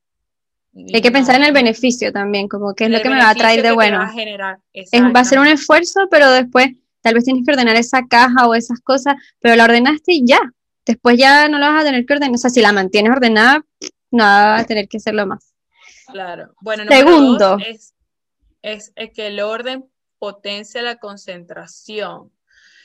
hay 0.74 1.00
que 1.00 1.12
pensar 1.12 1.36
en 1.36 1.44
el 1.44 1.52
beneficio 1.52 2.12
también, 2.12 2.48
como 2.48 2.74
qué 2.74 2.84
es 2.84 2.90
lo 2.90 3.00
que 3.00 3.08
me 3.08 3.18
va 3.18 3.30
a 3.30 3.34
traer 3.34 3.62
de 3.62 3.72
bueno. 3.72 3.98
Va 3.98 4.04
a, 4.04 4.12
generar. 4.12 4.58
va 5.14 5.20
a 5.20 5.24
ser 5.24 5.38
un 5.38 5.46
esfuerzo, 5.46 6.08
pero 6.10 6.30
después 6.30 6.68
tal 7.00 7.14
vez 7.14 7.24
tienes 7.24 7.44
que 7.44 7.52
ordenar 7.52 7.76
esa 7.76 8.06
caja 8.08 8.48
o 8.48 8.54
esas 8.54 8.80
cosas, 8.80 9.14
pero 9.40 9.56
la 9.56 9.64
ordenaste 9.64 10.12
y 10.12 10.26
ya. 10.26 10.40
Después 10.84 11.16
ya 11.16 11.48
no 11.48 11.58
la 11.58 11.70
vas 11.70 11.82
a 11.82 11.86
tener 11.86 12.04
que 12.04 12.14
ordenar. 12.14 12.34
O 12.34 12.38
sea, 12.38 12.50
si 12.50 12.60
la 12.60 12.72
mantienes 12.72 13.12
ordenada, 13.12 13.64
no 14.10 14.24
vas 14.24 14.62
a 14.62 14.66
tener 14.66 14.88
que 14.88 14.96
hacerlo 14.96 15.26
más. 15.26 15.54
Claro. 16.06 16.54
Bueno, 16.60 16.84
segundo 16.88 17.56
es, 18.64 18.92
es 18.96 19.12
que 19.12 19.28
el 19.28 19.40
orden 19.40 19.84
potencia 20.18 20.82
la 20.82 20.96
concentración. 20.96 22.32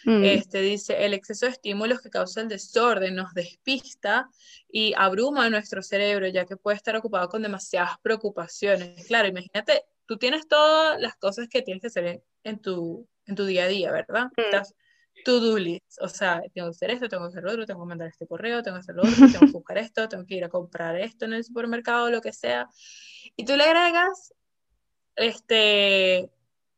Mm. 0.05 0.23
Este 0.23 0.61
dice, 0.61 1.05
el 1.05 1.13
exceso 1.13 1.45
de 1.45 1.53
estímulos 1.53 2.01
que 2.01 2.09
causa 2.09 2.41
el 2.41 2.47
desorden 2.47 3.15
nos 3.15 3.33
despista 3.33 4.29
y 4.67 4.93
abruma 4.97 5.49
nuestro 5.49 5.81
cerebro, 5.81 6.27
ya 6.27 6.45
que 6.45 6.57
puede 6.57 6.77
estar 6.77 6.95
ocupado 6.95 7.29
con 7.29 7.41
demasiadas 7.41 7.97
preocupaciones. 8.01 9.07
Claro, 9.07 9.27
imagínate, 9.27 9.83
tú 10.05 10.17
tienes 10.17 10.47
todas 10.47 10.99
las 10.99 11.15
cosas 11.15 11.47
que 11.49 11.61
tienes 11.61 11.81
que 11.81 11.87
hacer 11.87 12.23
en, 12.43 12.59
tu, 12.59 13.07
en 13.25 13.35
tu 13.35 13.45
día 13.45 13.65
a 13.65 13.67
día, 13.67 13.91
¿verdad? 13.91 14.27
Mm. 14.37 14.41
Estás 14.41 14.75
to-do 15.25 15.57
list, 15.57 16.01
o 16.01 16.07
sea, 16.07 16.41
tengo 16.53 16.69
que 16.69 16.75
hacer 16.75 16.91
esto, 16.91 17.09
tengo 17.09 17.25
que 17.25 17.29
hacer 17.29 17.43
lo 17.43 17.51
otro, 17.51 17.65
tengo 17.65 17.81
que 17.81 17.89
mandar 17.89 18.07
este 18.07 18.25
correo, 18.25 18.63
tengo 18.63 18.77
que 18.77 18.81
hacer 18.81 18.95
lo 18.95 19.01
otro, 19.03 19.27
tengo 19.27 19.39
que 19.39 19.51
buscar 19.51 19.77
esto, 19.77 20.07
tengo 20.07 20.25
que 20.25 20.35
ir 20.35 20.43
a 20.45 20.49
comprar 20.49 20.95
esto 20.95 21.25
en 21.25 21.33
el 21.33 21.43
supermercado, 21.43 22.09
lo 22.09 22.21
que 22.21 22.31
sea. 22.31 22.69
Y 23.35 23.43
tú 23.43 23.57
le 23.57 23.65
agregas, 23.65 24.33
este, 25.15 26.29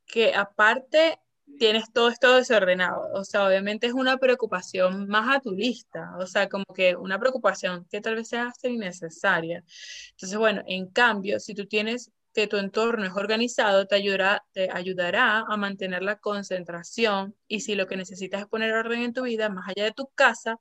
que 0.08 0.34
aparte 0.34 1.20
tienes 1.58 1.92
todo 1.92 2.10
esto 2.10 2.36
desordenado. 2.36 3.10
O 3.14 3.24
sea, 3.24 3.46
obviamente 3.46 3.88
es 3.88 3.94
una 3.94 4.18
preocupación 4.18 5.08
más 5.08 5.36
a 5.36 5.40
tu 5.40 5.52
lista, 5.52 6.14
o 6.20 6.26
sea, 6.26 6.50
como 6.50 6.66
que 6.66 6.96
una 6.96 7.20
preocupación 7.20 7.86
que 7.90 8.02
tal 8.02 8.16
vez 8.16 8.30
sea 8.30 8.48
hasta 8.48 8.70
innecesaria. 8.70 9.64
Entonces, 10.12 10.38
bueno, 10.38 10.64
en 10.68 10.88
cambio, 10.88 11.40
si 11.40 11.54
tú 11.54 11.66
tienes 11.68 12.12
que 12.34 12.48
tu 12.48 12.58
entorno 12.58 13.06
es 13.06 13.14
organizado, 13.14 13.88
te 13.88 13.96
ayudará, 13.96 14.44
te 14.54 14.70
ayudará 14.72 15.46
a 15.48 15.58
mantener 15.58 16.02
la 16.02 16.18
concentración 16.18 17.36
y 17.48 17.62
si 17.62 17.76
lo 17.76 17.88
que 17.88 17.98
necesitas 17.98 18.42
es 18.42 18.48
poner 18.48 18.74
orden 18.74 19.02
en 19.02 19.14
tu 19.14 19.24
vida, 19.24 19.50
más 19.50 19.68
allá 19.68 19.84
de 19.84 19.92
tu 19.92 20.08
casa, 20.16 20.60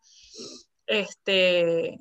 este, 0.87 2.01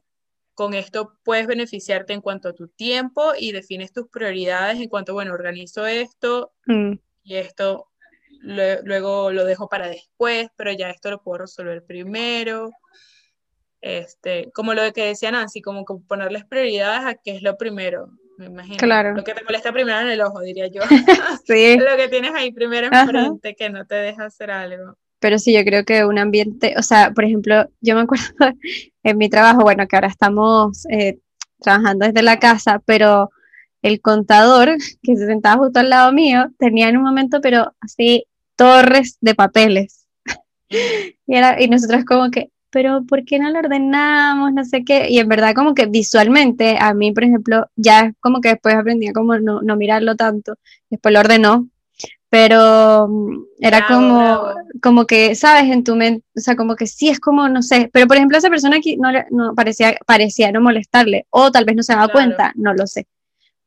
con 0.56 0.74
esto 0.74 1.14
puedes 1.24 1.48
beneficiarte 1.48 2.14
en 2.14 2.22
cuanto 2.22 2.50
a 2.50 2.54
tu 2.54 2.68
tiempo 2.68 3.34
y 3.38 3.52
defines 3.52 3.94
tus 3.94 4.10
prioridades 4.10 4.80
en 4.80 4.90
cuanto, 4.90 5.14
bueno, 5.14 5.34
organizo 5.34 5.86
esto 5.86 6.52
mm. 6.66 6.94
y 7.24 7.36
esto 7.36 7.89
luego 8.42 9.32
lo 9.32 9.46
dejo 9.46 9.68
para 9.68 9.88
después, 9.88 10.50
pero 10.56 10.72
ya 10.72 10.90
esto 10.90 11.10
lo 11.12 11.22
puedo 11.22 11.40
resolver 11.40 11.84
primero. 11.84 12.72
Este, 13.82 14.52
como 14.54 14.74
lo 14.74 14.92
que 14.94 15.06
decía 15.06 15.32
Nancy, 15.32 15.62
como, 15.62 15.86
ponerles 15.86 16.46
prioridades 16.46 17.06
a 17.06 17.16
qué 17.16 17.32
es 17.32 17.42
lo 17.42 17.58
primero, 17.58 18.10
me 18.38 18.48
imagino. 18.48 18.78
Claro. 18.78 19.16
Lo 19.16 19.24
que 19.24 19.34
te 19.34 19.44
molesta 19.44 19.72
primero 19.72 20.00
en 20.00 20.10
el 20.10 20.22
ojo, 20.22 20.42
diría 20.42 20.68
yo. 20.68 20.82
sí. 21.46 21.78
lo 21.80 21.98
que 21.98 22.10
tienes 22.10 22.34
ahí 22.34 22.52
primero 22.52 22.88
enfrente 22.92 23.56
que 23.56 23.70
no 23.70 23.86
te 23.86 23.96
deja 23.96 24.26
hacer 24.26 24.52
algo. 24.52 24.96
Pero 25.20 25.38
sí, 25.38 25.54
yo 25.54 25.64
creo 25.64 25.84
que 25.84 26.06
un 26.06 26.18
ambiente, 26.18 26.76
o 26.78 26.82
sea, 26.82 27.12
por 27.12 27.26
ejemplo, 27.26 27.70
yo 27.82 27.96
me 27.96 28.02
acuerdo 28.02 28.26
en 29.04 29.18
mi 29.18 29.30
trabajo, 29.30 29.62
bueno, 29.62 29.88
que 29.88 29.96
ahora 29.96 30.08
estamos 30.08 30.86
eh, 30.90 31.20
trabajando 31.60 32.06
desde 32.06 32.22
la 32.22 32.40
casa, 32.40 32.82
pero 32.86 33.30
el 33.82 34.02
contador 34.02 34.78
que 35.02 35.16
se 35.16 35.26
sentaba 35.26 35.64
justo 35.64 35.80
al 35.80 35.90
lado 35.90 36.12
mío 36.12 36.48
tenía 36.58 36.90
en 36.90 36.98
un 36.98 37.04
momento, 37.04 37.40
pero 37.42 37.74
así 37.82 38.26
torres 38.60 39.18
de 39.22 39.36
papeles. 39.36 40.06
y, 40.70 41.36
era, 41.36 41.62
y 41.62 41.70
nosotros 41.70 42.04
como 42.04 42.30
que, 42.30 42.52
pero 42.70 43.04
¿por 43.08 43.24
qué 43.24 43.40
no 43.40 43.50
lo 43.50 43.60
ordenamos? 43.60 44.52
No 44.52 44.66
sé 44.66 44.84
qué. 44.84 45.10
Y 45.10 45.20
en 45.20 45.30
verdad 45.30 45.56
como 45.56 45.74
que 45.74 45.86
visualmente, 45.86 46.78
a 46.78 46.94
mí, 46.94 47.14
por 47.14 47.24
ejemplo, 47.24 47.68
ya 47.78 48.14
como 48.20 48.42
que 48.42 48.50
después 48.50 48.76
aprendí 48.76 49.08
a 49.08 49.14
como 49.14 49.40
no, 49.40 49.62
no 49.62 49.78
mirarlo 49.78 50.18
tanto. 50.18 50.56
Después 50.90 51.14
lo 51.14 51.22
ordenó, 51.22 51.70
pero 52.30 53.08
mm, 53.08 53.44
era 53.62 53.88
como, 53.88 54.54
como 54.82 55.06
que, 55.06 55.36
¿sabes? 55.36 55.72
En 55.72 55.86
tu 55.86 55.96
mente, 55.96 56.26
o 56.36 56.42
sea, 56.42 56.58
como 56.58 56.76
que 56.76 56.86
sí 56.86 57.08
es 57.08 57.20
como, 57.22 57.48
no 57.48 57.62
sé, 57.62 57.90
pero 57.94 58.08
por 58.08 58.18
ejemplo 58.18 58.38
esa 58.38 58.50
persona 58.50 58.78
aquí 58.78 58.98
no, 58.98 59.10
no 59.32 59.56
parecía, 59.56 59.98
parecía 60.06 60.52
no 60.52 60.60
molestarle, 60.60 61.28
o 61.30 61.50
tal 61.50 61.64
vez 61.64 61.78
no 61.78 61.84
se 61.84 61.94
daba 61.94 62.10
cuenta, 62.10 62.52
no 62.56 62.74
lo 62.74 62.86
sé. 62.88 63.08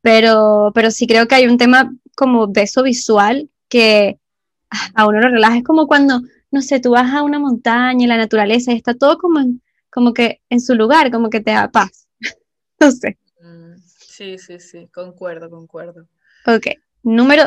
Pero, 0.02 0.70
pero 0.74 0.90
sí 0.90 1.06
creo 1.06 1.26
que 1.26 1.36
hay 1.36 1.46
un 1.46 1.58
tema 1.58 1.92
como 2.14 2.46
de 2.46 2.62
eso 2.62 2.82
visual 2.82 3.48
que 3.68 4.18
a 4.94 5.06
uno 5.06 5.20
lo 5.20 5.28
relaja, 5.28 5.58
es 5.58 5.64
como 5.64 5.86
cuando, 5.86 6.20
no 6.50 6.62
sé, 6.62 6.80
tú 6.80 6.90
vas 6.90 7.12
a 7.12 7.22
una 7.22 7.38
montaña, 7.38 8.06
la 8.06 8.16
naturaleza, 8.16 8.72
y 8.72 8.76
está 8.76 8.94
todo 8.94 9.18
como, 9.18 9.40
como 9.90 10.12
que 10.12 10.40
en 10.48 10.60
su 10.60 10.74
lugar, 10.74 11.10
como 11.10 11.30
que 11.30 11.40
te 11.40 11.52
da 11.52 11.70
paz. 11.70 12.08
no 12.80 12.90
sé. 12.90 13.18
Mm, 13.40 13.74
sí, 13.84 14.38
sí, 14.38 14.58
sí, 14.58 14.88
concuerdo, 14.92 15.50
concuerdo. 15.50 16.06
Ok. 16.46 16.66
Número 17.02 17.44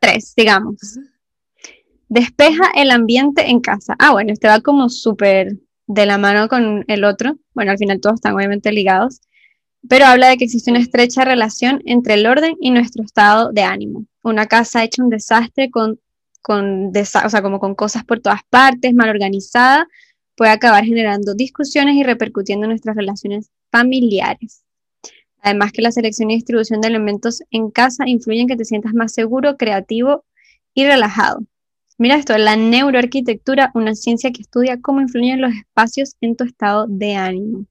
3, 0.00 0.34
digamos. 0.36 0.98
Despeja 2.08 2.70
el 2.74 2.90
ambiente 2.90 3.48
en 3.48 3.60
casa. 3.60 3.96
Ah, 3.98 4.12
bueno, 4.12 4.32
este 4.32 4.48
va 4.48 4.60
como 4.60 4.88
súper 4.90 5.56
de 5.86 6.06
la 6.06 6.18
mano 6.18 6.48
con 6.48 6.84
el 6.86 7.04
otro. 7.04 7.38
Bueno, 7.54 7.70
al 7.70 7.78
final 7.78 8.00
todos 8.00 8.16
están 8.16 8.34
obviamente 8.34 8.72
ligados. 8.72 9.20
Pero 9.88 10.04
habla 10.04 10.28
de 10.28 10.36
que 10.36 10.44
existe 10.44 10.70
una 10.70 10.80
estrecha 10.80 11.24
relación 11.24 11.80
entre 11.86 12.14
el 12.14 12.26
orden 12.26 12.56
y 12.60 12.70
nuestro 12.70 13.02
estado 13.02 13.52
de 13.52 13.62
ánimo. 13.62 14.04
Una 14.22 14.46
casa 14.46 14.84
hecha 14.84 15.02
un 15.02 15.08
desastre 15.08 15.70
con, 15.70 15.98
con 16.42 16.92
o 16.96 17.04
sea, 17.04 17.42
como 17.42 17.60
con 17.60 17.74
cosas 17.74 18.04
por 18.04 18.20
todas 18.20 18.40
partes, 18.48 18.94
mal 18.94 19.08
organizada, 19.10 19.86
puede 20.36 20.52
acabar 20.52 20.84
generando 20.84 21.34
discusiones 21.34 21.96
y 21.96 22.02
repercutiendo 22.02 22.64
en 22.64 22.70
nuestras 22.70 22.96
relaciones 22.96 23.50
familiares. 23.70 24.64
Además 25.42 25.72
que 25.72 25.82
la 25.82 25.92
selección 25.92 26.30
y 26.30 26.34
distribución 26.34 26.80
de 26.80 26.88
elementos 26.88 27.42
en 27.50 27.70
casa 27.70 28.08
influyen 28.08 28.42
en 28.42 28.48
que 28.48 28.56
te 28.56 28.64
sientas 28.64 28.94
más 28.94 29.12
seguro, 29.12 29.56
creativo 29.56 30.24
y 30.74 30.84
relajado. 30.84 31.40
Mira 31.98 32.16
esto, 32.16 32.36
la 32.38 32.56
neuroarquitectura, 32.56 33.70
una 33.74 33.94
ciencia 33.94 34.32
que 34.32 34.42
estudia 34.42 34.80
cómo 34.80 35.02
influyen 35.02 35.42
los 35.42 35.52
espacios 35.52 36.16
en 36.22 36.36
tu 36.36 36.44
estado 36.44 36.86
de 36.88 37.16
ánimo. 37.16 37.66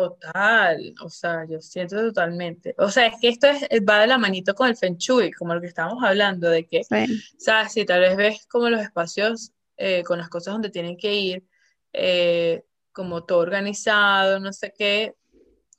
Total, 0.00 0.94
o 1.02 1.10
sea, 1.10 1.44
yo 1.44 1.60
siento 1.60 1.94
totalmente. 1.96 2.74
O 2.78 2.90
sea, 2.90 3.08
es 3.08 3.16
que 3.20 3.28
esto 3.28 3.48
va 3.86 4.00
de 4.00 4.06
la 4.06 4.16
manito 4.16 4.54
con 4.54 4.66
el 4.66 4.74
Feng 4.74 4.96
Shui, 4.96 5.30
como 5.30 5.54
lo 5.54 5.60
que 5.60 5.66
estábamos 5.66 6.02
hablando, 6.02 6.48
de 6.48 6.64
que, 6.66 6.80
o 6.80 7.10
sea, 7.36 7.68
si 7.68 7.84
tal 7.84 8.00
vez 8.00 8.16
ves 8.16 8.46
como 8.46 8.70
los 8.70 8.80
espacios 8.80 9.52
eh, 9.76 10.02
con 10.02 10.16
las 10.16 10.30
cosas 10.30 10.54
donde 10.54 10.70
tienen 10.70 10.96
que 10.96 11.12
ir, 11.12 11.44
eh, 11.92 12.64
como 12.92 13.24
todo 13.24 13.40
organizado, 13.40 14.40
no 14.40 14.54
sé 14.54 14.72
qué, 14.74 15.16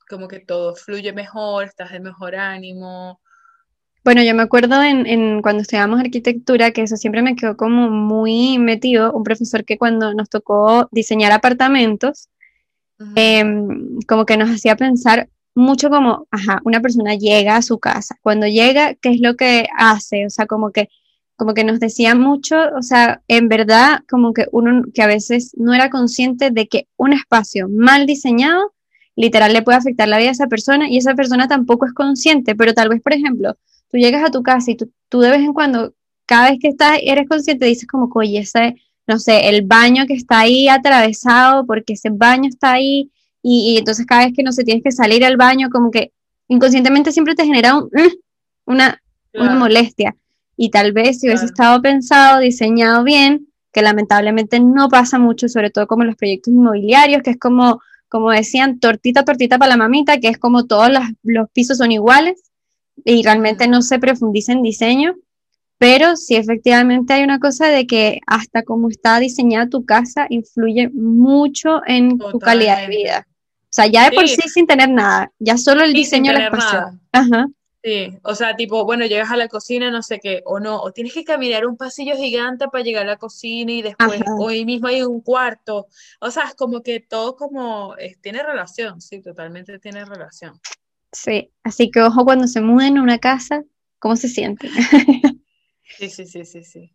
como 0.08 0.28
que 0.28 0.38
todo 0.38 0.76
fluye 0.76 1.12
mejor, 1.12 1.64
estás 1.64 1.90
de 1.90 1.98
mejor 1.98 2.36
ánimo. 2.36 3.20
Bueno, 4.04 4.22
yo 4.22 4.36
me 4.36 4.42
acuerdo 4.44 4.80
en, 4.84 5.42
cuando 5.42 5.62
estudiábamos 5.62 5.98
arquitectura 5.98 6.70
que 6.70 6.82
eso 6.82 6.96
siempre 6.96 7.22
me 7.22 7.34
quedó 7.34 7.56
como 7.56 7.90
muy 7.90 8.60
metido, 8.60 9.12
un 9.12 9.24
profesor 9.24 9.64
que 9.64 9.78
cuando 9.78 10.14
nos 10.14 10.28
tocó 10.28 10.88
diseñar 10.92 11.32
apartamentos, 11.32 12.28
em, 13.14 13.98
como 14.08 14.26
que 14.26 14.36
nos 14.36 14.50
hacía 14.50 14.76
pensar 14.76 15.28
mucho 15.54 15.90
como, 15.90 16.26
ajá, 16.30 16.60
una 16.64 16.80
persona 16.80 17.14
llega 17.14 17.56
a 17.56 17.62
su 17.62 17.78
casa, 17.78 18.16
cuando 18.22 18.46
llega, 18.46 18.94
¿qué 18.94 19.10
es 19.10 19.20
lo 19.20 19.36
que 19.36 19.68
hace? 19.76 20.26
O 20.26 20.30
sea, 20.30 20.46
como 20.46 20.70
que 20.72 20.88
como 21.36 21.54
que 21.54 21.64
nos 21.64 21.80
decía 21.80 22.14
mucho, 22.14 22.56
o 22.78 22.82
sea, 22.82 23.20
en 23.26 23.48
verdad, 23.48 24.04
como 24.08 24.32
que 24.32 24.46
uno 24.52 24.84
que 24.94 25.02
a 25.02 25.08
veces 25.08 25.52
no 25.56 25.74
era 25.74 25.90
consciente 25.90 26.50
de 26.52 26.68
que 26.68 26.86
un 26.96 27.12
espacio 27.12 27.68
mal 27.68 28.06
diseñado 28.06 28.72
literal 29.16 29.52
le 29.52 29.62
puede 29.62 29.78
afectar 29.78 30.06
la 30.08 30.18
vida 30.18 30.28
a 30.28 30.32
esa 30.32 30.46
persona 30.46 30.88
y 30.88 30.98
esa 30.98 31.14
persona 31.14 31.48
tampoco 31.48 31.86
es 31.86 31.92
consciente, 31.94 32.54
pero 32.54 32.74
tal 32.74 32.90
vez, 32.90 33.02
por 33.02 33.12
ejemplo, 33.12 33.56
tú 33.90 33.98
llegas 33.98 34.24
a 34.24 34.30
tu 34.30 34.42
casa 34.42 34.70
y 34.70 34.76
tú, 34.76 35.20
de 35.20 35.30
vez 35.30 35.40
en 35.40 35.52
cuando, 35.52 35.94
cada 36.26 36.50
vez 36.50 36.58
que 36.60 36.68
estás, 36.68 36.98
eres 37.02 37.28
consciente, 37.28 37.66
dices 37.66 37.88
como, 37.88 38.08
oye, 38.14 38.38
ese, 38.38 38.76
no 39.12 39.18
sé, 39.18 39.48
el 39.48 39.62
baño 39.62 40.06
que 40.06 40.14
está 40.14 40.40
ahí 40.40 40.68
atravesado 40.68 41.66
porque 41.66 41.94
ese 41.94 42.10
baño 42.10 42.48
está 42.48 42.72
ahí 42.72 43.10
y, 43.42 43.76
entonces 43.78 44.06
cada 44.06 44.24
vez 44.24 44.34
que 44.34 44.42
no 44.42 44.52
se 44.52 44.64
tienes 44.64 44.82
que 44.84 44.92
salir 44.92 45.24
al 45.24 45.36
baño, 45.36 45.68
como 45.70 45.90
que 45.90 46.12
inconscientemente 46.48 47.12
siempre 47.12 47.34
te 47.34 47.44
genera 47.44 47.76
un, 47.76 47.84
mm, 47.84 48.10
una, 48.66 49.02
una 49.34 49.54
molestia. 49.54 50.16
Y 50.56 50.70
tal 50.70 50.92
vez 50.92 51.20
si 51.20 51.26
hubiese 51.26 51.46
estado 51.46 51.82
pensado, 51.82 52.40
diseñado 52.40 53.02
bien, 53.04 53.48
que 53.72 53.82
lamentablemente 53.82 54.60
no 54.60 54.88
pasa 54.88 55.18
mucho, 55.18 55.48
sobre 55.48 55.70
todo 55.70 55.86
como 55.86 56.02
en 56.02 56.08
los 56.08 56.16
proyectos 56.16 56.52
inmobiliarios, 56.52 57.22
que 57.22 57.30
es 57.30 57.38
como 57.38 57.80
como 58.12 58.30
decían, 58.30 58.78
tortita, 58.78 59.24
tortita 59.24 59.56
para 59.56 59.70
la 59.70 59.78
mamita, 59.78 60.20
que 60.20 60.28
es 60.28 60.36
como 60.36 60.66
todos 60.66 60.90
los 61.22 61.50
pisos 61.50 61.78
son 61.78 61.92
iguales 61.92 62.42
y 63.06 63.22
realmente 63.22 63.68
no 63.68 63.80
se 63.80 63.98
profundiza 63.98 64.52
en 64.52 64.60
diseño, 64.60 65.14
pero 65.82 66.14
sí 66.14 66.36
efectivamente 66.36 67.12
hay 67.12 67.24
una 67.24 67.40
cosa 67.40 67.66
de 67.66 67.88
que 67.88 68.20
hasta 68.28 68.62
cómo 68.62 68.88
está 68.88 69.18
diseñada 69.18 69.68
tu 69.68 69.84
casa 69.84 70.26
influye 70.30 70.88
mucho 70.90 71.80
en 71.84 72.18
tu 72.18 72.38
calidad 72.38 72.82
de 72.82 72.86
vida. 72.86 73.26
O 73.26 73.68
sea, 73.68 73.86
ya 73.86 74.08
de 74.08 74.14
por 74.14 74.28
sí 74.28 74.48
sin 74.48 74.68
tener 74.68 74.88
nada, 74.88 75.32
ya 75.40 75.58
solo 75.58 75.82
el 75.82 75.92
diseño 75.92 76.32
de 76.32 76.38
la 76.38 76.44
espacio. 76.44 77.00
Ajá. 77.10 77.46
Sí, 77.82 78.16
o 78.22 78.36
sea, 78.36 78.54
tipo, 78.54 78.84
bueno, 78.84 79.06
llegas 79.06 79.32
a 79.32 79.36
la 79.36 79.48
cocina, 79.48 79.90
no 79.90 80.02
sé 80.02 80.20
qué, 80.22 80.42
o 80.44 80.60
no, 80.60 80.80
o 80.80 80.92
tienes 80.92 81.14
que 81.14 81.24
caminar 81.24 81.66
un 81.66 81.76
pasillo 81.76 82.14
gigante 82.14 82.68
para 82.68 82.84
llegar 82.84 83.02
a 83.02 83.10
la 83.10 83.16
cocina 83.16 83.72
y 83.72 83.82
después, 83.82 84.22
hoy 84.38 84.64
mismo 84.64 84.86
hay 84.86 85.02
un 85.02 85.20
cuarto, 85.20 85.88
o 86.20 86.30
sea, 86.30 86.44
es 86.44 86.54
como 86.54 86.84
que 86.84 87.00
todo 87.00 87.34
como, 87.34 87.96
tiene 88.20 88.44
relación, 88.44 89.00
sí, 89.00 89.20
totalmente 89.20 89.80
tiene 89.80 90.04
relación. 90.04 90.60
Sí, 91.10 91.50
así 91.64 91.90
que 91.90 92.02
ojo 92.02 92.24
cuando 92.24 92.46
se 92.46 92.60
muden 92.60 92.98
a 92.98 93.02
una 93.02 93.18
casa, 93.18 93.64
¿cómo 93.98 94.14
se 94.14 94.28
siente? 94.28 94.70
sí, 95.96 96.08
sí, 96.08 96.26
sí, 96.26 96.44
sí, 96.44 96.64
sí. 96.64 96.94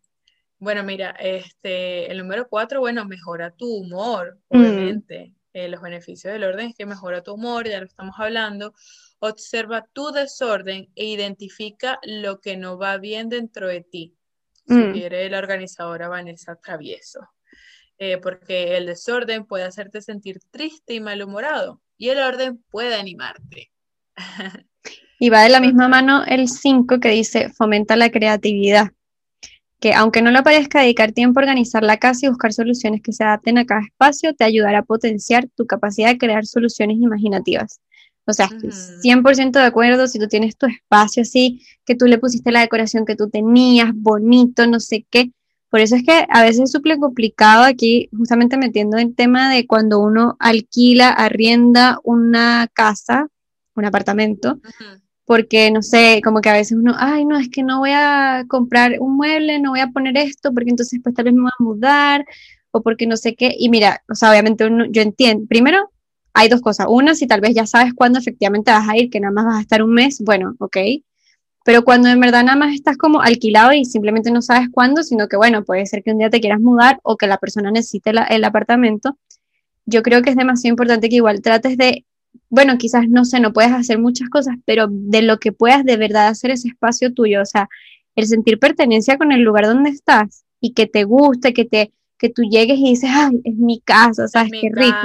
Bueno, 0.60 0.84
mira, 0.84 1.12
este, 1.12 2.12
el 2.12 2.18
número 2.18 2.48
cuatro, 2.48 2.80
bueno, 2.80 3.06
mejora 3.06 3.52
tu 3.52 3.68
humor, 3.68 4.39
mm. 4.50 4.58
obviamente. 4.60 5.34
Eh, 5.54 5.70
los 5.70 5.82
beneficios 5.82 6.34
del 6.34 6.43
orden 6.43 6.68
es 6.68 6.76
que 6.76 6.86
mejora 6.86 7.24
tu 7.24 7.34
humor, 7.34 7.68
ya 7.68 7.80
lo 7.80 7.88
estamos 7.88 8.16
hablando 8.20 8.76
Observa 9.20 9.88
tu 9.93 10.12
desorden 10.12 10.91
e 10.95 11.06
identifica 11.06 12.00
lo 12.04 12.39
que 12.39 12.56
no 12.56 12.78
va 12.78 12.98
bien 12.98 13.30
dentro 13.30 13.68
de 13.68 13.82
ti. 13.82 14.16
Mm. 14.68 14.89
Sugiere 14.89 15.30
la 15.30 15.39
organizadora 15.39 16.08
Vanessa 16.08 16.56
Travieso. 16.56 17.28
Eh, 17.98 18.20
porque 18.20 18.78
el 18.78 18.86
desorden 18.86 19.45
puede 19.45 19.64
hacerte 19.64 20.02
sentir 20.02 20.39
triste 20.52 20.93
y 20.93 21.00
malhumorado 21.00 21.82
y 21.98 22.10
el 22.10 22.20
orden 22.20 22.64
puede 22.70 22.93
animarte. 22.93 23.72
y 25.20 25.30
va 25.30 25.43
de 25.43 25.49
la 25.49 25.59
misma 25.59 25.88
mano 25.88 26.24
el 26.26 26.47
5 26.47 26.99
que 26.99 27.09
dice 27.09 27.49
fomenta 27.49 27.95
la 27.95 28.09
creatividad, 28.09 28.91
que 29.80 29.93
aunque 29.93 30.22
no 30.22 30.32
lo 30.32 30.43
parezca, 30.43 30.82
dedicar 30.82 31.11
tiempo 31.11 31.39
a 31.39 31.43
organizar 31.43 31.84
la 31.84 31.97
casa 31.97 32.26
y 32.26 32.30
buscar 32.30 32.53
soluciones 32.53 33.01
que 33.01 33.13
se 33.13 33.24
adapten 33.24 33.57
a 33.57 33.65
cada 33.65 33.82
espacio 33.82 34.34
te 34.34 34.43
ayudará 34.43 34.80
a 34.80 34.84
potenciar 34.84 35.47
tu 35.55 35.65
capacidad 35.65 36.09
de 36.09 36.18
crear 36.18 36.45
soluciones 36.45 36.97
imaginativas. 36.99 37.80
O 38.26 38.34
sea, 38.34 38.49
100% 38.49 39.51
de 39.51 39.65
acuerdo 39.65 40.05
si 40.07 40.20
tú 40.20 40.28
tienes 40.28 40.57
tu 40.57 40.65
espacio 40.65 41.22
así, 41.22 41.61
que 41.86 41.95
tú 41.95 42.07
le 42.07 42.18
pusiste 42.18 42.51
la 42.51 42.59
decoración 42.59 43.05
que 43.05 43.15
tú 43.15 43.30
tenías, 43.30 43.91
bonito, 43.93 44.68
no 44.68 44.82
sé 44.82 45.05
qué. 45.09 45.32
Por 45.70 45.80
eso 45.80 45.95
es 45.95 46.03
que 46.03 46.26
a 46.30 46.43
veces 46.43 46.63
es 46.63 46.72
súper 46.72 46.97
complicado 46.97 47.63
aquí, 47.63 48.09
justamente 48.18 48.57
metiendo 48.57 48.97
el 48.97 49.15
tema 49.15 49.49
de 49.49 49.65
cuando 49.65 49.99
uno 49.99 50.36
alquila, 50.39 51.09
arrienda 51.09 51.99
una 52.03 52.68
casa, 52.74 53.28
un 53.76 53.86
apartamento, 53.86 54.59
porque 55.28 55.71
no 55.71 55.84
sé, 55.84 56.21
como 56.23 56.39
que 56.41 56.49
a 56.49 56.53
veces 56.53 56.78
uno, 56.78 56.93
ay, 56.97 57.25
no, 57.25 57.38
es 57.38 57.49
que 57.49 57.61
no 57.61 57.80
voy 57.80 57.91
a 57.93 58.45
comprar 58.47 58.93
un 59.01 59.17
mueble, 59.17 59.59
no 59.59 59.71
voy 59.71 59.82
a 59.82 59.89
poner 59.89 60.17
esto, 60.17 60.53
porque 60.53 60.69
entonces 60.69 61.01
pues 61.03 61.13
tal 61.15 61.25
vez 61.25 61.34
me 61.34 61.41
voy 61.41 61.51
a 61.59 61.63
mudar, 61.63 62.25
o 62.71 62.82
porque 62.82 63.07
no 63.07 63.17
sé 63.17 63.36
qué. 63.36 63.53
Y 63.59 63.69
mira, 63.69 64.01
o 64.09 64.15
sea, 64.15 64.32
obviamente 64.32 64.65
uno, 64.65 64.86
yo 64.89 65.01
entiendo, 65.01 65.45
primero, 65.47 65.91
hay 66.34 66.47
dos 66.47 66.61
cosas. 66.61 66.88
Una, 66.89 67.13
si 67.13 67.28
tal 67.28 67.41
vez 67.41 67.53
ya 67.53 67.65
sabes 67.65 67.93
cuándo 67.93 68.19
efectivamente 68.19 68.71
vas 68.71 68.88
a 68.88 68.95
ir, 68.97 69.09
que 69.09 69.19
nada 69.19 69.34
más 69.34 69.45
vas 69.45 69.57
a 69.57 69.61
estar 69.61 69.84
un 69.84 69.93
mes, 69.93 70.21
bueno, 70.23 70.55
ok. 70.59 70.78
Pero 71.65 71.84
cuando 71.84 72.07
en 72.07 72.21
verdad 72.21 72.45
nada 72.45 72.57
más 72.57 72.73
estás 72.73 72.95
como 72.97 73.21
alquilado 73.21 73.73
y 73.73 73.84
simplemente 73.84 74.32
no 74.32 74.41
sabes 74.41 74.69
cuándo, 74.71 75.03
sino 75.03 75.28
que 75.28 75.36
bueno, 75.36 75.65
puede 75.65 75.86
ser 75.88 76.03
que 76.03 76.11
un 76.11 76.19
día 76.19 76.30
te 76.30 76.39
quieras 76.39 76.61
mudar 76.61 77.01
o 77.03 77.17
que 77.17 77.28
la 77.28 77.38
persona 77.38 77.69
necesite 77.69 78.13
el 78.30 78.43
apartamento, 78.45 79.17
yo 79.86 80.03
creo 80.03 80.21
que 80.21 80.30
es 80.30 80.38
demasiado 80.38 80.71
importante 80.71 81.09
que 81.09 81.17
igual 81.17 81.41
trates 81.41 81.78
de, 81.78 82.05
bueno, 82.49 82.78
quizás 82.78 83.09
no 83.09 83.25
sé, 83.25 83.39
no 83.39 83.53
puedes 83.53 83.71
hacer 83.71 83.99
muchas 83.99 84.30
cosas, 84.30 84.55
pero 84.65 84.88
de 84.89 85.21
lo 85.21 85.38
que 85.38 85.51
puedas 85.51 85.84
de 85.84 85.97
verdad 85.97 86.28
hacer 86.28 86.51
ese 86.51 86.69
espacio 86.69 87.13
tuyo, 87.13 87.41
o 87.41 87.45
sea, 87.45 87.67
el 88.15 88.28
sentir 88.28 88.59
pertenencia 88.59 89.17
con 89.17 89.32
el 89.32 89.41
lugar 89.41 89.65
donde 89.65 89.89
estás 89.89 90.45
y 90.59 90.73
que 90.73 90.88
te 90.88 91.03
guste, 91.03 91.53
que 91.53 91.65
te 91.65 91.91
que 92.17 92.30
tú 92.30 92.43
llegues 92.43 92.80
y 92.80 92.89
dices, 92.89 93.09
ay, 93.13 93.39
es 93.43 93.55
mi 93.55 93.80
casa, 93.80 94.28
¿sabes? 94.28 94.51
Qué 94.59 94.69
rico. 94.71 94.97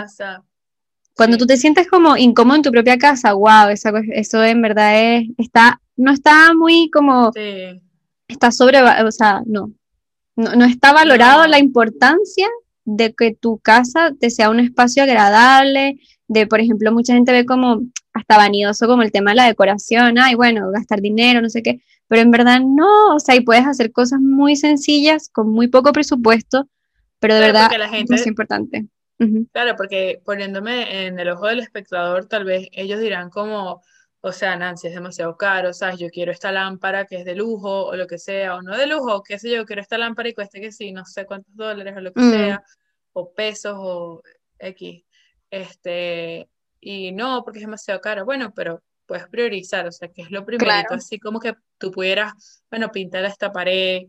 Cuando 1.14 1.36
tú 1.36 1.46
te 1.46 1.58
sientes 1.58 1.86
como 1.88 2.16
incómodo 2.16 2.56
en 2.56 2.62
tu 2.62 2.70
propia 2.70 2.96
casa, 2.96 3.34
wow, 3.34 3.68
eso, 3.70 3.90
eso 4.12 4.42
en 4.42 4.62
verdad 4.62 4.98
es, 4.98 5.28
está, 5.36 5.80
no 5.96 6.10
está 6.10 6.54
muy 6.54 6.88
como, 6.90 7.30
está 8.28 8.50
sobre, 8.50 8.80
o 8.82 9.12
sea, 9.12 9.42
no, 9.44 9.72
no, 10.36 10.64
está 10.64 10.92
valorado 10.94 11.46
la 11.46 11.58
importancia 11.58 12.48
de 12.84 13.12
que 13.12 13.34
tu 13.34 13.58
casa 13.58 14.12
te 14.18 14.30
sea 14.30 14.48
un 14.48 14.60
espacio 14.60 15.02
agradable, 15.02 16.00
de, 16.32 16.46
por 16.46 16.60
ejemplo, 16.60 16.92
mucha 16.92 17.14
gente 17.14 17.32
ve 17.32 17.44
como 17.44 17.82
hasta 18.14 18.36
vanidoso 18.36 18.86
como 18.86 19.02
el 19.02 19.12
tema 19.12 19.30
de 19.30 19.36
la 19.36 19.46
decoración, 19.46 20.18
ay, 20.18 20.34
bueno, 20.34 20.70
gastar 20.70 21.00
dinero, 21.00 21.40
no 21.40 21.48
sé 21.48 21.62
qué, 21.62 21.82
pero 22.08 22.22
en 22.22 22.30
verdad 22.30 22.60
no, 22.60 23.14
o 23.14 23.20
sea, 23.20 23.36
y 23.36 23.40
puedes 23.40 23.66
hacer 23.66 23.92
cosas 23.92 24.20
muy 24.20 24.56
sencillas 24.56 25.28
con 25.30 25.50
muy 25.50 25.68
poco 25.68 25.92
presupuesto, 25.92 26.68
pero 27.18 27.34
de 27.34 27.40
verdad 27.40 27.70
la 27.78 27.88
gente, 27.88 28.14
es 28.14 28.26
importante. 28.26 28.86
Claro, 29.52 29.76
porque 29.76 30.20
poniéndome 30.24 31.06
en 31.06 31.20
el 31.20 31.28
ojo 31.28 31.46
del 31.46 31.60
espectador, 31.60 32.26
tal 32.26 32.44
vez 32.44 32.68
ellos 32.72 32.98
dirán 32.98 33.30
como, 33.30 33.80
o 34.20 34.32
sea, 34.32 34.56
Nancy, 34.56 34.88
es 34.88 34.94
demasiado 34.94 35.36
caro, 35.36 35.72
¿sabes? 35.72 36.00
Yo 36.00 36.08
quiero 36.08 36.32
esta 36.32 36.50
lámpara 36.50 37.06
que 37.06 37.16
es 37.16 37.24
de 37.24 37.36
lujo 37.36 37.86
o 37.86 37.94
lo 37.94 38.08
que 38.08 38.18
sea, 38.18 38.56
o 38.56 38.62
no 38.62 38.76
de 38.76 38.86
lujo, 38.86 39.22
qué 39.22 39.38
sé 39.38 39.50
yo, 39.50 39.64
quiero 39.64 39.80
esta 39.80 39.96
lámpara 39.96 40.28
y 40.28 40.34
cueste 40.34 40.60
que 40.60 40.72
sí, 40.72 40.90
no 40.90 41.04
sé 41.04 41.24
cuántos 41.24 41.54
dólares 41.54 41.94
o 41.96 42.00
lo 42.00 42.12
que 42.12 42.20
mm. 42.20 42.30
sea, 42.30 42.64
o 43.12 43.32
pesos 43.32 43.74
o 43.76 44.22
X. 44.58 45.04
Este, 45.52 46.48
y 46.80 47.12
no, 47.12 47.44
porque 47.44 47.58
es 47.58 47.66
demasiado 47.66 48.00
caro. 48.00 48.24
Bueno, 48.24 48.52
pero 48.56 48.82
puedes 49.06 49.28
priorizar, 49.28 49.86
o 49.86 49.92
sea, 49.92 50.08
que 50.08 50.22
es 50.22 50.30
lo 50.30 50.46
primero, 50.46 50.88
así 50.90 51.18
como 51.18 51.38
que 51.38 51.54
tú 51.76 51.90
pudieras, 51.90 52.64
bueno, 52.70 52.90
pintar 52.90 53.24
esta 53.26 53.52
pared, 53.52 54.06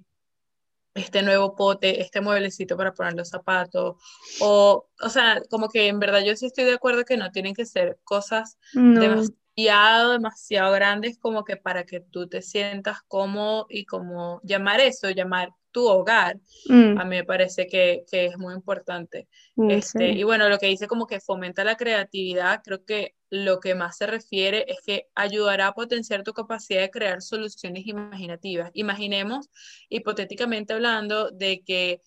este 0.93 1.21
nuevo 1.21 1.53
pote, 1.55 2.01
este 2.01 2.21
mueblecito 2.21 2.77
para 2.77 2.93
poner 2.93 3.13
los 3.13 3.27
zapatos, 3.27 3.95
o, 4.39 4.87
o 5.01 5.09
sea, 5.09 5.41
como 5.49 5.67
que 5.67 5.87
en 5.87 5.99
verdad 5.99 6.21
yo 6.23 6.33
sí 6.37 6.45
estoy 6.45 6.63
de 6.63 6.75
acuerdo 6.75 7.03
que 7.03 7.17
no 7.17 7.31
tienen 7.31 7.53
que 7.53 7.65
ser 7.65 7.99
cosas 8.05 8.57
demasiado, 8.71 10.13
demasiado 10.13 10.71
grandes 10.71 11.19
como 11.19 11.43
que 11.43 11.57
para 11.57 11.83
que 11.83 11.99
tú 11.99 12.29
te 12.29 12.41
sientas 12.41 12.99
cómodo 13.07 13.65
y 13.69 13.83
como 13.85 14.39
llamar 14.43 14.79
eso, 14.79 15.09
llamar 15.09 15.49
tu 15.73 15.85
hogar, 15.85 16.39
mm. 16.69 16.97
a 16.97 17.03
mí 17.03 17.17
me 17.17 17.23
parece 17.25 17.67
que, 17.67 18.05
es 18.09 18.37
muy 18.37 18.53
importante. 18.53 19.27
Mm, 19.55 19.71
este, 19.71 20.11
Y 20.11 20.23
bueno, 20.23 20.47
lo 20.47 20.57
que 20.57 20.67
dice 20.67 20.87
como 20.87 21.07
que 21.07 21.19
fomenta 21.19 21.65
la 21.65 21.75
creatividad, 21.75 22.61
creo 22.63 22.85
que 22.85 23.15
lo 23.29 23.59
que 23.59 23.75
más 23.75 23.97
se 23.97 24.07
refiere 24.07 24.63
es 24.69 24.77
que 24.85 25.07
ayudará 25.15 25.67
a 25.67 25.73
potenciar 25.73 26.23
tu 26.23 26.31
capacidad 26.33 26.81
de 26.81 26.91
crear 26.91 27.21
soluciones 27.21 27.85
imaginativas. 27.85 28.69
Imaginemos, 28.73 29.49
hipotéticamente 29.89 30.73
hablando, 30.73 31.31
de 31.31 31.63
que 31.65 32.01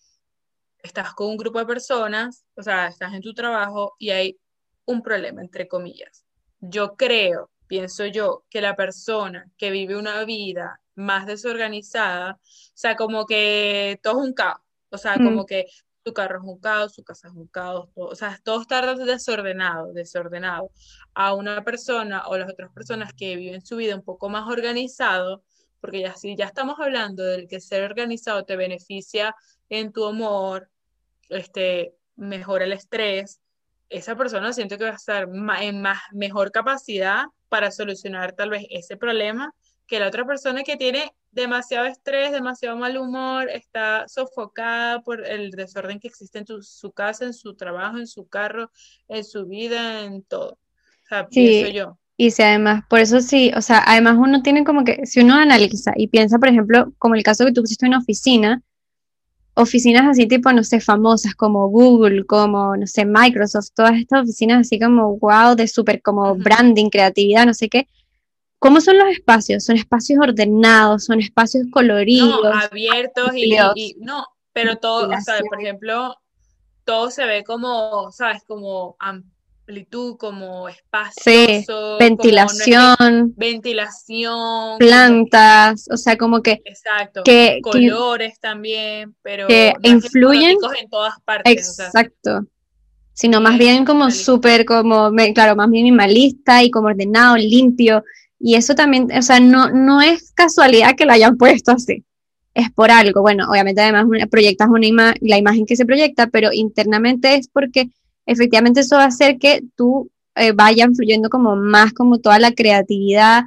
estás 0.81 1.13
con 1.13 1.27
un 1.27 1.37
grupo 1.37 1.59
de 1.59 1.65
personas, 1.65 2.45
o 2.55 2.63
sea, 2.63 2.87
estás 2.87 3.13
en 3.13 3.21
tu 3.21 3.33
trabajo 3.33 3.95
y 3.99 4.09
hay 4.11 4.39
un 4.85 5.03
problema, 5.03 5.41
entre 5.41 5.67
comillas. 5.67 6.25
Yo 6.59 6.95
creo, 6.95 7.51
pienso 7.67 8.05
yo, 8.05 8.45
que 8.49 8.61
la 8.61 8.75
persona 8.75 9.49
que 9.57 9.71
vive 9.71 9.97
una 9.97 10.23
vida 10.25 10.81
más 10.95 11.25
desorganizada, 11.27 12.39
o 12.41 12.71
sea, 12.73 12.95
como 12.95 13.25
que 13.25 13.99
todo 14.01 14.21
es 14.21 14.27
un 14.27 14.33
caos, 14.33 14.61
o 14.89 14.97
sea, 14.97 15.15
como 15.15 15.43
mm. 15.43 15.45
que 15.45 15.65
tu 16.03 16.13
carro 16.13 16.39
es 16.39 16.45
un 16.45 16.59
caos, 16.59 16.93
su 16.95 17.03
casa 17.03 17.27
es 17.27 17.33
un 17.33 17.47
caos, 17.47 17.89
o 17.95 18.15
sea, 18.15 18.39
todo 18.43 18.61
está 18.61 18.95
desordenado, 18.95 19.93
desordenado. 19.93 20.71
A 21.13 21.33
una 21.33 21.63
persona 21.63 22.27
o 22.27 22.37
las 22.37 22.49
otras 22.49 22.71
personas 22.71 23.13
que 23.13 23.35
viven 23.35 23.65
su 23.65 23.75
vida 23.75 23.95
un 23.95 24.03
poco 24.03 24.29
más 24.29 24.47
organizado, 24.47 25.43
porque 25.81 26.01
ya 26.01 26.15
si 26.15 26.35
ya 26.35 26.45
estamos 26.45 26.79
hablando 26.79 27.23
del 27.23 27.47
que 27.47 27.59
ser 27.59 27.83
organizado 27.83 28.45
te 28.45 28.55
beneficia 28.55 29.35
en 29.69 29.91
tu 29.91 30.07
humor, 30.07 30.69
este, 31.29 31.93
mejora 32.15 32.65
el 32.65 32.73
estrés, 32.73 33.41
esa 33.89 34.15
persona 34.15 34.53
siento 34.53 34.77
que 34.77 34.85
va 34.85 34.91
a 34.91 34.95
estar 34.95 35.27
en 35.61 35.81
más, 35.81 35.99
mejor 36.11 36.51
capacidad 36.51 37.25
para 37.49 37.71
solucionar 37.71 38.33
tal 38.33 38.49
vez 38.49 38.65
ese 38.69 38.97
problema 38.97 39.53
que 39.87 39.99
la 39.99 40.07
otra 40.07 40.25
persona 40.25 40.63
que 40.63 40.75
tiene 40.75 41.11
demasiado 41.31 41.85
estrés, 41.85 42.31
demasiado 42.31 42.75
mal 42.77 42.97
humor, 42.97 43.49
está 43.49 44.05
sofocada 44.07 45.01
por 45.01 45.25
el 45.25 45.51
desorden 45.51 45.99
que 45.99 46.09
existe 46.09 46.39
en 46.39 46.45
su 46.61 46.91
casa, 46.91 47.25
en 47.25 47.33
su 47.33 47.55
trabajo, 47.55 47.97
en 47.97 48.07
su 48.07 48.27
carro, 48.27 48.69
en 49.07 49.23
su 49.23 49.45
vida, 49.45 50.03
en 50.03 50.23
todo. 50.23 50.51
O 50.51 51.07
sea, 51.07 51.27
pienso 51.27 51.71
yo. 51.71 51.97
Y 52.17 52.31
si 52.31 52.41
además, 52.41 52.83
por 52.89 52.99
eso 52.99 53.21
sí, 53.21 53.51
o 53.55 53.61
sea, 53.61 53.83
además 53.85 54.17
uno 54.17 54.41
tiene 54.41 54.63
como 54.63 54.83
que, 54.83 55.05
si 55.05 55.21
uno 55.21 55.35
analiza 55.35 55.93
y 55.95 56.07
piensa, 56.07 56.39
por 56.39 56.49
ejemplo, 56.49 56.91
como 56.97 57.15
el 57.15 57.23
caso 57.23 57.45
que 57.45 57.53
tú 57.53 57.61
pusiste 57.61 57.85
en 57.85 57.93
oficina, 57.93 58.63
oficinas 59.57 60.07
así 60.07 60.27
tipo, 60.27 60.51
no 60.53 60.63
sé, 60.63 60.79
famosas 60.79 61.35
como 61.35 61.67
Google, 61.67 62.25
como, 62.25 62.77
no 62.77 62.87
sé, 62.87 63.05
Microsoft, 63.05 63.71
todas 63.75 63.95
estas 63.95 64.23
oficinas 64.23 64.61
así 64.61 64.79
como, 64.79 65.17
wow, 65.17 65.55
de 65.55 65.67
súper 65.67 66.01
como 66.01 66.35
branding, 66.35 66.89
creatividad, 66.89 67.45
no 67.45 67.53
sé 67.53 67.67
qué, 67.67 67.87
¿Cómo 68.59 68.81
son 68.81 68.97
los 68.97 69.09
espacios? 69.09 69.65
Son 69.65 69.75
espacios 69.75 70.19
ordenados, 70.19 71.05
son 71.05 71.19
espacios 71.19 71.67
coloridos. 71.71 72.41
No, 72.43 72.49
abiertos 72.49 73.31
y, 73.35 73.95
no, 73.99 74.25
pero 74.51 74.77
todo, 74.77 75.09
o 75.09 75.21
sea, 75.21 75.39
por 75.47 75.61
ejemplo, 75.61 76.15
todo 76.83 77.11
se 77.11 77.25
ve 77.25 77.43
como, 77.43 78.11
¿sabes? 78.11 78.43
Como 78.47 78.95
amplitud, 79.67 80.15
como 80.17 80.69
espacio. 80.69 81.97
ventilación. 81.99 83.33
ventilación. 83.35 84.77
Plantas, 84.79 85.87
o 85.91 85.97
sea, 85.97 86.17
como 86.17 86.41
que. 86.41 86.61
Exacto. 86.63 87.21
Que, 87.23 87.59
colores 87.61 88.39
también, 88.39 89.13
pero. 89.21 89.47
Que 89.47 89.73
influyen. 89.83 90.57
En 90.79 90.89
todas 90.89 91.19
partes. 91.25 91.79
Exacto. 91.79 92.45
Sino 93.11 93.41
más 93.41 93.57
bien 93.57 93.83
como 93.83 94.09
súper, 94.11 94.63
como, 94.63 95.11
claro, 95.33 95.55
más 95.55 95.67
minimalista 95.67 96.63
y 96.63 96.71
como 96.71 96.87
ordenado, 96.87 97.35
limpio. 97.35 98.03
Y 98.39 98.55
eso 98.55 98.73
también, 98.75 99.09
o 99.11 99.21
sea, 99.21 99.39
no, 99.39 99.71
no 99.71 100.01
es 100.01 100.31
casualidad 100.33 100.95
que 100.95 101.05
lo 101.05 101.11
hayan 101.11 101.35
puesto 101.37 101.71
así. 101.71 102.05
Es 102.53 102.71
por 102.71 102.89
algo. 102.89 103.21
Bueno, 103.21 103.49
obviamente 103.49 103.81
además 103.81 104.05
proyectas 104.31 104.69
una 104.69 105.13
la 105.19 105.37
imagen 105.37 105.65
que 105.65 105.75
se 105.75 105.85
proyecta, 105.85 106.27
pero 106.27 106.53
internamente 106.53 107.35
es 107.35 107.49
porque 107.49 107.89
efectivamente 108.27 108.81
eso 108.81 108.97
va 108.97 109.05
a 109.05 109.07
hacer 109.07 109.39
que 109.39 109.63
tú 109.75 110.11
eh, 110.35 110.51
vaya 110.51 110.87
fluyendo 110.95 111.29
como 111.29 111.55
más 111.55 111.93
como 111.93 112.19
toda 112.19 112.37
la 112.37 112.51
creatividad. 112.51 113.43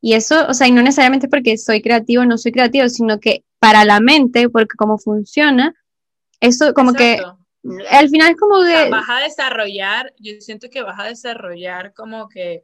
Y 0.00 0.14
eso, 0.14 0.46
o 0.46 0.54
sea, 0.54 0.68
y 0.68 0.70
no 0.70 0.82
necesariamente 0.82 1.26
porque 1.26 1.58
soy 1.58 1.82
creativo 1.82 2.22
o 2.22 2.26
no 2.26 2.38
soy 2.38 2.52
creativo, 2.52 2.88
sino 2.88 3.18
que 3.18 3.42
para 3.58 3.84
la 3.84 3.98
mente, 3.98 4.48
porque 4.48 4.76
como 4.76 4.98
funciona, 4.98 5.74
eso 6.40 6.72
como 6.72 6.92
que 6.92 7.20
al 7.90 8.08
final 8.08 8.30
es 8.30 8.36
como 8.36 8.60
de... 8.60 8.88
vas 8.88 9.08
a 9.08 9.18
desarrollar, 9.18 10.14
yo 10.20 10.34
siento 10.40 10.68
que 10.70 10.82
vas 10.82 11.00
a 11.00 11.08
desarrollar 11.08 11.92
como 11.92 12.28
que 12.28 12.62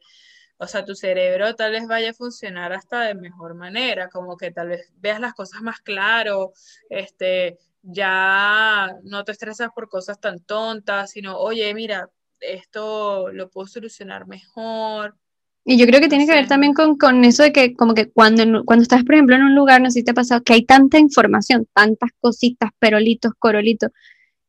o 0.57 0.67
sea, 0.67 0.85
tu 0.85 0.95
cerebro 0.95 1.55
tal 1.55 1.73
vez 1.73 1.87
vaya 1.87 2.11
a 2.11 2.15
funcionar 2.15 2.73
hasta 2.73 3.03
de 3.03 3.15
mejor 3.15 3.55
manera, 3.55 4.09
como 4.09 4.37
que 4.37 4.51
tal 4.51 4.69
vez 4.69 4.93
veas 4.97 5.21
las 5.21 5.35
cosas 5.35 5.63
más 5.63 5.81
claro, 5.81 6.53
este, 6.89 7.59
ya 7.85 8.91
no 9.05 9.25
te 9.25 9.33
estresas 9.33 9.71
por 9.75 9.89
cosas 9.89 10.21
tan 10.21 10.41
tontas, 10.41 11.11
sino, 11.11 11.39
oye, 11.39 11.73
mira, 11.75 12.11
esto 12.41 13.31
lo 13.33 13.51
puedo 13.51 13.67
solucionar 13.67 14.27
mejor. 14.27 15.17
Y 15.65 15.79
yo 15.79 15.87
creo 15.87 16.01
que 16.01 16.09
tiene 16.09 16.27
que 16.27 16.33
ver 16.33 16.47
también 16.47 16.75
con, 16.75 16.97
con, 16.97 17.25
eso 17.25 17.43
de 17.43 17.53
que 17.53 17.75
como 17.75 17.95
que 17.95 18.11
cuando, 18.11 18.65
cuando 18.65 18.83
estás, 18.83 19.05
por 19.05 19.15
ejemplo, 19.15 19.37
en 19.37 19.45
un 19.45 19.55
lugar, 19.55 19.81
no 19.81 19.91
sé 19.91 20.01
si 20.01 20.05
te 20.05 20.11
ha 20.11 20.15
pasado, 20.15 20.43
que 20.43 20.53
hay 20.53 20.65
tanta 20.65 20.99
información, 20.99 21.67
tantas 21.73 22.11
cositas, 22.21 22.71
perolitos, 22.79 23.33
corolitos, 23.39 23.91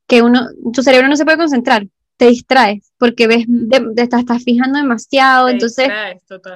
que 0.08 0.22
uno, 0.22 0.48
tu 0.74 0.84
cerebro 0.84 1.08
no 1.08 1.16
se 1.16 1.24
puede 1.24 1.38
concentrar 1.38 1.88
te 2.18 2.28
distraes 2.28 2.92
porque 2.98 3.28
ves, 3.28 3.46
te 3.96 4.02
estás, 4.02 4.44
fijando 4.44 4.80
demasiado, 4.80 5.50
entonces, 5.50 5.90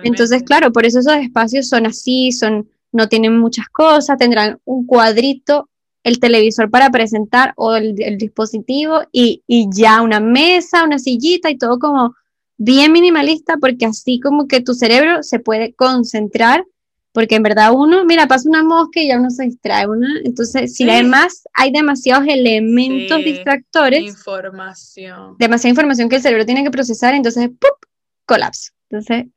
entonces, 0.03 0.43
claro, 0.43 0.71
por 0.71 0.85
eso 0.85 0.99
esos 0.99 1.15
espacios 1.15 1.67
son 1.67 1.85
así, 1.85 2.31
son, 2.31 2.69
no 2.91 3.09
tienen 3.09 3.37
muchas 3.37 3.67
cosas, 3.67 4.17
tendrán 4.17 4.59
un 4.63 4.85
cuadrito, 4.85 5.68
el 6.03 6.19
televisor 6.19 6.69
para 6.69 6.89
presentar 6.89 7.53
o 7.57 7.75
el, 7.75 8.17
dispositivo 8.17 9.01
y, 9.11 9.43
y, 9.47 9.67
ya 9.73 10.01
una 10.01 10.19
mesa, 10.19 10.83
una 10.83 10.99
sillita 10.99 11.49
y 11.49 11.57
todo 11.57 11.79
como 11.79 12.15
bien 12.57 12.91
minimalista 12.91 13.57
porque 13.57 13.85
así 13.85 14.19
como 14.19 14.47
que 14.47 14.61
tu 14.61 14.73
cerebro 14.73 15.23
se 15.23 15.39
puede 15.39 15.73
concentrar 15.73 16.65
porque 17.11 17.35
en 17.35 17.43
verdad 17.43 17.71
uno, 17.73 18.05
mira, 18.05 18.27
pasa 18.27 18.47
una 18.47 18.63
mosca 18.63 19.01
y 19.01 19.07
ya 19.07 19.19
uno 19.19 19.31
se 19.31 19.43
distrae, 19.43 19.85
entonces 20.23 20.75
si 20.75 20.89
además 20.89 21.43
hay 21.53 21.71
demasiados 21.71 22.27
elementos 22.27 23.17
distractores, 23.17 24.03
información, 24.03 25.35
demasiada 25.39 25.71
información 25.71 26.07
que 26.07 26.17
el 26.17 26.21
cerebro 26.21 26.45
tiene 26.45 26.63
que 26.63 26.71
procesar, 26.71 27.15
entonces 27.15 27.49
¡pup! 27.49 27.89
colapso. 28.25 28.71
Entonces, 28.89 29.27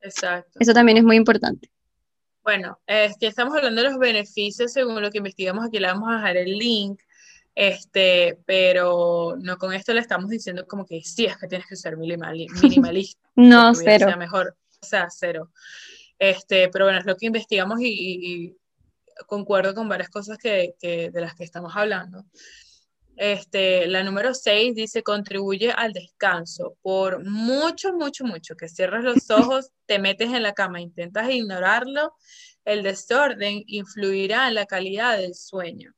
eso 0.59 0.73
también 0.73 0.97
es 0.97 1.03
muy 1.03 1.15
importante. 1.15 1.69
Bueno, 2.43 2.79
es 2.85 3.17
que 3.17 3.27
estamos 3.27 3.55
hablando 3.55 3.81
de 3.81 3.89
los 3.89 3.97
beneficios 3.97 4.73
según 4.73 5.01
lo 5.01 5.09
que 5.09 5.19
investigamos 5.19 5.65
aquí, 5.65 5.79
le 5.79 5.87
vamos 5.87 6.09
a 6.09 6.17
dejar 6.17 6.37
el 6.37 6.57
link, 6.57 7.01
este, 7.55 8.39
pero 8.45 9.35
no 9.39 9.57
con 9.57 9.73
esto 9.73 9.93
le 9.93 10.01
estamos 10.01 10.29
diciendo 10.29 10.65
como 10.67 10.85
que 10.85 11.01
sí, 11.01 11.25
es 11.25 11.37
que 11.37 11.47
tienes 11.47 11.67
que 11.67 11.77
ser 11.77 11.95
minimalista. 11.95 12.59
no, 13.35 13.73
cero. 13.73 14.07
Sea 14.07 14.17
mejor, 14.17 14.57
o 14.81 14.85
sea, 14.85 15.07
cero. 15.09 15.51
Este, 16.19 16.67
pero 16.69 16.85
bueno, 16.85 16.99
es 16.99 17.05
lo 17.05 17.15
que 17.15 17.27
investigamos 17.27 17.79
y, 17.81 18.57
concuerdo 19.27 19.75
con 19.75 19.87
varias 19.87 20.09
cosas 20.09 20.37
que, 20.37 20.75
de 20.81 21.21
las 21.21 21.35
que 21.35 21.43
estamos 21.43 21.73
hablando. 21.75 22.25
Este, 23.15 23.87
la 23.87 24.03
número 24.03 24.33
6 24.33 24.75
dice, 24.75 25.03
contribuye 25.03 25.71
al 25.71 25.93
descanso. 25.93 26.77
Por 26.81 27.23
mucho, 27.23 27.93
mucho, 27.93 28.25
mucho 28.25 28.55
que 28.55 28.67
cierres 28.67 29.03
los 29.03 29.29
ojos, 29.57 29.71
te 29.85 29.99
metes 29.99 30.31
en 30.31 30.43
la 30.43 30.53
cama, 30.53 30.81
intentas 30.81 31.29
ignorarlo, 31.29 32.13
el 32.65 32.81
desorden 32.83 33.63
influirá 33.67 34.47
en 34.47 34.55
la 34.55 34.65
calidad 34.65 35.17
del 35.17 35.35
sueño. 35.35 35.93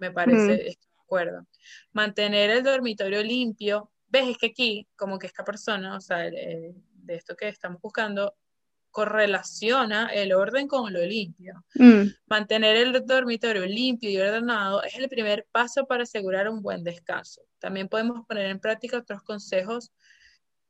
me 0.00 0.10
parece, 0.10 0.68
estoy 0.68 0.90
de 0.94 1.02
acuerdo. 1.02 1.46
Mantener 1.92 2.50
el 2.50 2.62
dormitorio 2.62 3.22
limpio, 3.22 3.90
ves, 4.08 4.28
es 4.28 4.38
que 4.38 4.46
aquí, 4.46 4.88
como 4.96 5.18
que 5.18 5.26
esta 5.26 5.44
persona, 5.44 5.96
o 5.96 6.00
sea, 6.00 6.18
de 6.18 6.74
esto 7.08 7.36
que 7.36 7.48
estamos 7.48 7.80
buscando, 7.80 8.34
correlaciona 8.90 10.08
el 10.08 10.32
orden 10.32 10.66
con 10.68 10.92
lo 10.92 11.00
limpio. 11.00 11.64
Mm. 11.74 12.04
Mantener 12.26 12.76
el 12.76 13.06
dormitorio 13.06 13.64
limpio 13.66 14.10
y 14.10 14.18
ordenado 14.18 14.82
es 14.82 14.96
el 14.96 15.08
primer 15.08 15.46
paso 15.52 15.86
para 15.86 16.04
asegurar 16.04 16.48
un 16.48 16.62
buen 16.62 16.84
descanso. 16.84 17.42
También 17.58 17.88
podemos 17.88 18.26
poner 18.26 18.46
en 18.46 18.60
práctica 18.60 18.98
otros 18.98 19.22
consejos 19.22 19.92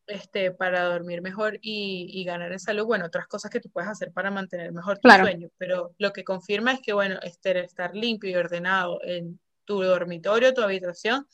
este, 0.07 0.51
para 0.53 0.85
dormir 0.85 1.21
mejor 1.23 1.59
y, 1.61 2.25
ganar 2.25 2.53
en 2.53 2.59
salud. 2.59 2.87
Bueno, 2.87 3.07
otras 3.07 3.27
cosas 3.29 3.51
que 3.51 3.61
tú 3.61 3.71
puedes 3.71 3.91
hacer 3.91 4.13
para 4.13 4.31
mantener 4.31 4.73
mejor 4.73 4.99
tu 4.99 5.09
sueño, 5.09 5.51
pero 5.59 5.95
lo 5.99 6.13
que 6.13 6.25
confirma 6.25 6.73
es 6.73 6.81
que, 6.81 6.93
bueno, 6.93 7.19
este, 7.23 7.61
estar 7.61 7.95
limpio 7.95 8.31
y 8.31 8.35
ordenado 8.35 9.01
en 9.05 9.39
tu 9.65 9.83
dormitorio, 9.83 10.55
tu 10.55 10.63
habitación, 10.63 11.27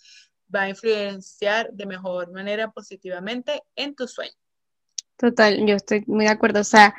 va 0.55 0.63
a 0.63 0.69
influenciar 0.69 1.73
de 1.73 1.87
mejor 1.87 2.33
manera 2.33 2.71
positivamente 2.71 3.63
en 3.77 3.95
tu 3.95 4.09
sueño. 4.09 4.33
Total, 5.17 5.65
yo 5.67 5.77
estoy 5.77 6.05
muy 6.07 6.25
de 6.25 6.31
acuerdo. 6.31 6.61
O 6.61 6.65
sea, 6.65 6.95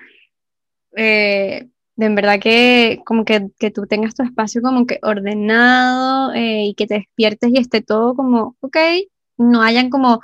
eh, 0.95 1.67
en 1.97 2.15
verdad 2.15 2.39
que 2.39 3.01
como 3.05 3.25
que, 3.25 3.49
tú 3.73 3.85
tengas 3.87 4.15
tu 4.15 4.23
espacio 4.23 4.61
como 4.61 4.85
que 4.85 4.99
ordenado 5.01 6.33
eh, 6.33 6.65
y 6.65 6.73
que 6.75 6.87
te 6.87 6.95
despiertes 6.95 7.51
y 7.53 7.57
esté 7.57 7.81
todo 7.81 8.15
como, 8.15 8.55
ok, 8.61 8.77
no 9.37 9.61
hayan 9.61 9.89
como 9.89 10.21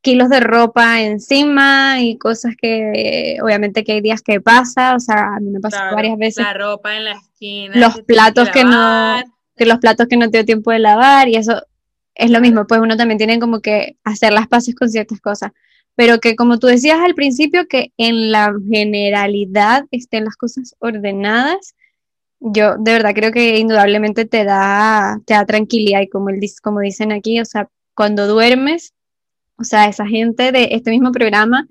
kilos 0.00 0.28
de 0.28 0.40
ropa 0.40 1.00
encima 1.00 2.02
y 2.02 2.18
cosas 2.18 2.54
que 2.60 3.38
obviamente 3.42 3.84
que 3.84 3.92
hay 3.92 4.00
días 4.02 4.20
que 4.20 4.40
pasa, 4.40 4.94
o 4.94 5.00
sea, 5.00 5.36
a 5.36 5.40
mí 5.40 5.50
me 5.50 5.60
pasa 5.60 5.92
varias 5.92 6.18
veces. 6.18 6.44
La 6.44 6.52
ropa 6.52 6.94
en 6.94 7.04
la 7.04 7.12
esquina. 7.12 7.74
Los 7.74 8.02
platos 8.02 8.50
que, 8.50 8.64
no, 8.64 9.22
que 9.56 9.64
los 9.64 9.78
platos 9.78 10.06
que 10.06 10.18
no 10.18 10.30
tengo 10.30 10.44
tiempo 10.44 10.72
de 10.72 10.78
lavar 10.78 11.28
y 11.28 11.36
eso 11.36 11.62
es 12.14 12.30
lo 12.30 12.40
mismo, 12.40 12.66
pues 12.66 12.80
uno 12.80 12.96
también 12.96 13.18
tiene 13.18 13.38
como 13.40 13.60
que 13.60 13.96
hacer 14.04 14.32
las 14.32 14.46
paces 14.46 14.74
con 14.74 14.90
ciertas 14.90 15.20
cosas 15.20 15.52
pero 15.96 16.18
que 16.18 16.36
como 16.36 16.58
tú 16.58 16.66
decías 16.66 16.98
al 17.00 17.14
principio, 17.14 17.66
que 17.68 17.92
en 17.96 18.30
la 18.32 18.52
generalidad 18.70 19.84
estén 19.90 20.24
las 20.24 20.36
cosas 20.36 20.74
ordenadas, 20.78 21.74
yo 22.40 22.76
de 22.78 22.92
verdad 22.92 23.14
creo 23.14 23.32
que 23.32 23.58
indudablemente 23.58 24.26
te 24.26 24.44
da, 24.44 25.20
te 25.24 25.34
da 25.34 25.46
tranquilidad 25.46 26.02
y 26.02 26.08
como, 26.08 26.28
el, 26.30 26.40
como 26.62 26.80
dicen 26.80 27.12
aquí, 27.12 27.40
o 27.40 27.44
sea, 27.44 27.68
cuando 27.94 28.26
duermes, 28.26 28.92
o 29.56 29.64
sea, 29.64 29.86
esa 29.88 30.06
gente 30.06 30.52
de 30.52 30.68
este 30.72 30.90
mismo 30.90 31.12
programa, 31.12 31.66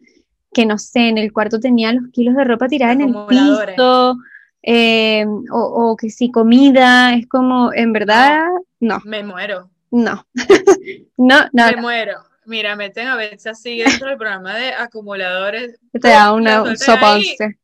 que 0.54 0.66
no 0.66 0.78
sé, 0.78 1.10
en 1.10 1.18
el 1.18 1.34
cuarto 1.34 1.60
tenía 1.60 1.92
los 1.92 2.10
kilos 2.12 2.36
de 2.36 2.44
ropa 2.44 2.68
tirada 2.68 2.94
en 2.94 3.02
el 3.02 3.16
piso, 3.28 4.18
eh, 4.62 5.26
o, 5.52 5.60
o, 5.60 5.98
que 5.98 6.10
si 6.10 6.32
comida, 6.32 7.14
es 7.16 7.28
como, 7.28 7.74
en 7.74 7.92
verdad, 7.92 8.46
no. 8.80 9.00
Me 9.04 9.24
muero. 9.24 9.70
No, 9.92 10.26
no, 11.18 11.42
no. 11.52 11.66
Me 11.68 11.82
muero. 11.82 12.33
Mira, 12.46 12.76
meten 12.76 13.08
a 13.08 13.16
veces 13.16 13.48
así 13.48 13.80
dentro 13.80 14.10
del 14.10 14.18
programa 14.18 14.56
de 14.56 14.74
acumuladores. 14.74 15.80
Te 15.92 16.10
da 16.10 16.34
una 16.34 16.76
sopa 16.76 17.16
once. 17.16 17.60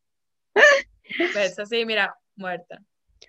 Así, 1.61 1.85
mira, 1.85 2.15
muerta. 2.35 2.81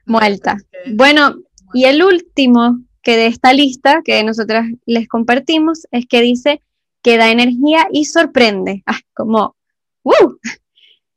Muerta. 0.07 0.57
Bueno, 0.92 1.36
y 1.72 1.84
el 1.84 2.03
último 2.03 2.80
que 3.03 3.16
de 3.16 3.26
esta 3.26 3.53
lista 3.53 4.03
que 4.05 4.22
nosotras 4.22 4.66
les 4.86 5.09
compartimos 5.09 5.86
es 5.90 6.07
que 6.07 6.20
dice 6.20 6.61
que 7.03 7.16
da 7.16 7.30
energía 7.30 7.88
y 7.90 8.05
sorprende. 8.05 8.82
Ah, 8.86 8.98
como, 9.14 9.57
¡uh! 10.03 10.36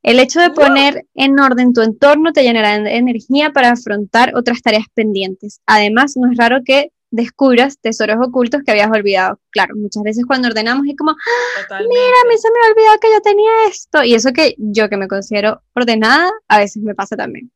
El 0.01 0.19
hecho 0.19 0.41
de 0.41 0.49
poner 0.49 1.05
en 1.13 1.39
orden 1.39 1.73
tu 1.73 1.81
entorno 1.81 2.34
te 2.34 2.43
llenará 2.43 2.77
de 2.77 2.97
energía 2.97 3.51
para 3.51 3.71
afrontar 3.71 4.36
otras 4.36 4.61
tareas 4.61 4.86
pendientes. 4.93 5.61
Además, 5.65 6.15
no 6.17 6.29
es 6.29 6.38
raro 6.38 6.59
que 6.65 6.91
descubras 7.14 7.78
tesoros 7.78 8.18
ocultos 8.20 8.64
que 8.66 8.72
habías 8.72 8.89
olvidado. 8.89 9.39
Claro, 9.51 9.76
muchas 9.76 10.01
veces 10.01 10.26
cuando 10.26 10.47
ordenamos 10.47 10.88
es 10.88 10.95
como, 10.97 11.11
¡Ah, 11.11 11.80
mira, 11.80 12.16
a 12.24 12.28
mí 12.28 12.38
se 12.38 12.49
me 12.49 12.59
ha 12.59 12.72
olvidado 12.72 12.99
que 12.99 13.11
yo 13.14 13.22
tenía 13.22 13.51
esto. 13.70 14.03
Y 14.03 14.16
eso 14.16 14.34
que 14.34 14.55
yo 14.57 14.89
que 14.89 14.97
me 14.97 15.07
considero 15.07 15.61
ordenada, 15.76 16.32
a 16.47 16.57
veces 16.57 16.82
me 16.82 16.95
pasa 16.95 17.16
también. 17.16 17.51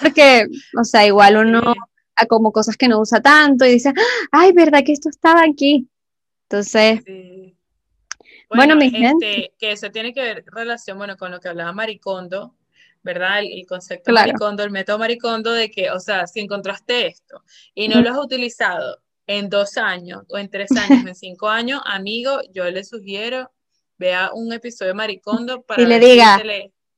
Porque, 0.00 0.46
o 0.80 0.84
sea, 0.84 1.06
igual 1.06 1.36
uno 1.36 1.74
a 2.16 2.26
como 2.26 2.52
cosas 2.52 2.76
que 2.78 2.88
no 2.88 3.00
usa 3.00 3.20
tanto 3.20 3.66
y 3.66 3.72
dice, 3.72 3.90
¡Ah, 4.32 4.40
ay, 4.40 4.52
verdad 4.52 4.82
que 4.82 4.92
esto 4.92 5.10
estaba 5.10 5.42
aquí. 5.42 5.86
Entonces, 6.48 7.02
bueno, 8.48 8.76
mi 8.76 8.86
este, 8.86 8.98
gente. 8.98 9.52
Que 9.58 9.72
eso 9.72 9.90
tiene 9.90 10.14
que 10.14 10.22
ver 10.22 10.44
relación, 10.46 10.96
bueno, 10.96 11.18
con 11.18 11.30
lo 11.30 11.40
que 11.40 11.48
hablaba 11.48 11.72
Maricondo, 11.72 12.54
¿verdad? 13.04 13.40
El, 13.40 13.66
concepto 13.66 14.12
maricondo, 14.12 14.64
el 14.64 14.70
método 14.70 14.98
maricondo 14.98 15.52
de 15.52 15.70
que, 15.70 15.90
o 15.90 16.00
sea, 16.00 16.26
si 16.26 16.40
encontraste 16.40 17.06
esto 17.06 17.44
y 17.74 17.86
no 17.86 18.00
lo 18.00 18.10
has 18.10 18.18
utilizado 18.18 18.98
en 19.26 19.48
dos 19.48 19.76
años 19.76 20.22
o 20.28 20.38
en 20.38 20.50
tres 20.50 20.70
años, 20.72 21.06
en 21.06 21.14
cinco 21.14 21.48
años, 21.48 21.80
amigo, 21.84 22.40
yo 22.52 22.68
le 22.70 22.82
sugiero, 22.82 23.52
vea 23.98 24.30
un 24.32 24.52
episodio 24.52 24.88
de 24.88 24.94
maricondo 24.94 25.62
para... 25.66 25.82
Y 25.82 25.86
le 25.86 26.00
diga, 26.00 26.42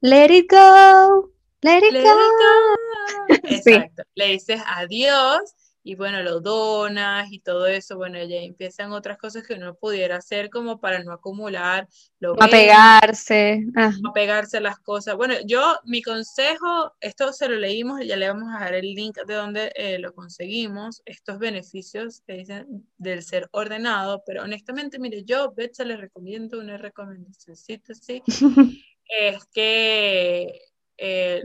let 0.00 0.34
it 0.34 0.50
go, 0.50 1.32
let 1.62 1.78
it 1.78 2.02
go. 2.02 3.26
Exacto, 3.42 4.04
le 4.14 4.28
dices 4.28 4.62
adiós 4.64 5.40
y 5.86 5.94
bueno, 5.94 6.20
lo 6.24 6.40
donas 6.40 7.30
y 7.30 7.38
todo 7.38 7.68
eso, 7.68 7.96
bueno, 7.96 8.18
ya 8.24 8.38
empiezan 8.38 8.90
otras 8.90 9.18
cosas 9.18 9.46
que 9.46 9.54
uno 9.54 9.76
pudiera 9.76 10.16
hacer 10.16 10.50
como 10.50 10.80
para 10.80 11.04
no 11.04 11.12
acumular, 11.12 11.86
lo 12.18 12.32
apegarse, 12.42 13.64
ah. 13.76 13.92
apegarse 14.04 14.56
a 14.56 14.60
las 14.60 14.80
cosas. 14.80 15.14
Bueno, 15.14 15.34
yo, 15.46 15.78
mi 15.84 16.02
consejo, 16.02 16.92
esto 17.00 17.32
se 17.32 17.48
lo 17.48 17.54
leímos, 17.54 18.00
ya 18.04 18.16
le 18.16 18.26
vamos 18.26 18.48
a 18.48 18.58
dejar 18.58 18.74
el 18.74 18.94
link 18.96 19.16
de 19.28 19.34
donde 19.34 19.72
eh, 19.76 20.00
lo 20.00 20.12
conseguimos, 20.12 21.02
estos 21.04 21.38
beneficios 21.38 22.20
que 22.26 22.32
dicen 22.32 22.84
del 22.98 23.22
ser 23.22 23.48
ordenado, 23.52 24.24
pero 24.26 24.42
honestamente, 24.42 24.98
mire, 24.98 25.22
yo, 25.22 25.52
Betsa, 25.52 25.84
le 25.84 25.96
recomiendo 25.96 26.58
una 26.58 26.78
recomendación, 26.78 27.54
sí, 27.54 27.80
sí, 27.94 28.22
es 29.04 29.44
que 29.52 30.62
eh, 30.98 31.44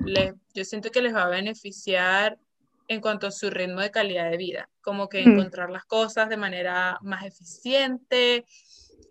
yo 0.55 0.65
siento 0.65 0.89
que 0.89 1.03
les 1.03 1.13
va 1.13 1.25
a 1.25 1.29
beneficiar 1.29 2.39
en 2.91 2.99
cuanto 2.99 3.27
a 3.27 3.31
su 3.31 3.49
ritmo 3.49 3.79
de 3.79 3.89
calidad 3.89 4.29
de 4.29 4.35
vida, 4.35 4.69
como 4.81 5.07
que 5.07 5.21
encontrar 5.21 5.69
las 5.69 5.85
cosas 5.85 6.27
de 6.27 6.35
manera 6.35 6.99
más 7.01 7.25
eficiente, 7.25 8.45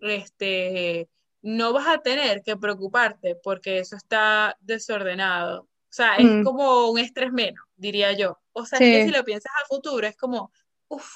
este, 0.01 1.09
no 1.41 1.73
vas 1.73 1.87
a 1.87 1.97
tener 1.97 2.43
que 2.43 2.55
preocuparte 2.55 3.35
porque 3.35 3.79
eso 3.79 3.95
está 3.95 4.55
desordenado. 4.61 5.61
O 5.63 5.93
sea, 5.93 6.17
es 6.17 6.43
como 6.43 6.91
un 6.91 6.99
estrés 6.99 7.33
menos, 7.33 7.65
diría 7.75 8.13
yo. 8.13 8.39
O 8.53 8.67
sea, 8.67 8.77
que 8.77 9.03
si 9.03 9.09
lo 9.09 9.23
piensas 9.25 9.51
a 9.51 9.67
futuro, 9.67 10.05
es 10.05 10.15
como, 10.15 10.51
uff, 10.87 11.11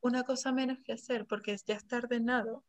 una 0.00 0.24
cosa 0.24 0.50
menos 0.50 0.78
que 0.84 0.94
hacer 0.94 1.26
porque 1.26 1.56
ya 1.64 1.76
está 1.76 1.98
ordenado. 1.98 2.64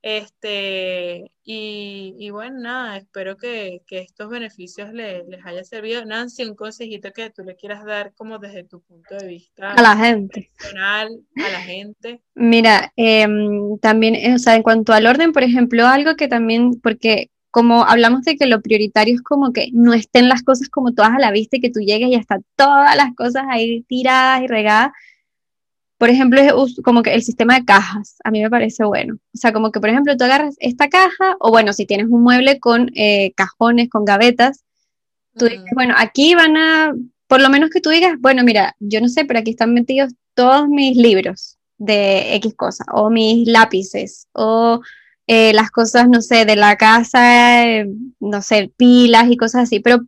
Este, 0.00 1.32
y, 1.42 2.30
bueno, 2.30 2.60
nada, 2.60 2.98
espero 2.98 3.36
que, 3.36 3.82
estos 3.90 4.28
beneficios 4.28 4.92
les 4.92 5.24
haya 5.44 5.64
servido. 5.64 6.04
Nancy, 6.04 6.44
un 6.44 6.54
consejito 6.54 7.12
que 7.12 7.30
tú 7.30 7.42
le 7.42 7.56
quieras 7.56 7.84
dar 7.84 8.12
como 8.14 8.38
desde 8.38 8.64
tu 8.64 8.80
punto 8.80 9.16
de 9.16 9.26
vista 9.26 9.72
a 9.72 9.82
la 9.82 9.96
gente. 9.96 10.50
Personal, 10.56 11.20
a 11.36 11.48
la 11.48 11.60
gente. 11.60 12.22
Mira, 12.34 12.92
em, 12.96 13.78
también, 13.78 14.14
eh, 14.14 14.34
o 14.34 14.38
sea, 14.38 14.54
en 14.54 14.62
cuanto 14.62 14.92
al 14.92 15.06
orden, 15.06 15.32
por 15.32 15.42
ejemplo, 15.42 15.86
algo 15.86 16.16
que 16.16 16.28
también, 16.28 16.80
porque 16.80 17.30
como 17.50 17.84
hablamos 17.84 18.22
de 18.22 18.36
que 18.36 18.46
lo 18.46 18.60
prioritario 18.60 19.14
es 19.14 19.22
como 19.22 19.52
que 19.52 19.70
no 19.72 19.94
estén 19.94 20.28
las 20.28 20.42
cosas 20.42 20.68
como 20.68 20.92
todas 20.92 21.12
a 21.12 21.18
la 21.18 21.32
vista 21.32 21.56
y 21.56 21.60
que 21.60 21.70
tú 21.70 21.80
llegues 21.80 22.10
y 22.10 22.14
hasta 22.14 22.38
todas 22.56 22.94
las 22.94 23.14
cosas 23.14 23.44
ahí 23.48 23.82
tiradas 23.88 24.42
y 24.42 24.46
regadas, 24.46 24.92
por 25.98 26.10
ejemplo, 26.10 26.40
es 26.40 26.80
como 26.84 27.02
que 27.02 27.12
el 27.12 27.22
sistema 27.22 27.56
de 27.56 27.64
cajas, 27.64 28.16
a 28.22 28.30
mí 28.30 28.40
me 28.40 28.48
parece 28.48 28.84
bueno. 28.84 29.14
O 29.34 29.36
sea, 29.36 29.52
como 29.52 29.72
que, 29.72 29.80
por 29.80 29.90
ejemplo, 29.90 30.16
tú 30.16 30.24
agarras 30.24 30.54
esta 30.60 30.88
caja, 30.88 31.36
o 31.40 31.50
bueno, 31.50 31.72
si 31.72 31.86
tienes 31.86 32.06
un 32.08 32.22
mueble 32.22 32.60
con 32.60 32.90
eh, 32.94 33.32
cajones, 33.34 33.90
con 33.90 34.04
gavetas, 34.04 34.64
tú 35.36 35.46
dices, 35.46 35.64
bueno, 35.74 35.94
aquí 35.96 36.36
van 36.36 36.56
a, 36.56 36.94
por 37.26 37.40
lo 37.40 37.50
menos 37.50 37.70
que 37.70 37.80
tú 37.80 37.90
digas, 37.90 38.14
bueno, 38.20 38.44
mira, 38.44 38.76
yo 38.78 39.00
no 39.00 39.08
sé, 39.08 39.24
pero 39.24 39.40
aquí 39.40 39.50
están 39.50 39.74
metidos 39.74 40.12
todos 40.34 40.68
mis 40.68 40.96
libros 40.96 41.58
de 41.78 42.34
X 42.36 42.54
cosa, 42.54 42.84
o 42.92 43.10
mis 43.10 43.48
lápices, 43.48 44.28
o 44.32 44.80
eh, 45.26 45.52
las 45.52 45.70
cosas, 45.70 46.08
no 46.08 46.22
sé, 46.22 46.44
de 46.44 46.56
la 46.56 46.76
casa, 46.76 47.66
eh, 47.66 47.88
no 48.20 48.40
sé, 48.40 48.72
pilas 48.76 49.30
y 49.30 49.36
cosas 49.36 49.64
así, 49.64 49.80
pero 49.80 50.00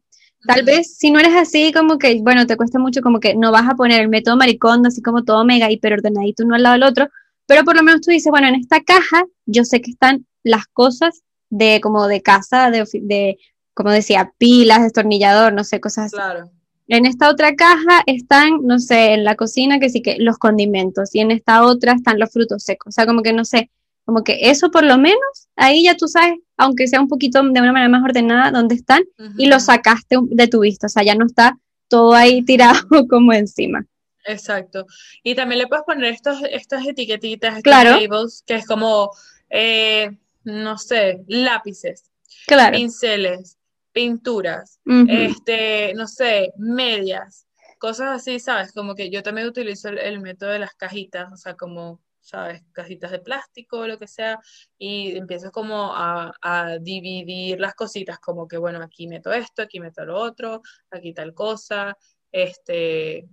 Tal 0.46 0.64
vez 0.64 0.96
si 0.96 1.10
no 1.10 1.18
eres 1.18 1.34
así, 1.36 1.72
como 1.72 1.98
que, 1.98 2.20
bueno, 2.22 2.46
te 2.46 2.56
cuesta 2.56 2.78
mucho, 2.78 3.02
como 3.02 3.20
que 3.20 3.34
no 3.34 3.52
vas 3.52 3.68
a 3.68 3.74
poner 3.74 4.00
el 4.00 4.08
método 4.08 4.36
maricondo, 4.36 4.88
así 4.88 5.02
como 5.02 5.24
todo 5.24 5.44
mega 5.44 5.70
hiper 5.70 5.92
ordenadito 5.92 6.44
uno 6.44 6.54
al 6.54 6.62
lado 6.62 6.74
del 6.74 6.82
otro, 6.84 7.08
pero 7.46 7.64
por 7.64 7.76
lo 7.76 7.82
menos 7.82 8.00
tú 8.00 8.10
dices, 8.10 8.30
bueno, 8.30 8.48
en 8.48 8.54
esta 8.54 8.80
caja 8.80 9.24
yo 9.44 9.64
sé 9.64 9.80
que 9.80 9.90
están 9.90 10.26
las 10.42 10.66
cosas 10.66 11.22
de 11.50 11.80
como 11.82 12.06
de 12.06 12.22
casa, 12.22 12.70
de, 12.70 12.86
de 13.02 13.38
como 13.74 13.90
decía, 13.90 14.32
pilas, 14.38 14.82
destornillador, 14.82 15.52
no 15.52 15.64
sé, 15.64 15.80
cosas 15.80 16.06
así. 16.06 16.16
Claro. 16.16 16.50
En 16.88 17.06
esta 17.06 17.30
otra 17.30 17.54
caja 17.54 18.02
están, 18.06 18.58
no 18.62 18.78
sé, 18.78 19.14
en 19.14 19.24
la 19.24 19.36
cocina, 19.36 19.78
que 19.78 19.90
sí 19.90 20.02
que 20.02 20.16
los 20.18 20.38
condimentos, 20.38 21.14
y 21.14 21.20
en 21.20 21.30
esta 21.30 21.64
otra 21.64 21.92
están 21.92 22.18
los 22.18 22.32
frutos 22.32 22.64
secos. 22.64 22.88
O 22.88 22.92
sea, 22.92 23.06
como 23.06 23.22
que 23.22 23.32
no 23.32 23.44
sé, 23.44 23.70
como 24.04 24.24
que 24.24 24.50
eso 24.50 24.70
por 24.70 24.84
lo 24.84 24.98
menos, 24.98 25.48
ahí 25.56 25.84
ya 25.84 25.96
tú 25.96 26.08
sabes, 26.08 26.38
aunque 26.56 26.88
sea 26.88 27.00
un 27.00 27.08
poquito 27.08 27.42
de 27.42 27.60
una 27.60 27.72
manera 27.72 27.88
más 27.88 28.02
ordenada, 28.02 28.50
dónde 28.50 28.74
están 28.74 29.02
y 29.38 29.46
lo 29.46 29.60
sacaste 29.60 30.16
de 30.22 30.48
tu 30.48 30.60
vista, 30.60 30.86
o 30.86 30.90
sea, 30.90 31.02
ya 31.02 31.14
no 31.14 31.26
está 31.26 31.58
todo 31.88 32.14
ahí 32.14 32.42
tirado 32.44 32.80
como 33.08 33.32
encima. 33.32 33.84
Exacto. 34.24 34.86
Y 35.22 35.34
también 35.34 35.60
le 35.60 35.66
puedes 35.66 35.84
poner 35.84 36.12
estos, 36.12 36.40
estas 36.50 36.86
etiquetitas, 36.86 37.50
estos 37.56 37.62
claro. 37.62 37.98
labels, 37.98 38.42
que 38.46 38.54
es 38.56 38.66
como, 38.66 39.10
eh, 39.48 40.10
no 40.44 40.78
sé, 40.78 41.22
lápices, 41.26 42.10
claro. 42.46 42.76
pinceles, 42.76 43.58
pinturas, 43.92 44.78
este, 45.08 45.94
no 45.94 46.06
sé, 46.06 46.52
medias, 46.56 47.46
cosas 47.78 48.20
así, 48.20 48.38
¿sabes? 48.38 48.72
Como 48.72 48.94
que 48.94 49.10
yo 49.10 49.22
también 49.22 49.48
utilizo 49.48 49.88
el, 49.88 50.20
método 50.20 50.50
de 50.50 50.60
las 50.60 50.74
cajitas, 50.74 51.32
o 51.32 51.36
sea, 51.36 51.54
como, 51.54 52.00
¿sabes? 52.20 52.62
Cajitas 52.72 53.10
de 53.10 53.18
plástico 53.18 53.80
o 53.80 53.86
lo 53.86 53.98
que 53.98 54.06
sea, 54.06 54.38
y 54.78 55.16
empiezo 55.16 55.50
como 55.50 55.92
a, 55.94 56.32
dividir 56.80 57.60
las 57.60 57.74
cositas, 57.74 58.18
como 58.18 58.46
que, 58.46 58.56
bueno, 58.56 58.82
aquí 58.82 59.06
meto 59.06 59.32
esto, 59.32 59.62
aquí 59.62 59.80
meto 59.80 60.04
lo 60.04 60.18
otro, 60.18 60.62
aquí 60.90 61.12
tal 61.12 61.34
cosa, 61.34 61.96
este, 62.30 63.26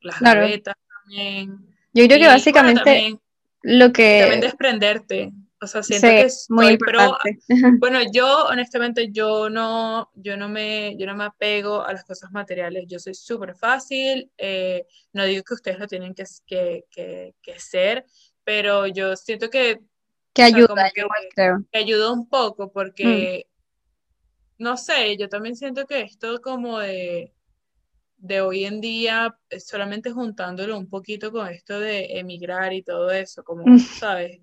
las 0.00 0.20
gavetas 0.20 0.74
también. 1.04 1.66
Yo 1.92 2.06
creo 2.06 2.18
que 2.18 2.26
básicamente 2.26 3.18
lo 3.62 3.92
que... 3.92 4.20
También 4.20 4.40
desprenderte, 4.40 5.32
o 5.58 5.66
sea, 5.66 5.82
siento 5.82 6.06
que 6.06 6.20
es 6.22 6.46
muy 6.48 6.76
pro. 6.76 7.16
Bueno, 7.80 8.00
yo 8.12 8.46
honestamente 8.46 9.10
yo 9.10 9.48
no, 9.48 10.10
yo 10.14 10.36
no 10.36 10.48
me, 10.48 10.96
yo 10.98 11.06
no 11.06 11.16
me 11.16 11.24
apego 11.24 11.82
a 11.82 11.92
las 11.92 12.04
cosas 12.04 12.30
materiales. 12.30 12.84
Yo 12.86 12.98
soy 12.98 13.14
súper 13.14 13.54
fácil. 13.54 14.30
Eh, 14.36 14.86
no 15.12 15.24
digo 15.24 15.42
que 15.44 15.54
ustedes 15.54 15.78
lo 15.78 15.86
tienen 15.86 16.14
que, 16.14 16.24
que, 16.90 17.34
que, 17.40 17.58
ser, 17.58 18.04
pero 18.46 18.86
yo 18.86 19.16
siento 19.16 19.50
que 19.50 19.80
que 20.32 20.42
ayuda, 20.42 20.90
que, 20.94 21.02
creo. 21.34 21.64
Que 21.72 21.78
ayuda 21.78 22.12
un 22.12 22.28
poco 22.28 22.70
porque 22.70 23.46
mm. 24.58 24.62
no 24.62 24.76
sé, 24.76 25.16
yo 25.16 25.28
también 25.28 25.56
siento 25.56 25.86
que 25.86 26.02
esto 26.02 26.40
como 26.40 26.78
de 26.78 27.32
de 28.18 28.40
hoy 28.40 28.64
en 28.64 28.80
día, 28.80 29.36
solamente 29.58 30.10
juntándolo 30.10 30.78
un 30.78 30.88
poquito 30.88 31.30
con 31.32 31.48
esto 31.48 31.78
de 31.80 32.18
emigrar 32.18 32.72
y 32.72 32.82
todo 32.82 33.10
eso, 33.10 33.42
como, 33.44 33.66
mm. 33.66 33.78
¿sabes? 33.78 34.40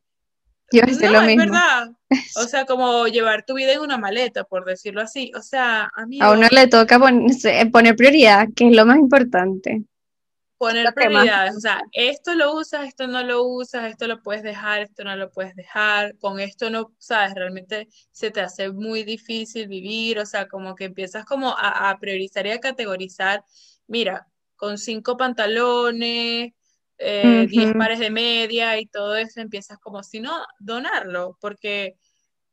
Yo 0.71 0.81
no, 0.81 1.11
lo 1.11 1.21
es 1.21 1.37
verdad. 1.37 1.91
O 2.37 2.43
sea, 2.47 2.65
como 2.65 3.07
llevar 3.07 3.45
tu 3.45 3.55
vida 3.55 3.73
en 3.73 3.79
una 3.79 3.97
maleta, 3.97 4.43
por 4.43 4.65
decirlo 4.65 5.01
así. 5.01 5.31
O 5.35 5.41
sea, 5.41 5.89
a 5.95 6.05
mí... 6.05 6.19
A 6.21 6.31
uno 6.31 6.47
le 6.49 6.67
toca 6.67 6.99
poner 6.99 7.95
prioridad, 7.95 8.47
que 8.55 8.67
es 8.67 8.75
lo 8.75 8.85
más 8.85 8.97
importante. 8.97 9.83
Poner 10.57 10.93
prioridades. 10.93 11.55
O 11.55 11.59
sea, 11.59 11.81
esto 11.91 12.35
lo 12.35 12.53
usas, 12.53 12.87
esto 12.87 13.07
no 13.07 13.23
lo 13.23 13.43
usas, 13.43 13.89
esto 13.89 14.07
lo 14.07 14.21
puedes 14.21 14.43
dejar, 14.43 14.81
esto 14.81 15.03
no 15.03 15.15
lo 15.15 15.31
puedes 15.31 15.55
dejar. 15.55 16.17
Con 16.19 16.39
esto 16.39 16.69
no, 16.69 16.93
sabes, 16.97 17.33
realmente 17.35 17.89
se 18.11 18.31
te 18.31 18.41
hace 18.41 18.71
muy 18.71 19.03
difícil 19.03 19.67
vivir. 19.67 20.19
O 20.19 20.25
sea, 20.25 20.47
como 20.47 20.75
que 20.75 20.85
empiezas 20.85 21.25
como 21.25 21.49
a, 21.49 21.89
a 21.89 21.99
priorizar 21.99 22.47
y 22.47 22.51
a 22.51 22.59
categorizar. 22.59 23.43
Mira, 23.87 24.27
con 24.55 24.77
cinco 24.77 25.17
pantalones, 25.17 26.53
eh, 26.97 27.47
10 27.49 27.73
pares 27.73 27.99
de 27.99 28.09
media 28.09 28.79
y 28.79 28.85
todo 28.85 29.15
eso, 29.15 29.41
empiezas 29.41 29.77
como 29.79 30.03
si 30.03 30.19
no, 30.19 30.45
donarlo, 30.59 31.37
porque, 31.41 31.97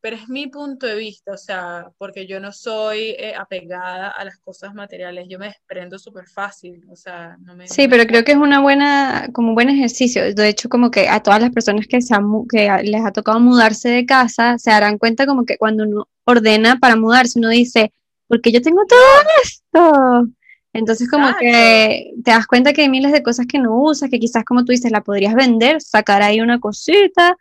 pero 0.01 0.15
es 0.15 0.27
mi 0.27 0.47
punto 0.47 0.87
de 0.87 0.95
vista, 0.95 1.31
o 1.31 1.37
sea, 1.37 1.91
porque 1.99 2.25
yo 2.25 2.39
no 2.39 2.51
soy 2.51 3.15
eh, 3.19 3.35
apegada 3.37 4.09
a 4.09 4.25
las 4.25 4.37
cosas 4.39 4.73
materiales, 4.73 5.27
yo 5.29 5.37
me 5.37 5.45
desprendo 5.45 5.99
súper 5.99 6.27
fácil, 6.27 6.83
o 6.89 6.95
sea, 6.95 7.37
no 7.41 7.55
me... 7.55 7.67
Sí, 7.67 7.87
pero 7.87 8.05
creo 8.07 8.23
que 8.23 8.31
es 8.31 8.37
una 8.39 8.59
buena, 8.61 9.29
como 9.31 9.49
un 9.49 9.55
buen 9.55 9.69
ejercicio, 9.69 10.33
de 10.33 10.49
hecho 10.49 10.69
como 10.69 10.89
que 10.89 11.07
a 11.07 11.21
todas 11.21 11.39
las 11.39 11.51
personas 11.51 11.85
que, 11.85 12.01
se 12.01 12.15
que 12.49 12.67
les 12.83 13.05
ha 13.05 13.11
tocado 13.11 13.39
mudarse 13.39 13.89
de 13.89 14.07
casa, 14.07 14.57
se 14.57 14.71
darán 14.71 14.97
cuenta 14.97 15.27
como 15.27 15.45
que 15.45 15.57
cuando 15.57 15.83
uno 15.83 16.07
ordena 16.23 16.79
para 16.79 16.95
mudarse, 16.95 17.37
uno 17.37 17.49
dice, 17.49 17.93
porque 18.27 18.51
yo 18.51 18.61
tengo 18.63 18.81
todo 18.87 18.99
esto, 19.43 20.27
entonces 20.73 21.11
como 21.11 21.27
que 21.39 22.13
te 22.23 22.31
das 22.31 22.47
cuenta 22.47 22.73
que 22.73 22.81
hay 22.81 22.89
miles 22.89 23.11
de 23.11 23.21
cosas 23.21 23.45
que 23.45 23.59
no 23.59 23.77
usas, 23.77 24.09
que 24.09 24.19
quizás 24.19 24.43
como 24.45 24.65
tú 24.65 24.71
dices, 24.71 24.91
la 24.91 25.03
podrías 25.03 25.35
vender, 25.35 25.79
sacar 25.79 26.23
ahí 26.23 26.41
una 26.41 26.59
cosita, 26.59 27.37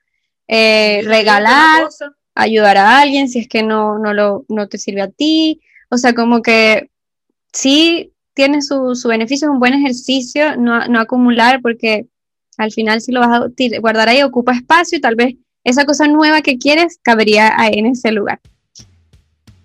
eh, 0.46 1.00
regalar, 1.04 1.88
ayudar 2.42 2.76
a 2.76 3.00
alguien 3.00 3.28
si 3.28 3.40
es 3.40 3.48
que 3.48 3.62
no, 3.62 3.98
no, 3.98 4.12
lo, 4.12 4.44
no 4.48 4.68
te 4.68 4.78
sirve 4.78 5.02
a 5.02 5.10
ti. 5.10 5.60
O 5.90 5.98
sea, 5.98 6.14
como 6.14 6.42
que 6.42 6.90
sí 7.52 8.12
tiene 8.34 8.62
su, 8.62 8.94
su 8.94 9.08
beneficio, 9.08 9.48
es 9.48 9.52
un 9.52 9.60
buen 9.60 9.74
ejercicio 9.74 10.56
no, 10.56 10.86
no 10.86 11.00
acumular 11.00 11.60
porque 11.60 12.06
al 12.56 12.72
final 12.72 13.00
si 13.00 13.12
lo 13.12 13.20
vas 13.20 13.42
a 13.42 13.80
guardar 13.80 14.08
ahí 14.08 14.22
ocupa 14.22 14.52
espacio 14.52 14.98
y 14.98 15.00
tal 15.00 15.16
vez 15.16 15.34
esa 15.64 15.84
cosa 15.84 16.06
nueva 16.06 16.42
que 16.42 16.58
quieres 16.58 16.98
cabería 17.02 17.52
en 17.70 17.86
ese 17.86 18.12
lugar. 18.12 18.40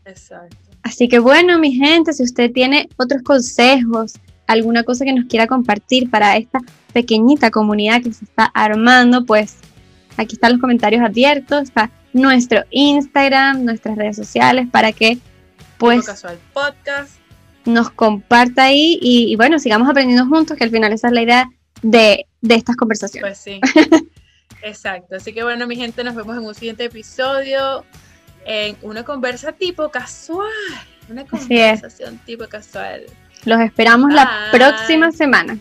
Exacto. 0.06 0.58
Así 0.84 1.08
que 1.08 1.20
bueno, 1.20 1.58
mi 1.58 1.74
gente, 1.74 2.14
si 2.14 2.24
usted 2.24 2.52
tiene 2.52 2.90
otros 2.98 3.22
consejos, 3.24 4.14
alguna 4.48 4.84
cosa 4.84 5.04
que 5.04 5.14
nos 5.14 5.26
quiera 5.26 5.48
compartir 5.48 6.10
para 6.10 6.38
esta 6.38 6.60
pequeñita 6.94 7.50
comunidad 7.52 8.02
que 8.04 8.14
se 8.14 8.26
está 8.26 8.46
armando, 8.46 9.26
pues 9.26 9.58
aquí 10.18 10.36
están 10.36 10.54
los 10.54 10.62
comentarios 10.62 11.02
abiertos, 11.02 11.64
está 11.64 11.92
nuestro 12.16 12.64
Instagram, 12.70 13.66
nuestras 13.66 13.98
redes 13.98 14.16
sociales 14.16 14.68
para 14.72 14.94
que 14.94 15.18
pues 15.78 16.06
podcast. 16.54 17.18
nos 17.66 17.90
comparta 17.90 18.64
ahí 18.64 18.98
y, 19.02 19.36
bueno, 19.36 19.60
sigamos 19.60 19.90
aprendiendo 19.90 20.26
juntos, 20.26 20.56
que 20.58 20.64
al 20.64 20.72
final 20.72 20.94
esa 20.94 21.08
es 21.08 21.14
la 21.14 21.22
idea 21.22 21.50
de, 21.82 22.26
de 22.40 22.56
estas 22.56 22.78
conversaciones. 22.78 23.38
Pues 23.38 23.38
sí. 23.38 23.60
Exacto. 24.64 25.18
Así 25.18 25.34
que 25.34 25.44
bueno, 25.44 25.68
mi 25.68 25.76
gente, 25.76 26.06
nos 26.06 26.16
vemos 26.16 26.38
en 26.38 26.46
un 26.46 26.56
siguiente 26.56 26.86
episodio 26.86 27.84
en 28.46 28.78
una 28.82 29.04
conversa 29.04 29.52
tipo 29.52 29.92
casual. 29.92 30.48
Una 31.10 31.26
conversación 31.26 32.18
tipo 32.26 32.48
casual. 32.48 33.04
Los 33.44 33.60
esperamos 33.60 34.14
la 34.14 34.48
próxima 34.54 35.12
semana. 35.12 35.58